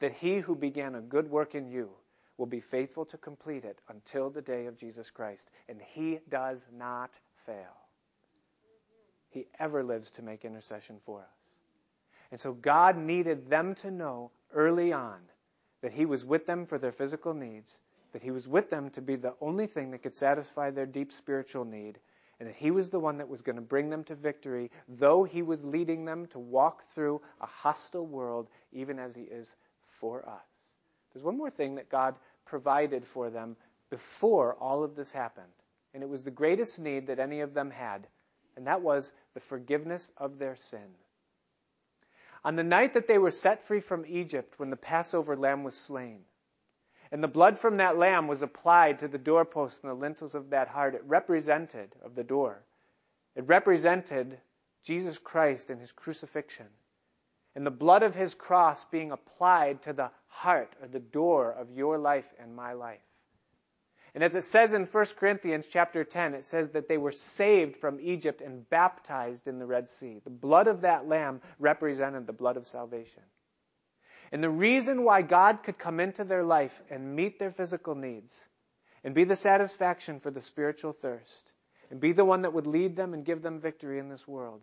that 0.00 0.12
he 0.12 0.38
who 0.38 0.56
began 0.56 0.94
a 0.94 1.00
good 1.00 1.30
work 1.30 1.54
in 1.54 1.68
you 1.68 1.90
will 2.38 2.46
be 2.46 2.60
faithful 2.60 3.04
to 3.04 3.18
complete 3.18 3.66
it 3.66 3.78
until 3.90 4.30
the 4.30 4.40
day 4.40 4.64
of 4.64 4.78
Jesus 4.78 5.10
Christ. 5.10 5.50
And 5.68 5.78
he 5.78 6.20
does 6.30 6.64
not 6.72 7.10
fail. 7.44 7.76
He 9.28 9.46
ever 9.58 9.84
lives 9.84 10.10
to 10.12 10.22
make 10.22 10.46
intercession 10.46 10.96
for 11.04 11.20
us. 11.20 11.56
And 12.30 12.40
so 12.40 12.52
God 12.52 12.96
needed 12.96 13.48
them 13.48 13.74
to 13.76 13.90
know 13.90 14.30
early 14.54 14.92
on 14.92 15.18
that 15.82 15.92
He 15.92 16.06
was 16.06 16.24
with 16.24 16.46
them 16.46 16.66
for 16.66 16.78
their 16.78 16.92
physical 16.92 17.34
needs, 17.34 17.78
that 18.12 18.22
He 18.22 18.30
was 18.30 18.48
with 18.48 18.70
them 18.70 18.90
to 18.90 19.02
be 19.02 19.16
the 19.16 19.34
only 19.40 19.66
thing 19.66 19.90
that 19.90 20.02
could 20.02 20.14
satisfy 20.14 20.70
their 20.70 20.86
deep 20.86 21.12
spiritual 21.12 21.64
need, 21.64 21.98
and 22.38 22.48
that 22.48 22.56
He 22.56 22.70
was 22.70 22.88
the 22.88 23.00
one 23.00 23.18
that 23.18 23.28
was 23.28 23.42
going 23.42 23.56
to 23.56 23.62
bring 23.62 23.90
them 23.90 24.04
to 24.04 24.14
victory, 24.14 24.70
though 24.88 25.24
He 25.24 25.42
was 25.42 25.64
leading 25.64 26.04
them 26.04 26.26
to 26.28 26.38
walk 26.38 26.84
through 26.88 27.20
a 27.40 27.46
hostile 27.46 28.06
world, 28.06 28.48
even 28.72 28.98
as 28.98 29.14
He 29.14 29.22
is 29.22 29.56
for 29.86 30.28
us. 30.28 30.74
There's 31.12 31.24
one 31.24 31.36
more 31.36 31.50
thing 31.50 31.74
that 31.76 31.88
God 31.88 32.14
provided 32.44 33.04
for 33.04 33.30
them 33.30 33.56
before 33.90 34.54
all 34.54 34.82
of 34.84 34.94
this 34.94 35.12
happened, 35.12 35.52
and 35.94 36.02
it 36.02 36.08
was 36.08 36.22
the 36.22 36.30
greatest 36.30 36.78
need 36.78 37.06
that 37.08 37.18
any 37.18 37.40
of 37.40 37.54
them 37.54 37.70
had 37.70 38.06
and 38.56 38.66
that 38.66 38.82
was 38.82 39.12
the 39.32 39.40
forgiveness 39.40 40.12
of 40.16 40.38
their 40.38 40.56
sin. 40.56 40.94
On 42.44 42.56
the 42.56 42.64
night 42.64 42.94
that 42.94 43.06
they 43.06 43.18
were 43.18 43.30
set 43.30 43.62
free 43.62 43.80
from 43.80 44.04
Egypt, 44.06 44.58
when 44.58 44.70
the 44.70 44.76
Passover 44.76 45.36
lamb 45.36 45.62
was 45.62 45.76
slain, 45.76 46.24
and 47.12 47.22
the 47.22 47.28
blood 47.28 47.58
from 47.58 47.78
that 47.78 47.98
lamb 47.98 48.28
was 48.28 48.42
applied 48.42 49.00
to 49.00 49.08
the 49.08 49.18
doorposts 49.18 49.82
and 49.82 49.90
the 49.90 49.94
lintels 49.94 50.34
of 50.34 50.50
that 50.50 50.68
heart, 50.68 50.94
it 50.94 51.02
represented, 51.04 51.94
of 52.04 52.14
the 52.14 52.24
door, 52.24 52.62
it 53.34 53.46
represented 53.46 54.38
Jesus 54.84 55.18
Christ 55.18 55.70
and 55.70 55.80
his 55.80 55.92
crucifixion, 55.92 56.66
and 57.54 57.66
the 57.66 57.70
blood 57.70 58.02
of 58.02 58.14
his 58.14 58.34
cross 58.34 58.84
being 58.84 59.10
applied 59.10 59.82
to 59.82 59.92
the 59.92 60.10
heart 60.28 60.74
or 60.80 60.88
the 60.88 61.00
door 61.00 61.52
of 61.52 61.70
your 61.72 61.98
life 61.98 62.26
and 62.38 62.54
my 62.54 62.72
life. 62.72 63.00
And 64.14 64.24
as 64.24 64.34
it 64.34 64.42
says 64.42 64.74
in 64.74 64.86
1 64.86 65.04
Corinthians 65.16 65.68
chapter 65.68 66.02
10, 66.02 66.34
it 66.34 66.44
says 66.44 66.70
that 66.70 66.88
they 66.88 66.98
were 66.98 67.12
saved 67.12 67.76
from 67.76 68.00
Egypt 68.00 68.40
and 68.40 68.68
baptized 68.68 69.46
in 69.46 69.58
the 69.58 69.66
Red 69.66 69.88
Sea. 69.88 70.20
The 70.24 70.30
blood 70.30 70.66
of 70.66 70.80
that 70.80 71.06
lamb 71.06 71.40
represented 71.58 72.26
the 72.26 72.32
blood 72.32 72.56
of 72.56 72.66
salvation. 72.66 73.22
And 74.32 74.42
the 74.42 74.50
reason 74.50 75.04
why 75.04 75.22
God 75.22 75.62
could 75.62 75.78
come 75.78 75.98
into 75.98 76.24
their 76.24 76.44
life 76.44 76.80
and 76.88 77.16
meet 77.16 77.38
their 77.38 77.50
physical 77.50 77.94
needs 77.94 78.44
and 79.02 79.14
be 79.14 79.24
the 79.24 79.36
satisfaction 79.36 80.20
for 80.20 80.30
the 80.30 80.40
spiritual 80.40 80.92
thirst 80.92 81.52
and 81.90 82.00
be 82.00 82.12
the 82.12 82.24
one 82.24 82.42
that 82.42 82.52
would 82.52 82.66
lead 82.66 82.94
them 82.94 83.12
and 83.12 83.24
give 83.24 83.42
them 83.42 83.60
victory 83.60 83.98
in 83.98 84.08
this 84.08 84.28
world 84.28 84.62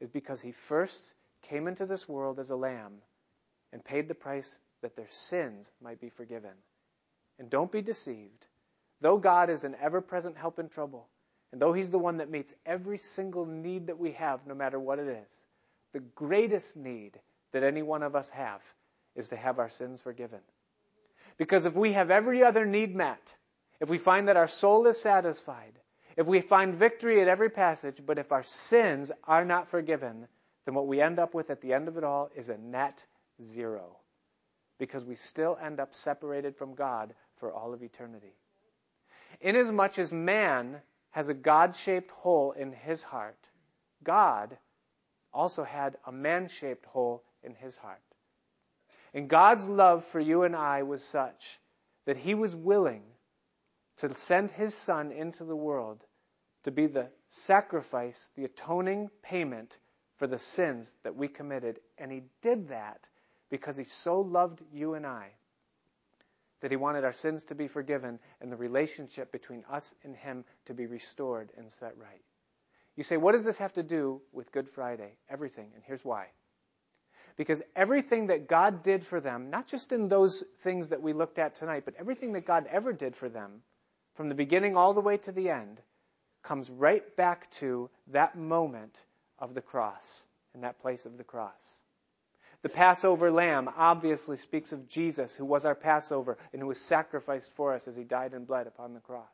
is 0.00 0.08
because 0.08 0.40
he 0.40 0.50
first 0.50 1.14
came 1.42 1.68
into 1.68 1.86
this 1.86 2.08
world 2.08 2.40
as 2.40 2.50
a 2.50 2.56
lamb 2.56 2.94
and 3.72 3.84
paid 3.84 4.08
the 4.08 4.14
price 4.14 4.56
that 4.82 4.96
their 4.96 5.10
sins 5.10 5.70
might 5.80 6.00
be 6.00 6.10
forgiven. 6.10 6.52
And 7.38 7.48
don't 7.48 7.70
be 7.70 7.82
deceived. 7.82 8.46
Though 9.00 9.18
God 9.18 9.50
is 9.50 9.64
an 9.64 9.76
ever 9.80 10.00
present 10.00 10.36
help 10.36 10.58
in 10.58 10.68
trouble, 10.68 11.08
and 11.52 11.60
though 11.60 11.72
He's 11.72 11.90
the 11.90 11.98
one 11.98 12.18
that 12.18 12.30
meets 12.30 12.54
every 12.66 12.98
single 12.98 13.46
need 13.46 13.86
that 13.86 13.98
we 13.98 14.12
have, 14.12 14.46
no 14.46 14.54
matter 14.54 14.78
what 14.78 14.98
it 14.98 15.08
is, 15.08 15.46
the 15.92 16.00
greatest 16.00 16.76
need 16.76 17.18
that 17.52 17.62
any 17.62 17.82
one 17.82 18.02
of 18.02 18.16
us 18.16 18.30
have 18.30 18.60
is 19.16 19.28
to 19.28 19.36
have 19.36 19.58
our 19.58 19.70
sins 19.70 20.00
forgiven. 20.00 20.40
Because 21.36 21.66
if 21.66 21.74
we 21.74 21.92
have 21.92 22.10
every 22.10 22.42
other 22.42 22.64
need 22.64 22.94
met, 22.94 23.34
if 23.80 23.90
we 23.90 23.98
find 23.98 24.28
that 24.28 24.36
our 24.36 24.48
soul 24.48 24.86
is 24.86 25.00
satisfied, 25.00 25.78
if 26.16 26.26
we 26.26 26.40
find 26.40 26.74
victory 26.74 27.20
at 27.20 27.28
every 27.28 27.50
passage, 27.50 27.98
but 28.04 28.18
if 28.18 28.30
our 28.30 28.44
sins 28.44 29.10
are 29.24 29.44
not 29.44 29.68
forgiven, 29.68 30.28
then 30.64 30.74
what 30.74 30.86
we 30.86 31.00
end 31.00 31.18
up 31.18 31.34
with 31.34 31.50
at 31.50 31.60
the 31.60 31.72
end 31.72 31.88
of 31.88 31.96
it 31.96 32.04
all 32.04 32.30
is 32.34 32.48
a 32.48 32.58
net 32.58 33.04
zero. 33.42 33.96
Because 34.78 35.04
we 35.04 35.16
still 35.16 35.58
end 35.62 35.80
up 35.80 35.94
separated 35.94 36.56
from 36.56 36.74
God 36.74 37.14
for 37.36 37.52
all 37.52 37.74
of 37.74 37.82
eternity. 37.82 38.34
Inasmuch 39.40 39.98
as 39.98 40.12
man 40.12 40.80
has 41.10 41.28
a 41.28 41.34
God 41.34 41.74
shaped 41.74 42.10
hole 42.10 42.52
in 42.52 42.72
his 42.72 43.02
heart, 43.02 43.48
God 44.02 44.56
also 45.32 45.64
had 45.64 45.96
a 46.06 46.12
man 46.12 46.48
shaped 46.48 46.86
hole 46.86 47.24
in 47.42 47.54
his 47.54 47.76
heart. 47.76 48.00
And 49.14 49.28
God's 49.28 49.68
love 49.68 50.04
for 50.04 50.18
you 50.18 50.42
and 50.42 50.56
I 50.56 50.82
was 50.82 51.04
such 51.04 51.60
that 52.04 52.16
he 52.16 52.34
was 52.34 52.54
willing 52.54 53.04
to 53.98 54.12
send 54.12 54.50
his 54.50 54.74
son 54.74 55.12
into 55.12 55.44
the 55.44 55.56
world 55.56 56.04
to 56.64 56.72
be 56.72 56.88
the 56.88 57.08
sacrifice, 57.28 58.32
the 58.34 58.44
atoning 58.44 59.08
payment 59.22 59.78
for 60.16 60.26
the 60.26 60.38
sins 60.38 60.94
that 61.04 61.14
we 61.14 61.28
committed. 61.28 61.78
And 61.96 62.10
he 62.10 62.24
did 62.42 62.68
that 62.68 63.08
because 63.50 63.76
he 63.76 63.84
so 63.84 64.20
loved 64.20 64.62
you 64.72 64.94
and 64.94 65.06
I 65.06 65.30
that 66.60 66.70
he 66.70 66.76
wanted 66.76 67.04
our 67.04 67.12
sins 67.12 67.44
to 67.44 67.54
be 67.54 67.68
forgiven 67.68 68.18
and 68.40 68.50
the 68.50 68.56
relationship 68.56 69.30
between 69.30 69.64
us 69.70 69.94
and 70.02 70.16
him 70.16 70.44
to 70.64 70.74
be 70.74 70.86
restored 70.86 71.50
and 71.56 71.70
set 71.70 71.96
right. 71.98 72.22
You 72.96 73.04
say, 73.04 73.16
what 73.16 73.32
does 73.32 73.44
this 73.44 73.58
have 73.58 73.74
to 73.74 73.82
do 73.82 74.22
with 74.32 74.50
Good 74.50 74.68
Friday? 74.68 75.12
Everything, 75.28 75.70
and 75.74 75.84
here's 75.84 76.04
why. 76.04 76.28
Because 77.36 77.62
everything 77.74 78.28
that 78.28 78.48
God 78.48 78.82
did 78.82 79.04
for 79.04 79.20
them, 79.20 79.50
not 79.50 79.66
just 79.66 79.92
in 79.92 80.08
those 80.08 80.44
things 80.62 80.88
that 80.88 81.02
we 81.02 81.12
looked 81.12 81.38
at 81.38 81.56
tonight, 81.56 81.82
but 81.84 81.94
everything 81.98 82.32
that 82.34 82.46
God 82.46 82.66
ever 82.70 82.92
did 82.92 83.16
for 83.16 83.28
them, 83.28 83.62
from 84.14 84.28
the 84.28 84.34
beginning 84.34 84.76
all 84.76 84.94
the 84.94 85.00
way 85.00 85.16
to 85.18 85.32
the 85.32 85.50
end, 85.50 85.80
comes 86.44 86.70
right 86.70 87.16
back 87.16 87.50
to 87.50 87.90
that 88.08 88.36
moment 88.36 89.02
of 89.38 89.54
the 89.54 89.62
cross 89.62 90.24
and 90.52 90.62
that 90.62 90.80
place 90.80 91.06
of 91.06 91.18
the 91.18 91.24
cross. 91.24 91.78
The 92.62 92.68
Passover 92.68 93.30
lamb 93.30 93.68
obviously 93.76 94.36
speaks 94.36 94.72
of 94.72 94.88
Jesus, 94.88 95.34
who 95.34 95.44
was 95.44 95.66
our 95.66 95.74
Passover 95.74 96.38
and 96.52 96.62
who 96.62 96.68
was 96.68 96.80
sacrificed 96.80 97.52
for 97.56 97.74
us 97.74 97.88
as 97.88 97.96
he 97.96 98.04
died 98.04 98.32
and 98.32 98.46
bled 98.46 98.66
upon 98.66 98.94
the 98.94 99.00
cross. 99.00 99.26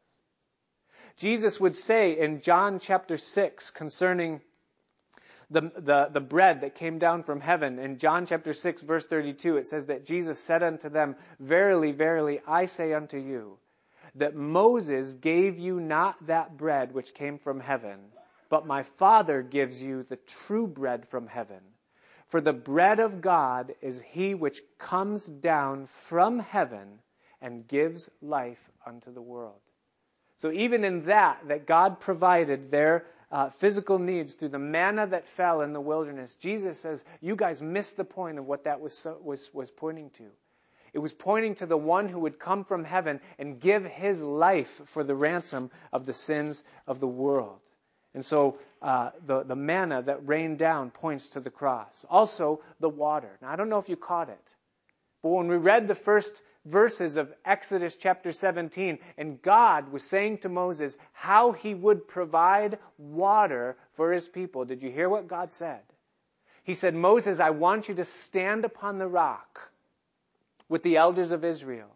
Jesus 1.16 1.60
would 1.60 1.74
say 1.74 2.18
in 2.18 2.40
John 2.40 2.80
chapter 2.80 3.18
6 3.18 3.70
concerning 3.70 4.40
the, 5.50 5.62
the, 5.76 6.10
the 6.12 6.20
bread 6.20 6.60
that 6.60 6.76
came 6.76 6.98
down 6.98 7.24
from 7.24 7.40
heaven. 7.40 7.78
In 7.78 7.98
John 7.98 8.26
chapter 8.26 8.52
6 8.52 8.82
verse 8.82 9.06
32, 9.06 9.56
it 9.56 9.66
says 9.66 9.86
that 9.86 10.06
Jesus 10.06 10.38
said 10.38 10.62
unto 10.62 10.88
them, 10.88 11.16
Verily, 11.40 11.92
verily, 11.92 12.40
I 12.46 12.66
say 12.66 12.94
unto 12.94 13.18
you, 13.18 13.58
that 14.14 14.36
Moses 14.36 15.14
gave 15.14 15.58
you 15.58 15.80
not 15.80 16.26
that 16.26 16.56
bread 16.56 16.92
which 16.92 17.14
came 17.14 17.38
from 17.38 17.60
heaven, 17.60 17.98
but 18.48 18.66
my 18.66 18.82
Father 18.82 19.42
gives 19.42 19.82
you 19.82 20.04
the 20.04 20.16
true 20.16 20.66
bread 20.66 21.08
from 21.08 21.26
heaven. 21.26 21.60
For 22.28 22.40
the 22.40 22.52
bread 22.52 23.00
of 23.00 23.20
God 23.20 23.74
is 23.80 24.00
he 24.00 24.34
which 24.34 24.62
comes 24.78 25.26
down 25.26 25.86
from 25.86 26.38
heaven 26.38 27.00
and 27.40 27.66
gives 27.66 28.08
life 28.22 28.70
unto 28.86 29.12
the 29.12 29.22
world. 29.22 29.60
So 30.36 30.52
even 30.52 30.84
in 30.84 31.06
that, 31.06 31.40
that 31.48 31.66
God 31.66 32.00
provided 32.00 32.70
their 32.70 33.04
uh, 33.30 33.50
physical 33.50 33.98
needs 33.98 34.34
through 34.34 34.48
the 34.48 34.58
manna 34.58 35.06
that 35.06 35.26
fell 35.26 35.60
in 35.60 35.72
the 35.72 35.80
wilderness, 35.80 36.34
Jesus 36.34 36.78
says, 36.78 37.04
you 37.20 37.36
guys 37.36 37.62
missed 37.62 37.96
the 37.96 38.04
point 38.04 38.38
of 38.38 38.46
what 38.46 38.64
that 38.64 38.80
was, 38.80 38.96
so, 38.96 39.16
was, 39.22 39.50
was 39.54 39.70
pointing 39.70 40.10
to. 40.10 40.24
It 40.92 40.98
was 40.98 41.12
pointing 41.12 41.54
to 41.56 41.66
the 41.66 41.76
one 41.76 42.08
who 42.08 42.20
would 42.20 42.40
come 42.40 42.64
from 42.64 42.84
heaven 42.84 43.20
and 43.38 43.60
give 43.60 43.84
his 43.84 44.20
life 44.20 44.82
for 44.86 45.04
the 45.04 45.14
ransom 45.14 45.70
of 45.92 46.06
the 46.06 46.14
sins 46.14 46.64
of 46.86 46.98
the 46.98 47.06
world. 47.06 47.60
And 48.12 48.24
so 48.24 48.58
uh, 48.82 49.10
the, 49.24 49.44
the 49.44 49.54
manna 49.54 50.02
that 50.02 50.26
rained 50.26 50.58
down 50.58 50.90
points 50.90 51.30
to 51.30 51.40
the 51.40 51.50
cross. 51.50 52.04
Also, 52.10 52.60
the 52.80 52.88
water. 52.88 53.38
Now, 53.40 53.50
I 53.50 53.56
don't 53.56 53.68
know 53.68 53.78
if 53.78 53.88
you 53.88 53.96
caught 53.96 54.28
it, 54.28 54.54
but 55.22 55.28
when 55.28 55.46
we 55.46 55.56
read 55.56 55.86
the 55.86 55.94
first 55.94 56.42
verses 56.64 57.16
of 57.16 57.32
Exodus 57.44 57.96
chapter 57.96 58.32
17, 58.32 58.98
and 59.16 59.40
God 59.40 59.92
was 59.92 60.02
saying 60.02 60.38
to 60.38 60.48
Moses 60.48 60.98
how 61.12 61.52
he 61.52 61.74
would 61.74 62.06
provide 62.06 62.78
water 62.98 63.76
for 63.94 64.12
his 64.12 64.28
people. 64.28 64.64
Did 64.64 64.82
you 64.82 64.90
hear 64.90 65.08
what 65.08 65.28
God 65.28 65.52
said? 65.52 65.80
He 66.62 66.74
said, 66.74 66.94
Moses, 66.94 67.40
I 67.40 67.50
want 67.50 67.88
you 67.88 67.94
to 67.96 68.04
stand 68.04 68.64
upon 68.64 68.98
the 68.98 69.08
rock 69.08 69.70
with 70.68 70.82
the 70.82 70.98
elders 70.98 71.30
of 71.30 71.44
Israel, 71.44 71.90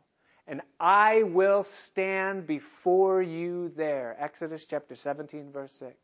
and 0.46 0.62
I 0.80 1.22
will 1.22 1.62
stand 1.62 2.46
before 2.46 3.22
you 3.22 3.70
there. 3.76 4.16
Exodus 4.18 4.64
chapter 4.64 4.94
17, 4.94 5.52
verse 5.52 5.74
6. 5.74 5.94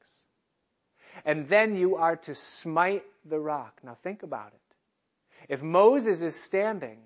And 1.24 1.48
then 1.48 1.76
you 1.76 1.96
are 1.96 2.16
to 2.16 2.34
smite 2.34 3.04
the 3.24 3.40
rock. 3.40 3.80
Now 3.82 3.96
think 4.02 4.22
about 4.22 4.52
it. 4.52 5.52
If 5.52 5.62
Moses 5.62 6.22
is 6.22 6.36
standing 6.36 6.98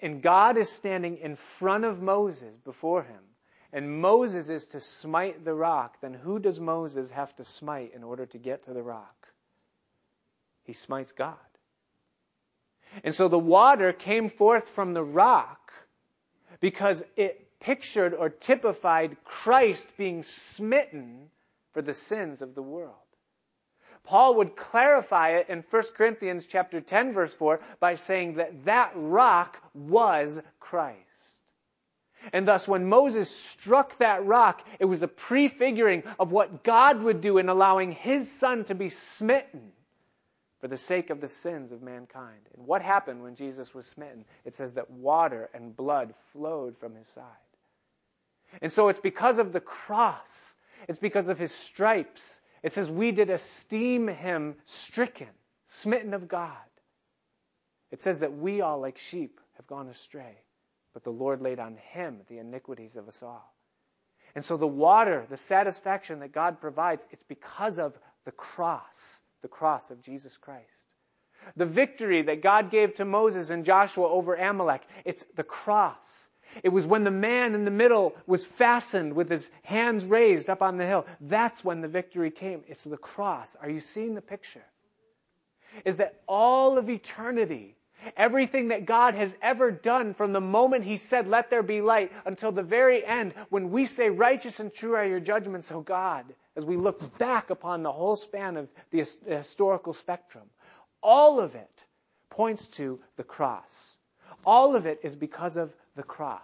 and 0.00 0.22
God 0.22 0.56
is 0.56 0.70
standing 0.70 1.18
in 1.18 1.36
front 1.36 1.84
of 1.84 2.02
Moses 2.02 2.54
before 2.64 3.02
him, 3.02 3.22
and 3.72 4.00
Moses 4.00 4.48
is 4.48 4.68
to 4.68 4.80
smite 4.80 5.44
the 5.44 5.54
rock, 5.54 6.00
then 6.00 6.14
who 6.14 6.38
does 6.38 6.60
Moses 6.60 7.10
have 7.10 7.34
to 7.36 7.44
smite 7.44 7.92
in 7.94 8.04
order 8.04 8.26
to 8.26 8.38
get 8.38 8.64
to 8.64 8.72
the 8.72 8.82
rock? 8.82 9.28
He 10.64 10.72
smites 10.72 11.12
God. 11.12 11.36
And 13.04 13.14
so 13.14 13.28
the 13.28 13.38
water 13.38 13.92
came 13.92 14.28
forth 14.28 14.68
from 14.68 14.94
the 14.94 15.02
rock 15.02 15.72
because 16.60 17.04
it 17.16 17.60
pictured 17.60 18.14
or 18.14 18.30
typified 18.30 19.16
Christ 19.24 19.96
being 19.96 20.22
smitten 20.22 21.30
for 21.72 21.82
the 21.82 21.94
sins 21.94 22.42
of 22.42 22.54
the 22.54 22.62
world. 22.62 22.94
Paul 24.06 24.36
would 24.36 24.56
clarify 24.56 25.30
it 25.30 25.48
in 25.48 25.64
1 25.68 25.82
Corinthians 25.94 26.46
chapter 26.46 26.80
10 26.80 27.12
verse 27.12 27.34
4 27.34 27.60
by 27.80 27.96
saying 27.96 28.34
that 28.34 28.64
that 28.64 28.92
rock 28.94 29.58
was 29.74 30.40
Christ. 30.60 30.96
And 32.32 32.46
thus 32.46 32.66
when 32.66 32.88
Moses 32.88 33.28
struck 33.28 33.98
that 33.98 34.24
rock, 34.24 34.64
it 34.78 34.84
was 34.84 35.02
a 35.02 35.08
prefiguring 35.08 36.04
of 36.18 36.32
what 36.32 36.64
God 36.64 37.02
would 37.02 37.20
do 37.20 37.38
in 37.38 37.48
allowing 37.48 37.92
his 37.92 38.30
son 38.30 38.64
to 38.64 38.74
be 38.74 38.88
smitten 38.88 39.72
for 40.60 40.68
the 40.68 40.76
sake 40.76 41.10
of 41.10 41.20
the 41.20 41.28
sins 41.28 41.72
of 41.72 41.82
mankind. 41.82 42.40
And 42.56 42.66
what 42.66 42.82
happened 42.82 43.22
when 43.22 43.34
Jesus 43.34 43.74
was 43.74 43.86
smitten? 43.86 44.24
It 44.44 44.54
says 44.54 44.74
that 44.74 44.90
water 44.90 45.48
and 45.52 45.76
blood 45.76 46.14
flowed 46.32 46.78
from 46.78 46.94
his 46.94 47.08
side. 47.08 47.24
And 48.62 48.72
so 48.72 48.88
it's 48.88 49.00
because 49.00 49.38
of 49.38 49.52
the 49.52 49.60
cross. 49.60 50.54
It's 50.88 50.98
because 50.98 51.28
of 51.28 51.38
his 51.38 51.52
stripes 51.52 52.35
it 52.62 52.72
says, 52.72 52.90
We 52.90 53.12
did 53.12 53.30
esteem 53.30 54.08
him 54.08 54.56
stricken, 54.64 55.28
smitten 55.66 56.14
of 56.14 56.28
God. 56.28 56.56
It 57.90 58.02
says 58.02 58.20
that 58.20 58.36
we 58.36 58.60
all, 58.60 58.80
like 58.80 58.98
sheep, 58.98 59.40
have 59.56 59.66
gone 59.66 59.88
astray, 59.88 60.36
but 60.92 61.04
the 61.04 61.10
Lord 61.10 61.40
laid 61.40 61.60
on 61.60 61.76
him 61.76 62.20
the 62.28 62.38
iniquities 62.38 62.96
of 62.96 63.08
us 63.08 63.22
all. 63.22 63.54
And 64.34 64.44
so 64.44 64.56
the 64.56 64.66
water, 64.66 65.26
the 65.30 65.36
satisfaction 65.36 66.20
that 66.20 66.32
God 66.32 66.60
provides, 66.60 67.06
it's 67.10 67.22
because 67.22 67.78
of 67.78 67.98
the 68.24 68.32
cross, 68.32 69.22
the 69.40 69.48
cross 69.48 69.90
of 69.90 70.02
Jesus 70.02 70.36
Christ. 70.36 70.94
The 71.56 71.64
victory 71.64 72.22
that 72.22 72.42
God 72.42 72.70
gave 72.70 72.94
to 72.94 73.04
Moses 73.04 73.50
and 73.50 73.64
Joshua 73.64 74.08
over 74.08 74.34
Amalek, 74.34 74.82
it's 75.04 75.24
the 75.36 75.44
cross. 75.44 76.28
It 76.62 76.70
was 76.70 76.86
when 76.86 77.04
the 77.04 77.10
man 77.10 77.54
in 77.54 77.64
the 77.64 77.70
middle 77.70 78.14
was 78.26 78.44
fastened 78.44 79.14
with 79.14 79.28
his 79.28 79.50
hands 79.62 80.04
raised 80.04 80.48
up 80.50 80.62
on 80.62 80.76
the 80.76 80.86
hill. 80.86 81.06
That's 81.20 81.64
when 81.64 81.80
the 81.80 81.88
victory 81.88 82.30
came. 82.30 82.62
It's 82.68 82.84
the 82.84 82.96
cross. 82.96 83.56
Are 83.60 83.70
you 83.70 83.80
seeing 83.80 84.14
the 84.14 84.22
picture? 84.22 84.64
Is 85.84 85.96
that 85.96 86.20
all 86.26 86.78
of 86.78 86.88
eternity, 86.88 87.76
everything 88.16 88.68
that 88.68 88.86
God 88.86 89.14
has 89.14 89.34
ever 89.42 89.70
done 89.70 90.14
from 90.14 90.32
the 90.32 90.40
moment 90.40 90.84
He 90.84 90.96
said, 90.96 91.28
Let 91.28 91.50
there 91.50 91.62
be 91.62 91.80
light, 91.80 92.12
until 92.24 92.52
the 92.52 92.62
very 92.62 93.04
end, 93.04 93.34
when 93.50 93.70
we 93.70 93.84
say, 93.84 94.10
Righteous 94.10 94.60
and 94.60 94.72
true 94.72 94.94
are 94.94 95.04
your 95.04 95.20
judgments, 95.20 95.70
O 95.70 95.80
God, 95.80 96.24
as 96.56 96.64
we 96.64 96.76
look 96.76 97.18
back 97.18 97.50
upon 97.50 97.82
the 97.82 97.92
whole 97.92 98.16
span 98.16 98.56
of 98.56 98.68
the 98.90 99.04
historical 99.26 99.92
spectrum, 99.92 100.44
all 101.02 101.40
of 101.40 101.54
it 101.54 101.84
points 102.30 102.68
to 102.68 103.00
the 103.16 103.24
cross. 103.24 103.98
All 104.44 104.76
of 104.76 104.86
it 104.86 105.00
is 105.02 105.14
because 105.14 105.56
of 105.56 105.72
the 105.96 106.02
cross. 106.02 106.40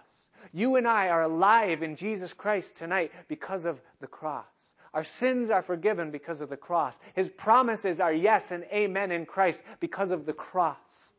You 0.51 0.75
and 0.75 0.87
I 0.87 1.09
are 1.09 1.23
alive 1.23 1.83
in 1.83 1.95
Jesus 1.95 2.33
Christ 2.33 2.77
tonight 2.77 3.11
because 3.27 3.65
of 3.65 3.79
the 4.01 4.07
cross. 4.07 4.45
Our 4.93 5.03
sins 5.03 5.49
are 5.49 5.61
forgiven 5.61 6.11
because 6.11 6.41
of 6.41 6.49
the 6.49 6.57
cross. 6.57 6.97
His 7.15 7.29
promises 7.29 7.99
are 7.99 8.13
yes 8.13 8.51
and 8.51 8.63
amen 8.65 9.11
in 9.11 9.25
Christ 9.25 9.63
because 9.79 10.11
of 10.11 10.25
the 10.25 10.33
cross. 10.33 11.13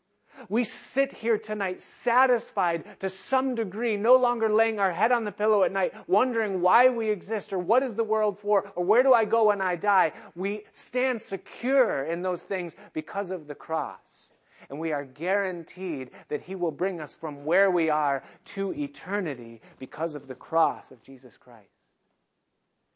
We 0.48 0.64
sit 0.64 1.12
here 1.12 1.38
tonight 1.38 1.82
satisfied 1.82 2.84
to 3.00 3.08
some 3.08 3.54
degree, 3.54 3.96
no 3.96 4.16
longer 4.16 4.48
laying 4.48 4.80
our 4.80 4.92
head 4.92 5.12
on 5.12 5.24
the 5.24 5.32
pillow 5.32 5.62
at 5.62 5.72
night, 5.72 5.94
wondering 6.08 6.60
why 6.60 6.88
we 6.88 7.08
exist 7.08 7.52
or 7.52 7.58
what 7.58 7.84
is 7.84 7.94
the 7.94 8.04
world 8.04 8.40
for 8.40 8.70
or 8.74 8.84
where 8.84 9.04
do 9.04 9.12
I 9.12 9.24
go 9.26 9.44
when 9.44 9.60
I 9.60 9.76
die. 9.76 10.12
We 10.34 10.64
stand 10.72 11.22
secure 11.22 12.04
in 12.04 12.22
those 12.22 12.42
things 12.42 12.74
because 12.92 13.30
of 13.30 13.46
the 13.46 13.54
cross 13.54 14.33
and 14.68 14.78
we 14.78 14.92
are 14.92 15.04
guaranteed 15.04 16.10
that 16.28 16.42
He 16.42 16.54
will 16.54 16.70
bring 16.70 17.00
us 17.00 17.14
from 17.14 17.44
where 17.44 17.70
we 17.70 17.90
are 17.90 18.22
to 18.46 18.72
eternity 18.72 19.60
because 19.78 20.14
of 20.14 20.26
the 20.26 20.34
cross 20.34 20.90
of 20.90 21.02
Jesus 21.02 21.36
Christ. 21.36 21.68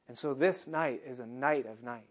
And 0.08 0.16
so 0.16 0.34
this 0.34 0.66
night 0.66 1.02
is 1.06 1.18
a 1.18 1.26
night 1.26 1.66
of 1.66 1.82
nights 1.82 2.04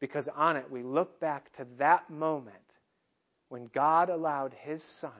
because 0.00 0.28
on 0.28 0.56
it 0.56 0.70
we 0.70 0.82
look 0.82 1.20
back 1.20 1.52
to 1.52 1.66
that 1.78 2.10
moment 2.10 2.56
when 3.48 3.70
God 3.72 4.10
allowed 4.10 4.54
His 4.54 4.82
Son, 4.82 5.12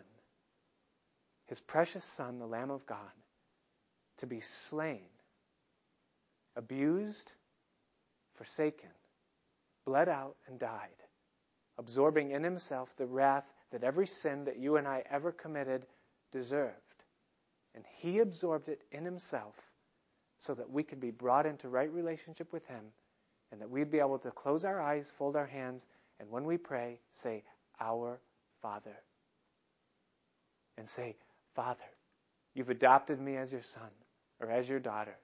His 1.46 1.60
precious 1.60 2.04
Son, 2.04 2.38
the 2.38 2.46
Lamb 2.46 2.70
of 2.70 2.86
God, 2.86 2.98
to 4.18 4.26
be 4.26 4.40
slain, 4.40 5.08
abused, 6.56 7.32
forsaken, 8.34 8.90
bled 9.84 10.08
out, 10.08 10.36
and 10.46 10.58
died 10.58 10.88
absorbing 11.80 12.30
in 12.32 12.44
himself 12.44 12.94
the 12.96 13.06
wrath 13.06 13.44
that 13.72 13.82
every 13.82 14.06
sin 14.06 14.44
that 14.44 14.58
you 14.58 14.76
and 14.76 14.86
I 14.86 15.02
ever 15.10 15.32
committed 15.32 15.86
deserved. 16.30 16.76
And 17.74 17.84
he 17.96 18.18
absorbed 18.18 18.68
it 18.68 18.82
in 18.92 19.04
himself 19.04 19.54
so 20.38 20.54
that 20.54 20.70
we 20.70 20.82
could 20.82 21.00
be 21.00 21.10
brought 21.10 21.46
into 21.46 21.68
right 21.68 21.90
relationship 21.90 22.52
with 22.52 22.66
him 22.66 22.84
and 23.50 23.60
that 23.60 23.70
we'd 23.70 23.90
be 23.90 23.98
able 23.98 24.18
to 24.18 24.30
close 24.30 24.64
our 24.64 24.80
eyes, 24.80 25.10
fold 25.16 25.36
our 25.36 25.46
hands, 25.46 25.86
and 26.20 26.30
when 26.30 26.44
we 26.44 26.58
pray, 26.58 27.00
say, 27.12 27.42
Our 27.80 28.20
Father. 28.60 28.96
And 30.76 30.88
say, 30.88 31.16
Father, 31.54 31.80
you've 32.54 32.70
adopted 32.70 33.18
me 33.18 33.36
as 33.36 33.50
your 33.50 33.62
son 33.62 33.90
or 34.38 34.50
as 34.50 34.68
your 34.68 34.80
daughter. 34.80 35.16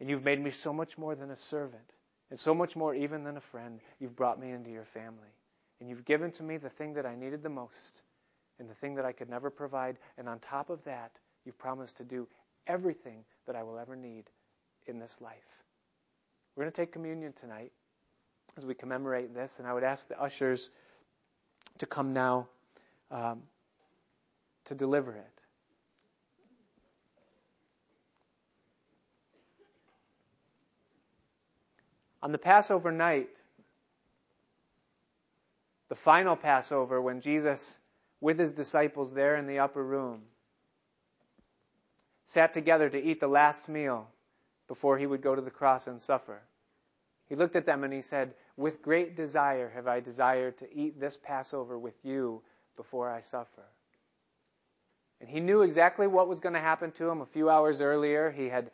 And 0.00 0.10
you've 0.10 0.24
made 0.24 0.42
me 0.42 0.50
so 0.50 0.72
much 0.72 0.98
more 0.98 1.14
than 1.14 1.30
a 1.30 1.36
servant 1.36 1.92
and 2.30 2.38
so 2.38 2.52
much 2.52 2.74
more 2.74 2.94
even 2.94 3.22
than 3.22 3.36
a 3.36 3.40
friend. 3.40 3.80
You've 4.00 4.16
brought 4.16 4.40
me 4.40 4.50
into 4.50 4.70
your 4.70 4.84
family. 4.84 5.37
And 5.80 5.88
you've 5.88 6.04
given 6.04 6.30
to 6.32 6.42
me 6.42 6.56
the 6.56 6.70
thing 6.70 6.94
that 6.94 7.06
I 7.06 7.14
needed 7.14 7.42
the 7.42 7.48
most 7.48 8.02
and 8.58 8.68
the 8.68 8.74
thing 8.74 8.96
that 8.96 9.04
I 9.04 9.12
could 9.12 9.28
never 9.28 9.50
provide. 9.50 9.98
And 10.16 10.28
on 10.28 10.38
top 10.40 10.70
of 10.70 10.82
that, 10.84 11.12
you've 11.44 11.58
promised 11.58 11.98
to 11.98 12.04
do 12.04 12.26
everything 12.66 13.24
that 13.46 13.54
I 13.56 13.62
will 13.62 13.78
ever 13.78 13.96
need 13.96 14.24
in 14.86 14.98
this 14.98 15.20
life. 15.20 15.34
We're 16.56 16.64
going 16.64 16.72
to 16.72 16.76
take 16.76 16.92
communion 16.92 17.32
tonight 17.32 17.72
as 18.56 18.64
we 18.64 18.74
commemorate 18.74 19.34
this. 19.34 19.58
And 19.58 19.68
I 19.68 19.72
would 19.72 19.84
ask 19.84 20.08
the 20.08 20.20
ushers 20.20 20.70
to 21.78 21.86
come 21.86 22.12
now 22.12 22.48
um, 23.10 23.42
to 24.64 24.74
deliver 24.74 25.12
it. 25.12 25.26
On 32.20 32.32
the 32.32 32.38
Passover 32.38 32.90
night, 32.90 33.28
the 35.88 35.94
final 35.94 36.36
Passover, 36.36 37.00
when 37.00 37.20
Jesus, 37.20 37.78
with 38.20 38.38
his 38.38 38.52
disciples 38.52 39.12
there 39.12 39.36
in 39.36 39.46
the 39.46 39.58
upper 39.58 39.82
room, 39.82 40.22
sat 42.26 42.52
together 42.52 42.88
to 42.90 43.02
eat 43.02 43.20
the 43.20 43.28
last 43.28 43.68
meal 43.68 44.08
before 44.68 44.98
he 44.98 45.06
would 45.06 45.22
go 45.22 45.34
to 45.34 45.40
the 45.40 45.50
cross 45.50 45.86
and 45.86 46.00
suffer. 46.00 46.40
He 47.28 47.34
looked 47.34 47.56
at 47.56 47.66
them 47.66 47.84
and 47.84 47.92
he 47.92 48.02
said, 48.02 48.34
With 48.56 48.82
great 48.82 49.16
desire 49.16 49.70
have 49.70 49.86
I 49.86 50.00
desired 50.00 50.58
to 50.58 50.74
eat 50.74 51.00
this 51.00 51.16
Passover 51.16 51.78
with 51.78 51.94
you 52.04 52.42
before 52.76 53.10
I 53.10 53.20
suffer. 53.20 53.64
And 55.20 55.28
he 55.28 55.40
knew 55.40 55.62
exactly 55.62 56.06
what 56.06 56.28
was 56.28 56.40
going 56.40 56.54
to 56.54 56.60
happen 56.60 56.92
to 56.92 57.08
him. 57.08 57.20
A 57.20 57.26
few 57.26 57.50
hours 57.50 57.80
earlier, 57.80 58.30
he 58.30 58.48
had 58.48 58.70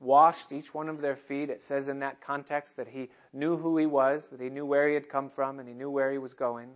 washed 0.00 0.52
each 0.52 0.74
one 0.74 0.88
of 0.88 1.00
their 1.00 1.16
feet. 1.16 1.50
It 1.50 1.62
says 1.62 1.88
in 1.88 2.00
that 2.00 2.20
context 2.20 2.76
that 2.76 2.88
he 2.88 3.08
knew 3.32 3.56
who 3.56 3.76
he 3.76 3.86
was, 3.86 4.28
that 4.28 4.40
he 4.40 4.50
knew 4.50 4.66
where 4.66 4.88
he 4.88 4.94
had 4.94 5.08
come 5.08 5.30
from, 5.30 5.58
and 5.58 5.68
he 5.68 5.74
knew 5.74 5.90
where 5.90 6.12
he 6.12 6.18
was 6.18 6.34
going. 6.34 6.68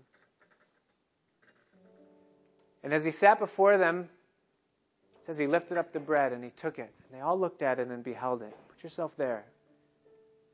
And 2.82 2.94
as 2.94 3.04
he 3.04 3.10
sat 3.10 3.38
before 3.38 3.76
them, 3.76 4.08
it 5.18 5.26
says 5.26 5.36
he 5.36 5.46
lifted 5.46 5.76
up 5.76 5.92
the 5.92 6.00
bread 6.00 6.32
and 6.32 6.42
he 6.42 6.50
took 6.50 6.78
it. 6.78 6.90
And 7.04 7.18
they 7.18 7.22
all 7.22 7.38
looked 7.38 7.60
at 7.60 7.78
it 7.78 7.88
and 7.88 8.02
beheld 8.02 8.40
it. 8.40 8.56
Put 8.68 8.82
yourself 8.82 9.14
there. 9.18 9.44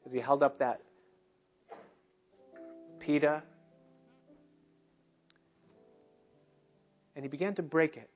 As 0.05 0.13
he 0.13 0.19
held 0.19 0.43
up 0.43 0.59
that 0.59 0.81
pita. 2.99 3.45
And 7.15 7.25
he 7.25 7.29
began 7.29 7.55
to 7.55 7.63
break 7.63 7.97
it. 7.97 8.11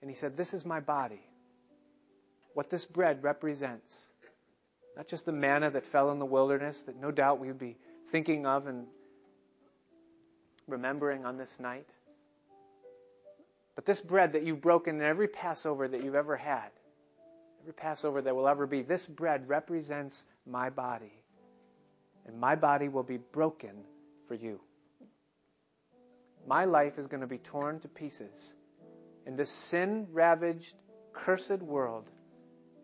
And 0.00 0.08
he 0.08 0.14
said, 0.14 0.36
This 0.36 0.54
is 0.54 0.64
my 0.64 0.78
body 0.78 1.20
what 2.54 2.70
this 2.70 2.84
bread 2.84 3.22
represents. 3.22 4.08
Not 4.96 5.08
just 5.08 5.24
the 5.24 5.32
manna 5.32 5.70
that 5.70 5.86
fell 5.86 6.10
in 6.10 6.18
the 6.18 6.26
wilderness 6.26 6.82
that 6.82 7.00
no 7.00 7.10
doubt 7.10 7.40
we 7.40 7.48
would 7.48 7.58
be 7.58 7.76
thinking 8.10 8.46
of 8.46 8.66
and 8.66 8.86
remembering 10.66 11.24
on 11.24 11.38
this 11.38 11.58
night, 11.58 11.88
but 13.74 13.86
this 13.86 14.00
bread 14.00 14.34
that 14.34 14.42
you've 14.42 14.60
broken 14.60 14.96
in 14.96 15.02
every 15.02 15.28
Passover 15.28 15.88
that 15.88 16.04
you've 16.04 16.14
ever 16.14 16.36
had, 16.36 16.68
every 17.62 17.72
Passover 17.72 18.20
that 18.20 18.36
will 18.36 18.48
ever 18.48 18.66
be, 18.66 18.82
this 18.82 19.06
bread 19.06 19.48
represents 19.48 20.24
my 20.46 20.68
body. 20.68 21.12
And 22.26 22.38
my 22.38 22.54
body 22.54 22.88
will 22.88 23.02
be 23.02 23.16
broken 23.16 23.72
for 24.28 24.34
you. 24.34 24.60
My 26.46 26.66
life 26.66 26.98
is 26.98 27.06
going 27.06 27.22
to 27.22 27.26
be 27.26 27.38
torn 27.38 27.80
to 27.80 27.88
pieces 27.88 28.54
in 29.26 29.36
this 29.36 29.50
sin 29.50 30.08
ravaged, 30.12 30.74
cursed 31.12 31.60
world 31.60 32.08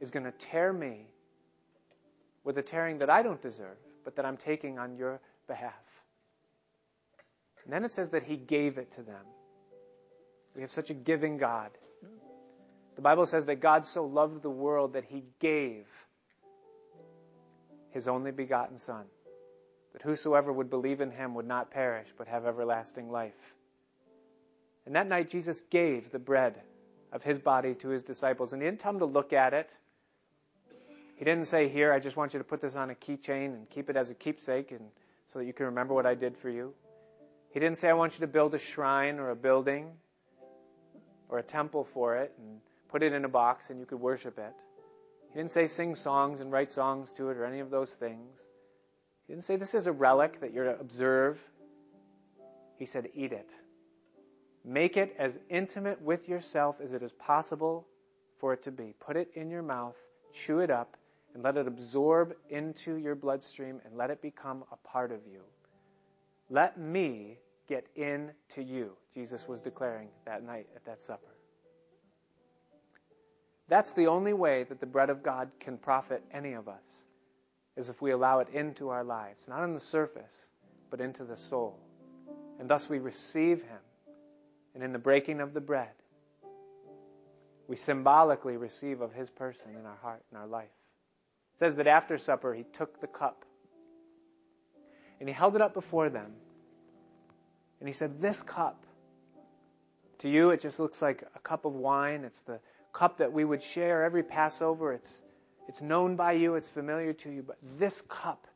is 0.00 0.10
going 0.10 0.24
to 0.24 0.32
tear 0.32 0.72
me 0.72 1.06
with 2.44 2.58
a 2.58 2.62
tearing 2.62 2.98
that 2.98 3.10
I 3.10 3.22
don't 3.22 3.40
deserve, 3.40 3.76
but 4.04 4.16
that 4.16 4.24
I'm 4.24 4.36
taking 4.36 4.78
on 4.78 4.96
your 4.96 5.20
behalf. 5.46 5.74
And 7.64 7.72
then 7.72 7.84
it 7.84 7.92
says 7.92 8.10
that 8.10 8.22
he 8.22 8.36
gave 8.36 8.78
it 8.78 8.92
to 8.92 9.02
them. 9.02 9.24
We 10.54 10.62
have 10.62 10.70
such 10.70 10.90
a 10.90 10.94
giving 10.94 11.36
God. 11.36 11.70
The 12.96 13.02
Bible 13.02 13.26
says 13.26 13.44
that 13.46 13.60
God 13.60 13.84
so 13.84 14.06
loved 14.06 14.42
the 14.42 14.50
world 14.50 14.94
that 14.94 15.04
he 15.04 15.24
gave 15.38 15.86
his 17.90 18.08
only 18.08 18.32
begotten 18.32 18.78
Son, 18.78 19.04
that 19.92 20.02
whosoever 20.02 20.52
would 20.52 20.70
believe 20.70 21.00
in 21.00 21.10
him 21.10 21.34
would 21.34 21.46
not 21.46 21.70
perish, 21.70 22.08
but 22.16 22.28
have 22.28 22.46
everlasting 22.46 23.10
life. 23.10 23.54
And 24.86 24.96
that 24.96 25.06
night, 25.06 25.28
Jesus 25.28 25.60
gave 25.60 26.10
the 26.10 26.18
bread 26.18 26.60
of 27.12 27.22
his 27.22 27.38
body 27.38 27.74
to 27.74 27.88
his 27.88 28.02
disciples, 28.02 28.52
and 28.52 28.62
he 28.62 28.68
didn't 28.68 28.80
tell 28.80 28.92
them 28.92 29.00
to 29.00 29.06
look 29.06 29.32
at 29.32 29.52
it 29.52 29.70
he 31.18 31.24
didn't 31.24 31.46
say, 31.46 31.68
Here, 31.68 31.92
I 31.92 31.98
just 31.98 32.16
want 32.16 32.32
you 32.32 32.38
to 32.38 32.44
put 32.44 32.60
this 32.60 32.76
on 32.76 32.90
a 32.90 32.94
keychain 32.94 33.46
and 33.46 33.68
keep 33.68 33.90
it 33.90 33.96
as 33.96 34.08
a 34.08 34.14
keepsake 34.14 34.70
and 34.70 34.88
so 35.32 35.40
that 35.40 35.46
you 35.46 35.52
can 35.52 35.66
remember 35.66 35.92
what 35.92 36.06
I 36.06 36.14
did 36.14 36.36
for 36.36 36.48
you. 36.48 36.72
He 37.50 37.58
didn't 37.58 37.78
say, 37.78 37.90
I 37.90 37.94
want 37.94 38.14
you 38.14 38.20
to 38.20 38.32
build 38.32 38.54
a 38.54 38.58
shrine 38.58 39.18
or 39.18 39.30
a 39.30 39.36
building 39.36 39.90
or 41.28 41.38
a 41.38 41.42
temple 41.42 41.88
for 41.92 42.16
it 42.16 42.32
and 42.38 42.60
put 42.88 43.02
it 43.02 43.12
in 43.12 43.24
a 43.24 43.28
box 43.28 43.70
and 43.70 43.80
you 43.80 43.84
could 43.84 44.00
worship 44.00 44.38
it. 44.38 44.54
He 45.32 45.38
didn't 45.38 45.50
say 45.50 45.66
sing 45.66 45.96
songs 45.96 46.40
and 46.40 46.52
write 46.52 46.70
songs 46.70 47.10
to 47.12 47.30
it 47.30 47.36
or 47.36 47.44
any 47.44 47.58
of 47.58 47.70
those 47.70 47.92
things. 47.94 48.38
He 49.26 49.32
didn't 49.32 49.44
say 49.44 49.56
this 49.56 49.74
is 49.74 49.88
a 49.88 49.92
relic 49.92 50.40
that 50.40 50.52
you're 50.52 50.72
to 50.72 50.78
observe. 50.78 51.38
He 52.76 52.86
said, 52.86 53.08
eat 53.12 53.32
it. 53.32 53.50
Make 54.64 54.96
it 54.96 55.16
as 55.18 55.36
intimate 55.50 56.00
with 56.00 56.28
yourself 56.28 56.76
as 56.80 56.92
it 56.92 57.02
is 57.02 57.10
possible 57.12 57.88
for 58.38 58.52
it 58.52 58.62
to 58.62 58.70
be. 58.70 58.94
Put 59.00 59.16
it 59.16 59.32
in 59.34 59.50
your 59.50 59.62
mouth, 59.62 59.96
chew 60.32 60.60
it 60.60 60.70
up, 60.70 60.96
and 61.34 61.42
let 61.42 61.56
it 61.56 61.66
absorb 61.66 62.34
into 62.50 62.96
your 62.96 63.14
bloodstream 63.14 63.80
and 63.84 63.96
let 63.96 64.10
it 64.10 64.22
become 64.22 64.64
a 64.72 64.88
part 64.88 65.12
of 65.12 65.20
you. 65.30 65.40
Let 66.50 66.78
me 66.78 67.38
get 67.68 67.86
into 67.96 68.62
you, 68.62 68.92
Jesus 69.14 69.46
was 69.46 69.60
declaring 69.60 70.08
that 70.24 70.42
night 70.42 70.66
at 70.74 70.84
that 70.86 71.02
supper. 71.02 71.34
That's 73.68 73.92
the 73.92 74.06
only 74.06 74.32
way 74.32 74.64
that 74.64 74.80
the 74.80 74.86
bread 74.86 75.10
of 75.10 75.22
God 75.22 75.50
can 75.60 75.76
profit 75.76 76.22
any 76.32 76.54
of 76.54 76.68
us, 76.68 77.04
is 77.76 77.90
if 77.90 78.00
we 78.00 78.12
allow 78.12 78.38
it 78.38 78.48
into 78.54 78.88
our 78.88 79.04
lives, 79.04 79.46
not 79.46 79.60
on 79.60 79.74
the 79.74 79.80
surface, 79.80 80.48
but 80.90 81.02
into 81.02 81.24
the 81.24 81.36
soul. 81.36 81.78
And 82.58 82.68
thus 82.68 82.88
we 82.88 82.98
receive 82.98 83.62
Him. 83.62 83.78
And 84.74 84.82
in 84.82 84.92
the 84.92 84.98
breaking 84.98 85.40
of 85.40 85.52
the 85.52 85.60
bread, 85.60 85.90
we 87.66 87.76
symbolically 87.76 88.56
receive 88.56 89.02
of 89.02 89.12
His 89.12 89.28
person 89.28 89.76
in 89.78 89.84
our 89.84 89.98
heart, 90.00 90.22
and 90.30 90.40
our 90.40 90.46
life. 90.46 90.70
Says 91.58 91.76
that 91.76 91.86
after 91.86 92.18
supper, 92.18 92.54
he 92.54 92.62
took 92.62 93.00
the 93.00 93.06
cup 93.06 93.44
and 95.20 95.28
he 95.28 95.34
held 95.34 95.56
it 95.56 95.60
up 95.60 95.74
before 95.74 96.08
them. 96.08 96.32
And 97.80 97.88
he 97.88 97.92
said, 97.92 98.20
This 98.20 98.40
cup, 98.42 98.84
to 100.18 100.28
you, 100.28 100.50
it 100.50 100.60
just 100.60 100.80
looks 100.80 101.02
like 101.02 101.24
a 101.34 101.38
cup 101.40 101.64
of 101.64 101.74
wine. 101.74 102.24
It's 102.24 102.40
the 102.40 102.60
cup 102.92 103.18
that 103.18 103.32
we 103.32 103.44
would 103.44 103.62
share 103.62 104.04
every 104.04 104.22
Passover. 104.22 104.92
It's, 104.92 105.22
it's 105.68 105.82
known 105.82 106.16
by 106.16 106.32
you, 106.32 106.54
it's 106.54 106.66
familiar 106.66 107.12
to 107.14 107.30
you. 107.30 107.42
But 107.42 107.58
this 107.78 108.00
cup 108.02 108.46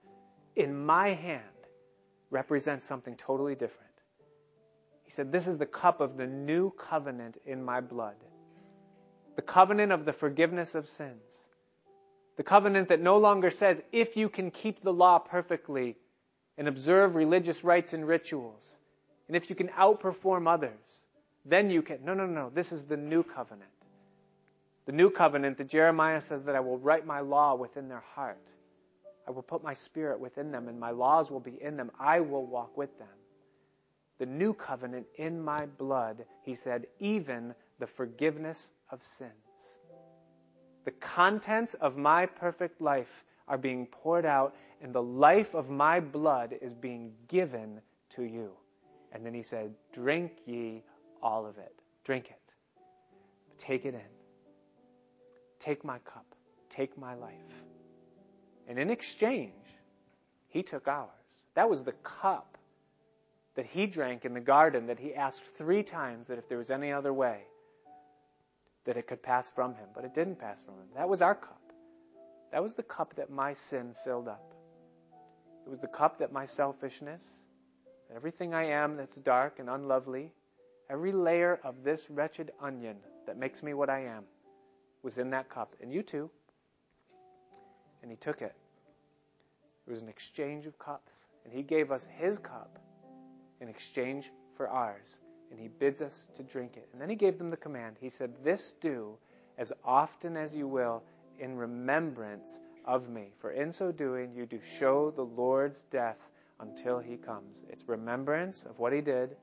in 0.56 0.84
my 0.84 1.10
hand 1.10 1.42
represents 2.30 2.86
something 2.86 3.16
totally 3.16 3.54
different. 3.54 3.90
He 5.04 5.10
said, 5.10 5.32
This 5.32 5.46
is 5.46 5.58
the 5.58 5.66
cup 5.66 6.00
of 6.00 6.16
the 6.16 6.26
new 6.26 6.70
covenant 6.70 7.36
in 7.46 7.64
my 7.64 7.80
blood, 7.80 8.16
the 9.36 9.42
covenant 9.42 9.92
of 9.92 10.04
the 10.04 10.12
forgiveness 10.12 10.74
of 10.74 10.88
sins. 10.88 11.31
The 12.36 12.42
covenant 12.42 12.88
that 12.88 13.00
no 13.00 13.18
longer 13.18 13.50
says, 13.50 13.82
if 13.92 14.16
you 14.16 14.28
can 14.28 14.50
keep 14.50 14.82
the 14.82 14.92
law 14.92 15.18
perfectly 15.18 15.96
and 16.56 16.68
observe 16.68 17.14
religious 17.14 17.62
rites 17.64 17.92
and 17.92 18.06
rituals, 18.06 18.78
and 19.28 19.36
if 19.36 19.50
you 19.50 19.56
can 19.56 19.68
outperform 19.68 20.48
others, 20.48 21.04
then 21.44 21.70
you 21.70 21.82
can. 21.82 22.04
No, 22.04 22.14
no, 22.14 22.26
no. 22.26 22.50
This 22.50 22.72
is 22.72 22.84
the 22.84 22.96
new 22.96 23.22
covenant. 23.22 23.70
The 24.86 24.92
new 24.92 25.10
covenant 25.10 25.58
that 25.58 25.68
Jeremiah 25.68 26.20
says 26.20 26.44
that 26.44 26.56
I 26.56 26.60
will 26.60 26.78
write 26.78 27.06
my 27.06 27.20
law 27.20 27.54
within 27.54 27.88
their 27.88 28.04
heart. 28.14 28.52
I 29.26 29.30
will 29.30 29.42
put 29.42 29.62
my 29.62 29.74
spirit 29.74 30.18
within 30.18 30.50
them, 30.50 30.68
and 30.68 30.78
my 30.78 30.90
laws 30.90 31.30
will 31.30 31.40
be 31.40 31.62
in 31.62 31.76
them. 31.76 31.90
I 31.98 32.20
will 32.20 32.44
walk 32.44 32.76
with 32.76 32.98
them. 32.98 33.08
The 34.18 34.26
new 34.26 34.52
covenant 34.54 35.06
in 35.16 35.42
my 35.42 35.66
blood, 35.66 36.24
he 36.44 36.54
said, 36.54 36.86
even 36.98 37.54
the 37.78 37.86
forgiveness 37.86 38.72
of 38.90 39.02
sin. 39.02 39.32
The 40.84 40.90
contents 40.92 41.74
of 41.74 41.96
my 41.96 42.26
perfect 42.26 42.80
life 42.80 43.24
are 43.48 43.58
being 43.58 43.86
poured 43.86 44.24
out, 44.24 44.54
and 44.80 44.92
the 44.92 45.02
life 45.02 45.54
of 45.54 45.70
my 45.70 46.00
blood 46.00 46.56
is 46.60 46.74
being 46.74 47.12
given 47.28 47.80
to 48.10 48.22
you. 48.22 48.50
And 49.12 49.24
then 49.24 49.34
he 49.34 49.42
said, 49.42 49.74
Drink 49.92 50.32
ye 50.46 50.82
all 51.22 51.46
of 51.46 51.58
it. 51.58 51.74
Drink 52.04 52.30
it. 52.30 52.40
Take 53.58 53.84
it 53.84 53.94
in. 53.94 54.00
Take 55.60 55.84
my 55.84 55.98
cup. 55.98 56.26
Take 56.68 56.98
my 56.98 57.14
life. 57.14 57.64
And 58.66 58.78
in 58.78 58.90
exchange, 58.90 59.52
he 60.48 60.62
took 60.62 60.88
ours. 60.88 61.08
That 61.54 61.68
was 61.68 61.84
the 61.84 61.92
cup 62.02 62.58
that 63.54 63.66
he 63.66 63.86
drank 63.86 64.24
in 64.24 64.34
the 64.34 64.40
garden 64.40 64.86
that 64.86 64.98
he 64.98 65.14
asked 65.14 65.44
three 65.44 65.82
times 65.82 66.26
that 66.28 66.38
if 66.38 66.48
there 66.48 66.58
was 66.58 66.70
any 66.70 66.90
other 66.90 67.12
way, 67.12 67.42
that 68.84 68.96
it 68.96 69.06
could 69.06 69.22
pass 69.22 69.50
from 69.50 69.74
him, 69.74 69.88
but 69.94 70.04
it 70.04 70.14
didn't 70.14 70.38
pass 70.38 70.62
from 70.62 70.74
him. 70.74 70.86
That 70.94 71.08
was 71.08 71.22
our 71.22 71.34
cup. 71.34 71.60
That 72.50 72.62
was 72.62 72.74
the 72.74 72.82
cup 72.82 73.14
that 73.16 73.30
my 73.30 73.52
sin 73.52 73.94
filled 74.04 74.28
up. 74.28 74.54
It 75.66 75.70
was 75.70 75.80
the 75.80 75.88
cup 75.88 76.18
that 76.18 76.32
my 76.32 76.44
selfishness 76.44 77.42
Everything 78.14 78.52
I 78.52 78.64
am 78.64 78.96
that's 78.96 79.16
dark 79.16 79.58
and 79.58 79.70
unlovely, 79.70 80.32
every 80.90 81.12
layer 81.12 81.58
of 81.64 81.82
this 81.82 82.10
wretched 82.10 82.52
onion 82.60 82.96
that 83.26 83.38
makes 83.38 83.62
me 83.62 83.72
what 83.72 83.88
I 83.88 84.04
am, 84.04 84.24
was 85.02 85.18
in 85.18 85.30
that 85.30 85.48
cup. 85.48 85.74
And 85.80 85.92
you 85.92 86.02
too. 86.02 86.30
And 88.02 88.10
he 88.10 88.16
took 88.16 88.42
it. 88.42 88.54
It 89.86 89.90
was 89.90 90.02
an 90.02 90.08
exchange 90.08 90.66
of 90.66 90.78
cups. 90.78 91.24
And 91.44 91.52
he 91.52 91.62
gave 91.62 91.90
us 91.90 92.06
his 92.18 92.38
cup 92.38 92.78
in 93.60 93.68
exchange 93.68 94.30
for 94.56 94.68
ours. 94.68 95.18
And 95.52 95.60
he 95.60 95.68
bids 95.68 96.00
us 96.00 96.26
to 96.34 96.42
drink 96.42 96.76
it. 96.76 96.88
And 96.92 97.00
then 97.00 97.10
he 97.10 97.14
gave 97.14 97.36
them 97.38 97.50
the 97.50 97.56
command. 97.58 97.96
He 98.00 98.08
said, 98.08 98.32
This 98.42 98.72
do 98.80 99.18
as 99.58 99.70
often 99.84 100.36
as 100.36 100.54
you 100.54 100.66
will 100.66 101.02
in 101.38 101.56
remembrance 101.56 102.60
of 102.86 103.10
me. 103.10 103.28
For 103.38 103.50
in 103.52 103.70
so 103.70 103.92
doing, 103.92 104.32
you 104.34 104.46
do 104.46 104.58
show 104.78 105.10
the 105.10 105.24
Lord's 105.24 105.82
death 105.84 106.18
until 106.58 106.98
he 106.98 107.16
comes. 107.16 107.62
It's 107.68 107.86
remembrance 107.86 108.64
of 108.64 108.78
what 108.78 108.94
he 108.94 109.02
did, 109.02 109.36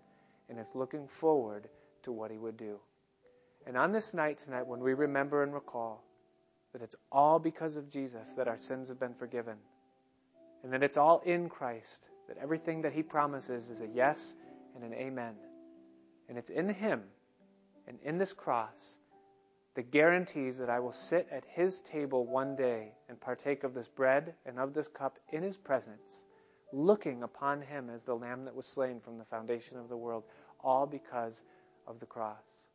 and 0.49 0.57
it's 0.57 0.73
looking 0.73 1.07
forward 1.07 1.69
to 2.03 2.11
what 2.11 2.31
he 2.31 2.37
would 2.37 2.57
do. 2.57 2.79
And 3.67 3.77
on 3.77 3.91
this 3.91 4.15
night 4.15 4.39
tonight, 4.39 4.65
when 4.65 4.79
we 4.79 4.93
remember 4.93 5.43
and 5.43 5.53
recall 5.53 6.03
that 6.73 6.81
it's 6.81 6.95
all 7.11 7.37
because 7.37 7.75
of 7.75 7.89
Jesus 7.91 8.33
that 8.33 8.47
our 8.47 8.57
sins 8.57 8.89
have 8.89 8.99
been 8.99 9.13
forgiven, 9.13 9.57
and 10.63 10.73
that 10.73 10.81
it's 10.81 10.97
all 10.97 11.21
in 11.25 11.49
Christ, 11.49 12.09
that 12.27 12.37
everything 12.37 12.81
that 12.81 12.93
he 12.93 13.03
promises 13.03 13.69
is 13.69 13.81
a 13.81 13.87
yes 13.87 14.35
and 14.75 14.83
an 14.83 14.93
amen. 14.93 15.35
And 16.29 16.37
it's 16.37 16.51
in 16.51 16.69
him 16.69 17.03
and 17.87 17.97
in 18.03 18.17
this 18.17 18.33
cross 18.33 18.97
that 19.75 19.91
guarantees 19.91 20.57
that 20.57 20.69
I 20.69 20.79
will 20.79 20.91
sit 20.91 21.27
at 21.31 21.43
his 21.45 21.81
table 21.81 22.25
one 22.25 22.55
day 22.55 22.93
and 23.09 23.19
partake 23.19 23.63
of 23.63 23.73
this 23.73 23.87
bread 23.87 24.35
and 24.45 24.59
of 24.59 24.73
this 24.73 24.87
cup 24.87 25.17
in 25.31 25.41
his 25.41 25.57
presence, 25.57 26.23
looking 26.71 27.23
upon 27.23 27.61
him 27.61 27.89
as 27.89 28.03
the 28.03 28.13
lamb 28.13 28.45
that 28.45 28.55
was 28.55 28.67
slain 28.67 28.99
from 28.99 29.17
the 29.17 29.25
foundation 29.25 29.77
of 29.77 29.89
the 29.89 29.97
world, 29.97 30.23
all 30.63 30.85
because 30.85 31.43
of 31.87 31.99
the 31.99 32.05
cross. 32.05 32.67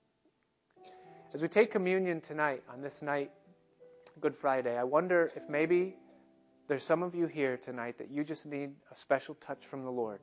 As 1.32 1.42
we 1.42 1.48
take 1.48 1.70
communion 1.70 2.20
tonight, 2.20 2.62
on 2.72 2.80
this 2.80 3.02
night, 3.02 3.30
Good 4.20 4.36
Friday, 4.36 4.76
I 4.76 4.84
wonder 4.84 5.32
if 5.34 5.48
maybe 5.48 5.96
there's 6.68 6.84
some 6.84 7.02
of 7.02 7.14
you 7.14 7.26
here 7.26 7.56
tonight 7.56 7.98
that 7.98 8.10
you 8.10 8.24
just 8.24 8.46
need 8.46 8.70
a 8.90 8.96
special 8.96 9.34
touch 9.36 9.66
from 9.66 9.82
the 9.82 9.90
Lord. 9.90 10.20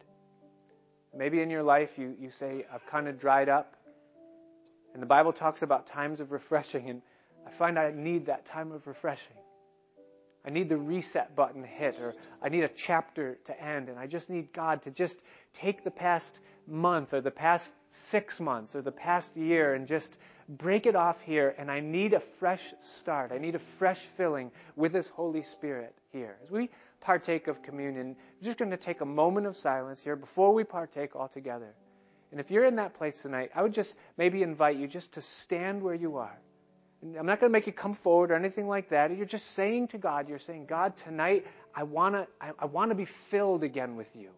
Maybe 1.16 1.42
in 1.42 1.50
your 1.50 1.64
life 1.64 1.98
you, 1.98 2.16
you 2.20 2.30
say, 2.30 2.66
I've 2.74 2.86
kind 2.86 3.08
of 3.08 3.20
dried 3.20 3.50
up. 3.50 3.76
And 4.94 5.02
the 5.02 5.08
Bible 5.08 5.34
talks 5.34 5.62
about 5.62 5.88
times 5.88 6.20
of 6.20 6.32
refreshing, 6.32 6.90
and 6.90 7.02
I 7.46 7.50
find 7.50 7.78
I 7.80 7.92
need 7.92 8.26
that 8.26 8.46
time 8.46 8.72
of 8.72 8.88
refreshing. 8.88 9.38
I 10.46 10.50
need 10.50 10.70
the 10.70 10.78
reset 10.78 11.36
button 11.36 11.64
hit, 11.64 12.00
or 12.00 12.16
I 12.42 12.50
need 12.50 12.64
a 12.64 12.70
chapter 12.70 13.36
to 13.46 13.62
end, 13.62 13.90
and 13.90 14.00
I 14.00 14.08
just 14.08 14.30
need 14.30 14.52
God 14.54 14.82
to 14.84 14.92
just 14.92 15.22
take 15.54 15.84
the 15.84 15.92
past 15.92 16.40
month, 16.68 17.14
or 17.14 17.22
the 17.22 17.32
past 17.32 17.76
six 17.90 18.40
months, 18.40 18.76
or 18.76 18.82
the 18.82 18.92
past 18.92 19.38
year, 19.38 19.74
and 19.74 19.88
just 19.88 20.18
break 20.50 20.86
it 20.86 20.96
off 20.96 21.22
here. 21.22 21.54
And 21.58 21.70
I 21.70 21.80
need 21.80 22.14
a 22.14 22.20
fresh 22.20 22.74
start. 22.80 23.32
I 23.32 23.38
need 23.38 23.56
a 23.56 23.60
fresh 23.60 24.00
filling 24.00 24.52
with 24.76 24.94
His 24.94 25.10
Holy 25.10 25.44
Spirit 25.44 25.94
here. 26.12 26.38
As 26.44 26.50
we 26.50 26.70
partake 27.02 27.48
of 27.48 27.62
communion, 27.62 28.16
we're 28.40 28.46
just 28.46 28.58
going 28.58 28.72
to 28.72 28.78
take 28.78 29.02
a 29.02 29.06
moment 29.06 29.48
of 29.48 29.56
silence 29.58 30.04
here 30.04 30.16
before 30.16 30.54
we 30.54 30.64
partake 30.64 31.16
all 31.16 31.28
together. 31.28 31.74
And 32.32 32.40
if 32.40 32.50
you're 32.50 32.66
in 32.66 32.78
that 32.78 32.94
place 32.94 33.22
tonight, 33.22 33.52
I 33.54 33.62
would 33.62 33.74
just 33.74 33.96
maybe 34.18 34.42
invite 34.42 34.78
you 34.78 34.88
just 34.88 35.14
to 35.14 35.22
stand 35.22 35.82
where 35.82 35.96
you 35.96 36.18
are. 36.18 36.40
I'm 37.04 37.26
not 37.26 37.40
going 37.40 37.50
to 37.50 37.54
make 37.54 37.66
you 37.66 37.74
come 37.74 37.94
forward 37.94 38.32
or 38.32 38.36
anything 38.36 38.68
like 38.68 38.90
that. 38.90 39.16
You're 39.16 39.26
just 39.26 39.52
saying 39.52 39.88
to 39.90 39.98
God, 39.98 40.30
you're 40.30 40.40
saying, 40.40 40.68
God, 40.68 40.96
tonight 40.98 41.48
I 41.74 41.84
want 41.84 42.16
to 42.16 42.28
I, 42.40 42.52
I 42.60 42.66
want 42.66 42.92
to 42.92 42.96
be 42.96 43.06
filled 43.06 43.64
again 43.64 43.96
with 43.96 44.16
you. 44.16 44.30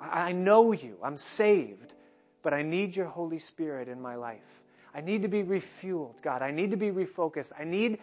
I, 0.00 0.28
I 0.28 0.32
know 0.32 0.72
you. 0.72 0.96
I'm 1.02 1.16
saved, 1.16 1.94
but 2.42 2.54
I 2.54 2.62
need 2.62 2.94
your 2.94 3.06
Holy 3.06 3.40
Spirit 3.40 3.88
in 3.88 4.00
my 4.00 4.14
life. 4.14 4.62
I 4.94 5.00
need 5.00 5.22
to 5.22 5.28
be 5.28 5.42
refueled, 5.42 6.22
God. 6.22 6.40
I 6.40 6.52
need 6.52 6.70
to 6.70 6.76
be 6.76 6.90
refocused. 6.90 7.52
I 7.58 7.64
need 7.64 7.98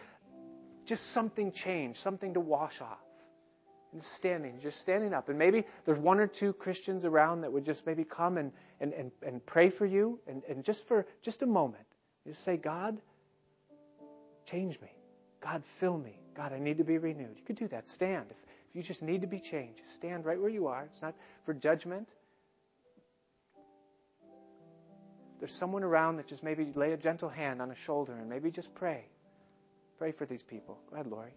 just 0.84 1.12
something 1.12 1.52
changed, 1.52 1.98
something 1.98 2.34
to 2.34 2.40
wash 2.40 2.82
off 2.82 2.98
and 3.92 4.02
standing, 4.02 4.58
just 4.60 4.80
standing 4.80 5.14
up. 5.14 5.30
And 5.30 5.38
maybe 5.38 5.64
there's 5.86 5.98
one 5.98 6.18
or 6.18 6.26
two 6.26 6.52
Christians 6.52 7.06
around 7.06 7.42
that 7.42 7.52
would 7.52 7.64
just 7.64 7.86
maybe 7.86 8.04
come 8.04 8.36
and, 8.36 8.52
and, 8.80 8.92
and, 8.92 9.10
and 9.24 9.46
pray 9.46 9.70
for 9.70 9.86
you 9.86 10.20
and, 10.26 10.42
and 10.48 10.64
just 10.64 10.86
for 10.86 11.06
just 11.22 11.42
a 11.42 11.46
moment. 11.46 11.84
Just 12.26 12.44
say, 12.44 12.56
God, 12.56 13.00
change 14.52 14.80
me. 14.80 14.88
God, 15.40 15.64
fill 15.64 15.98
me. 15.98 16.18
God, 16.36 16.52
I 16.52 16.58
need 16.58 16.78
to 16.78 16.84
be 16.84 16.98
renewed. 16.98 17.36
You 17.36 17.44
could 17.44 17.56
do 17.56 17.68
that. 17.68 17.88
Stand. 17.88 18.26
If, 18.30 18.36
if 18.70 18.76
you 18.76 18.82
just 18.82 19.02
need 19.02 19.22
to 19.22 19.26
be 19.26 19.40
changed, 19.40 19.82
stand 19.86 20.24
right 20.24 20.40
where 20.40 20.50
you 20.50 20.66
are. 20.66 20.84
It's 20.84 21.02
not 21.02 21.14
for 21.44 21.54
judgment. 21.54 22.08
If 25.34 25.40
there's 25.40 25.54
someone 25.54 25.82
around 25.82 26.16
that 26.18 26.26
just 26.26 26.42
maybe 26.42 26.72
lay 26.74 26.92
a 26.92 26.96
gentle 26.96 27.28
hand 27.28 27.60
on 27.60 27.70
a 27.70 27.74
shoulder 27.74 28.12
and 28.12 28.28
maybe 28.28 28.50
just 28.50 28.74
pray. 28.74 29.04
Pray 29.98 30.12
for 30.12 30.26
these 30.26 30.42
people. 30.42 30.78
Go 30.90 30.94
ahead, 30.94 31.06
Lori. 31.06 31.32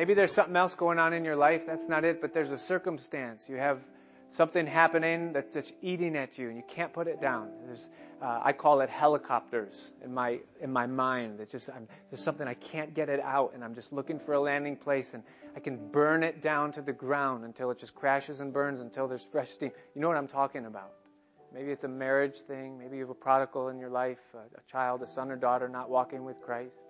Maybe 0.00 0.14
there's 0.14 0.32
something 0.32 0.56
else 0.56 0.72
going 0.72 0.98
on 0.98 1.12
in 1.12 1.26
your 1.26 1.36
life. 1.36 1.66
That's 1.66 1.86
not 1.86 2.06
it, 2.06 2.22
but 2.22 2.32
there's 2.32 2.52
a 2.52 2.56
circumstance. 2.56 3.50
You 3.50 3.56
have 3.56 3.80
something 4.30 4.66
happening 4.66 5.34
that's 5.34 5.52
just 5.52 5.74
eating 5.82 6.16
at 6.16 6.38
you, 6.38 6.48
and 6.48 6.56
you 6.56 6.62
can't 6.66 6.90
put 6.90 7.06
it 7.06 7.20
down. 7.20 7.50
Uh, 8.22 8.40
I 8.42 8.54
call 8.54 8.80
it 8.80 8.88
helicopters 8.88 9.92
in 10.02 10.14
my 10.14 10.38
in 10.62 10.72
my 10.72 10.86
mind. 10.86 11.38
It's 11.40 11.52
just 11.52 11.68
I'm, 11.68 11.86
there's 12.08 12.22
something 12.22 12.48
I 12.48 12.54
can't 12.54 12.94
get 12.94 13.10
it 13.10 13.20
out, 13.20 13.52
and 13.52 13.62
I'm 13.62 13.74
just 13.74 13.92
looking 13.92 14.18
for 14.18 14.32
a 14.32 14.40
landing 14.40 14.74
place, 14.74 15.12
and 15.12 15.22
I 15.54 15.60
can 15.60 15.90
burn 15.90 16.22
it 16.22 16.40
down 16.40 16.72
to 16.72 16.80
the 16.80 16.94
ground 16.94 17.44
until 17.44 17.70
it 17.70 17.78
just 17.78 17.94
crashes 17.94 18.40
and 18.40 18.54
burns 18.54 18.80
until 18.80 19.06
there's 19.06 19.24
fresh 19.24 19.50
steam. 19.50 19.70
You 19.94 20.00
know 20.00 20.08
what 20.08 20.16
I'm 20.16 20.28
talking 20.28 20.64
about? 20.64 20.92
Maybe 21.52 21.72
it's 21.72 21.84
a 21.84 21.88
marriage 21.88 22.38
thing. 22.38 22.78
Maybe 22.78 22.96
you 22.96 23.02
have 23.02 23.10
a 23.10 23.14
prodigal 23.14 23.68
in 23.68 23.78
your 23.78 23.90
life, 23.90 24.16
a, 24.32 24.38
a 24.38 24.62
child, 24.66 25.02
a 25.02 25.06
son 25.06 25.30
or 25.30 25.36
daughter 25.36 25.68
not 25.68 25.90
walking 25.90 26.24
with 26.24 26.40
Christ. 26.40 26.89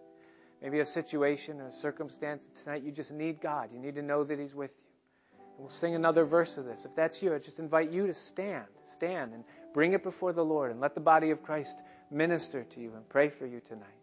Maybe 0.62 0.80
a 0.80 0.84
situation, 0.84 1.60
or 1.60 1.68
a 1.68 1.72
circumstance 1.72 2.46
tonight 2.62 2.82
you 2.82 2.92
just 2.92 3.12
need 3.12 3.40
God. 3.40 3.70
You 3.72 3.78
need 3.78 3.94
to 3.94 4.02
know 4.02 4.24
that 4.24 4.38
He's 4.38 4.54
with 4.54 4.70
you. 4.70 5.38
And 5.40 5.60
we'll 5.60 5.70
sing 5.70 5.94
another 5.94 6.24
verse 6.24 6.58
of 6.58 6.66
this. 6.66 6.84
If 6.84 6.94
that's 6.94 7.22
you, 7.22 7.34
I 7.34 7.38
just 7.38 7.58
invite 7.58 7.90
you 7.90 8.06
to 8.06 8.14
stand. 8.14 8.66
Stand 8.84 9.32
and 9.32 9.44
bring 9.72 9.94
it 9.94 10.02
before 10.02 10.32
the 10.32 10.44
Lord 10.44 10.70
and 10.70 10.80
let 10.80 10.94
the 10.94 11.00
body 11.00 11.30
of 11.30 11.42
Christ 11.42 11.80
minister 12.10 12.64
to 12.64 12.80
you 12.80 12.92
and 12.94 13.08
pray 13.08 13.28
for 13.28 13.46
you 13.46 13.60
tonight. 13.60 13.99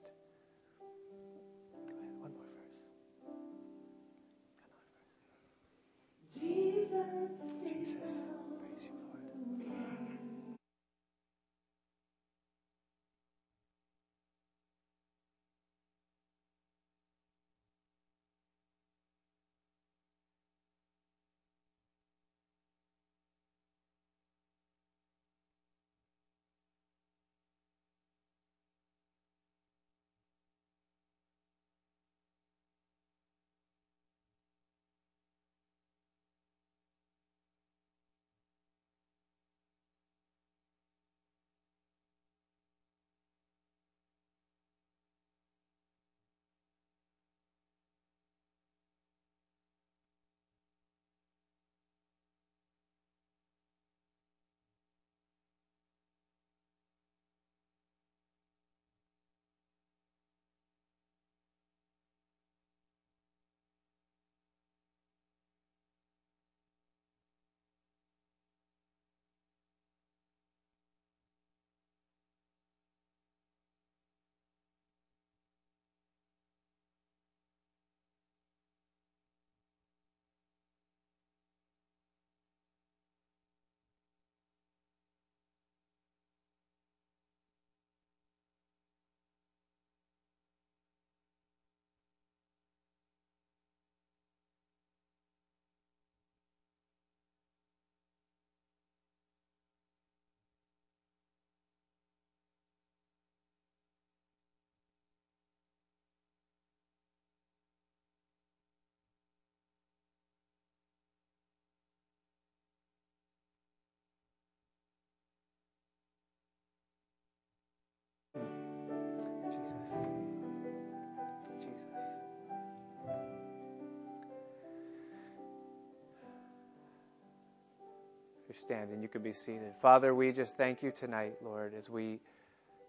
Standing, 128.58 129.02
you 129.02 129.08
can 129.08 129.22
be 129.22 129.34
seated. 129.34 129.74
Father, 129.82 130.14
we 130.14 130.32
just 130.32 130.58
thank 130.58 130.84
you 130.84 130.92
tonight, 130.92 131.34
Lord, 131.44 131.74
as 131.78 131.90
we 131.90 132.20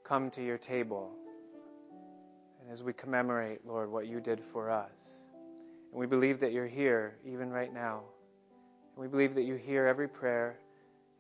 come 0.05 0.31
to 0.31 0.43
your 0.43 0.59
table 0.59 1.13
and 2.61 2.73
as 2.73 2.83
we 2.83 2.93
commemorate, 2.93 3.67
Lord, 3.67 3.91
what 3.91 4.07
you 4.07 4.21
did 4.21 4.41
for 4.53 4.71
us. 4.71 4.91
And 5.91 6.01
we 6.01 6.07
believe 6.07 6.41
that 6.41 6.53
you're 6.53 6.67
here 6.67 7.17
even 7.27 7.51
right 7.51 7.73
now. 7.73 8.03
And 8.95 9.03
we 9.03 9.09
believe 9.09 9.35
that 9.35 9.43
you 9.43 9.55
hear 9.55 9.87
every 9.87 10.09
prayer. 10.09 10.59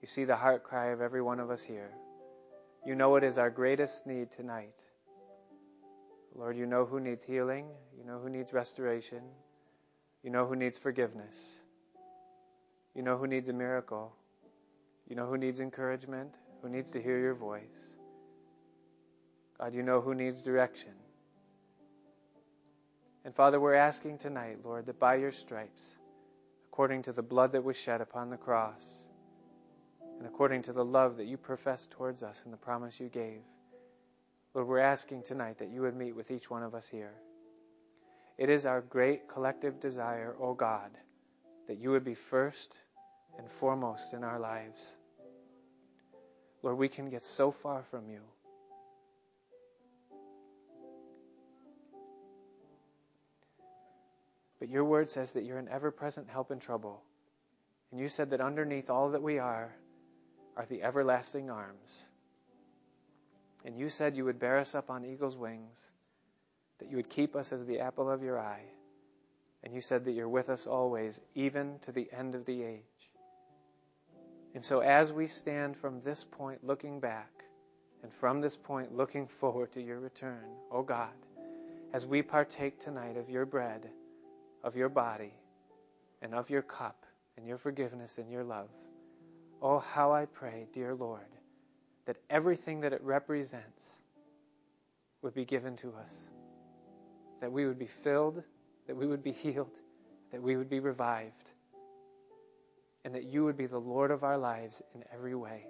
You 0.02 0.08
see 0.08 0.24
the 0.24 0.36
heart 0.36 0.62
cry 0.62 0.86
of 0.86 1.00
every 1.00 1.22
one 1.22 1.40
of 1.40 1.50
us 1.50 1.62
here. 1.62 1.90
You 2.86 2.94
know 2.94 3.16
it 3.16 3.24
is 3.24 3.38
our 3.38 3.50
greatest 3.50 4.06
need 4.06 4.30
tonight. 4.30 4.74
Lord, 6.34 6.56
you 6.56 6.66
know 6.66 6.84
who 6.84 7.00
needs 7.00 7.24
healing. 7.24 7.66
You 7.98 8.04
know 8.04 8.18
who 8.18 8.30
needs 8.30 8.52
restoration. 8.52 9.22
You 10.22 10.30
know 10.30 10.46
who 10.46 10.56
needs 10.56 10.78
forgiveness. 10.78 11.60
You 12.94 13.02
know 13.02 13.16
who 13.16 13.26
needs 13.26 13.48
a 13.48 13.52
miracle. 13.52 14.12
You 15.08 15.16
know 15.16 15.26
who 15.26 15.38
needs 15.38 15.60
encouragement, 15.60 16.34
who 16.62 16.68
needs 16.68 16.90
to 16.90 17.02
hear 17.02 17.18
your 17.18 17.34
voice. 17.34 17.96
God, 19.58 19.74
you 19.74 19.82
know 19.82 20.00
who 20.00 20.14
needs 20.14 20.42
direction. 20.42 20.92
And 23.24 23.34
Father, 23.34 23.58
we're 23.58 23.74
asking 23.74 24.18
tonight, 24.18 24.58
Lord, 24.64 24.86
that 24.86 25.00
by 25.00 25.16
your 25.16 25.32
stripes, 25.32 25.98
according 26.66 27.02
to 27.02 27.12
the 27.12 27.22
blood 27.22 27.52
that 27.52 27.64
was 27.64 27.76
shed 27.76 28.00
upon 28.00 28.30
the 28.30 28.36
cross, 28.36 29.04
and 30.18 30.26
according 30.26 30.62
to 30.62 30.72
the 30.72 30.84
love 30.84 31.16
that 31.16 31.26
you 31.26 31.36
professed 31.36 31.90
towards 31.90 32.22
us 32.22 32.42
and 32.44 32.52
the 32.52 32.58
promise 32.58 33.00
you 33.00 33.08
gave, 33.08 33.40
Lord, 34.54 34.68
we're 34.68 34.78
asking 34.78 35.22
tonight 35.22 35.58
that 35.58 35.70
you 35.70 35.80
would 35.82 35.96
meet 35.96 36.14
with 36.16 36.30
each 36.30 36.50
one 36.50 36.62
of 36.62 36.74
us 36.74 36.88
here. 36.88 37.14
It 38.36 38.50
is 38.50 38.66
our 38.66 38.82
great 38.82 39.28
collective 39.28 39.80
desire, 39.80 40.36
O 40.38 40.50
oh 40.50 40.54
God, 40.54 40.90
that 41.66 41.78
you 41.78 41.90
would 41.90 42.04
be 42.04 42.14
first 42.14 42.78
and 43.38 43.50
foremost 43.50 44.12
in 44.12 44.22
our 44.22 44.38
lives. 44.38 44.97
Lord, 46.62 46.78
we 46.78 46.88
can 46.88 47.10
get 47.10 47.22
so 47.22 47.50
far 47.50 47.84
from 47.90 48.08
you. 48.08 48.20
But 54.58 54.68
your 54.68 54.84
word 54.84 55.08
says 55.08 55.32
that 55.32 55.44
you're 55.44 55.58
an 55.58 55.68
ever 55.70 55.90
present 55.90 56.28
help 56.28 56.50
in 56.50 56.58
trouble. 56.58 57.02
And 57.90 58.00
you 58.00 58.08
said 58.08 58.30
that 58.30 58.40
underneath 58.40 58.90
all 58.90 59.10
that 59.10 59.22
we 59.22 59.38
are 59.38 59.72
are 60.56 60.66
the 60.66 60.82
everlasting 60.82 61.48
arms. 61.48 62.04
And 63.64 63.78
you 63.78 63.88
said 63.88 64.16
you 64.16 64.24
would 64.24 64.40
bear 64.40 64.58
us 64.58 64.74
up 64.74 64.90
on 64.90 65.04
eagle's 65.04 65.36
wings, 65.36 65.80
that 66.80 66.90
you 66.90 66.96
would 66.96 67.08
keep 67.08 67.36
us 67.36 67.52
as 67.52 67.64
the 67.64 67.80
apple 67.80 68.10
of 68.10 68.22
your 68.22 68.38
eye. 68.38 68.64
And 69.62 69.74
you 69.74 69.80
said 69.80 70.04
that 70.04 70.12
you're 70.12 70.28
with 70.28 70.50
us 70.50 70.66
always, 70.66 71.20
even 71.34 71.78
to 71.82 71.92
the 71.92 72.08
end 72.12 72.34
of 72.34 72.44
the 72.44 72.62
age. 72.62 72.82
And 74.54 74.64
so, 74.64 74.80
as 74.80 75.12
we 75.12 75.26
stand 75.26 75.76
from 75.76 76.00
this 76.00 76.24
point 76.24 76.64
looking 76.64 77.00
back, 77.00 77.30
and 78.02 78.12
from 78.12 78.40
this 78.40 78.56
point 78.56 78.94
looking 78.96 79.26
forward 79.40 79.72
to 79.72 79.82
your 79.82 80.00
return, 80.00 80.44
O 80.70 80.78
oh 80.78 80.82
God, 80.82 81.12
as 81.92 82.06
we 82.06 82.22
partake 82.22 82.78
tonight 82.78 83.16
of 83.16 83.30
your 83.30 83.46
bread, 83.46 83.88
of 84.62 84.76
your 84.76 84.88
body, 84.88 85.32
and 86.22 86.34
of 86.34 86.50
your 86.50 86.62
cup, 86.62 87.04
and 87.36 87.46
your 87.46 87.58
forgiveness 87.58 88.18
and 88.18 88.30
your 88.30 88.44
love, 88.44 88.68
oh, 89.62 89.78
how 89.78 90.12
I 90.12 90.26
pray, 90.26 90.66
dear 90.72 90.94
Lord, 90.94 91.20
that 92.06 92.16
everything 92.30 92.80
that 92.80 92.92
it 92.92 93.02
represents 93.02 94.00
would 95.22 95.34
be 95.34 95.44
given 95.44 95.76
to 95.76 95.88
us, 95.88 96.14
that 97.40 97.52
we 97.52 97.66
would 97.66 97.78
be 97.78 97.86
filled, 97.86 98.42
that 98.86 98.96
we 98.96 99.06
would 99.06 99.22
be 99.22 99.32
healed, 99.44 99.78
that 100.32 100.42
we 100.42 100.56
would 100.56 100.68
be 100.68 100.80
revived 100.80 101.52
and 103.08 103.14
that 103.14 103.24
you 103.24 103.42
would 103.42 103.56
be 103.56 103.64
the 103.64 103.78
Lord 103.78 104.10
of 104.10 104.22
our 104.22 104.36
lives 104.36 104.82
in 104.94 105.02
every 105.14 105.34
way. 105.34 105.64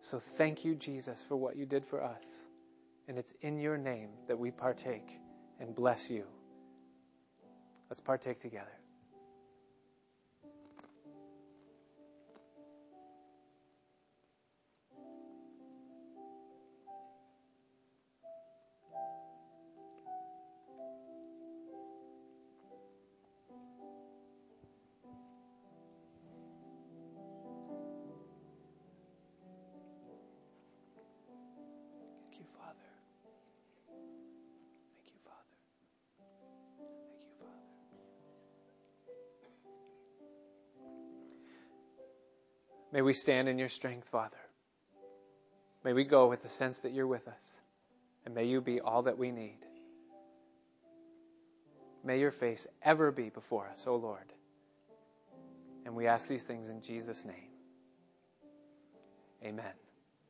So 0.00 0.18
thank 0.18 0.64
you, 0.64 0.74
Jesus, 0.74 1.24
for 1.28 1.36
what 1.36 1.54
you 1.54 1.66
did 1.66 1.86
for 1.86 2.02
us. 2.02 2.24
And 3.06 3.16
it's 3.16 3.32
in 3.42 3.60
your 3.60 3.78
name 3.78 4.08
that 4.26 4.36
we 4.36 4.50
partake 4.50 5.20
and 5.60 5.72
bless 5.72 6.10
you. 6.10 6.24
Let's 7.88 8.00
partake 8.00 8.40
together. 8.40 8.81
May 42.92 43.00
we 43.00 43.14
stand 43.14 43.48
in 43.48 43.58
your 43.58 43.70
strength, 43.70 44.08
Father. 44.10 44.36
May 45.82 45.94
we 45.94 46.04
go 46.04 46.28
with 46.28 46.42
the 46.42 46.48
sense 46.48 46.80
that 46.80 46.92
you're 46.92 47.06
with 47.06 47.26
us. 47.26 47.60
And 48.24 48.34
may 48.34 48.44
you 48.44 48.60
be 48.60 48.80
all 48.80 49.02
that 49.02 49.18
we 49.18 49.30
need. 49.32 49.58
May 52.04 52.20
your 52.20 52.30
face 52.30 52.66
ever 52.82 53.10
be 53.10 53.30
before 53.30 53.68
us, 53.68 53.86
O 53.86 53.96
Lord. 53.96 54.32
And 55.84 55.96
we 55.96 56.06
ask 56.06 56.28
these 56.28 56.44
things 56.44 56.68
in 56.68 56.82
Jesus' 56.82 57.24
name. 57.24 57.50
Amen. 59.44 59.72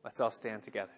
Let's 0.03 0.19
all 0.19 0.31
stand 0.31 0.63
together. 0.63 0.91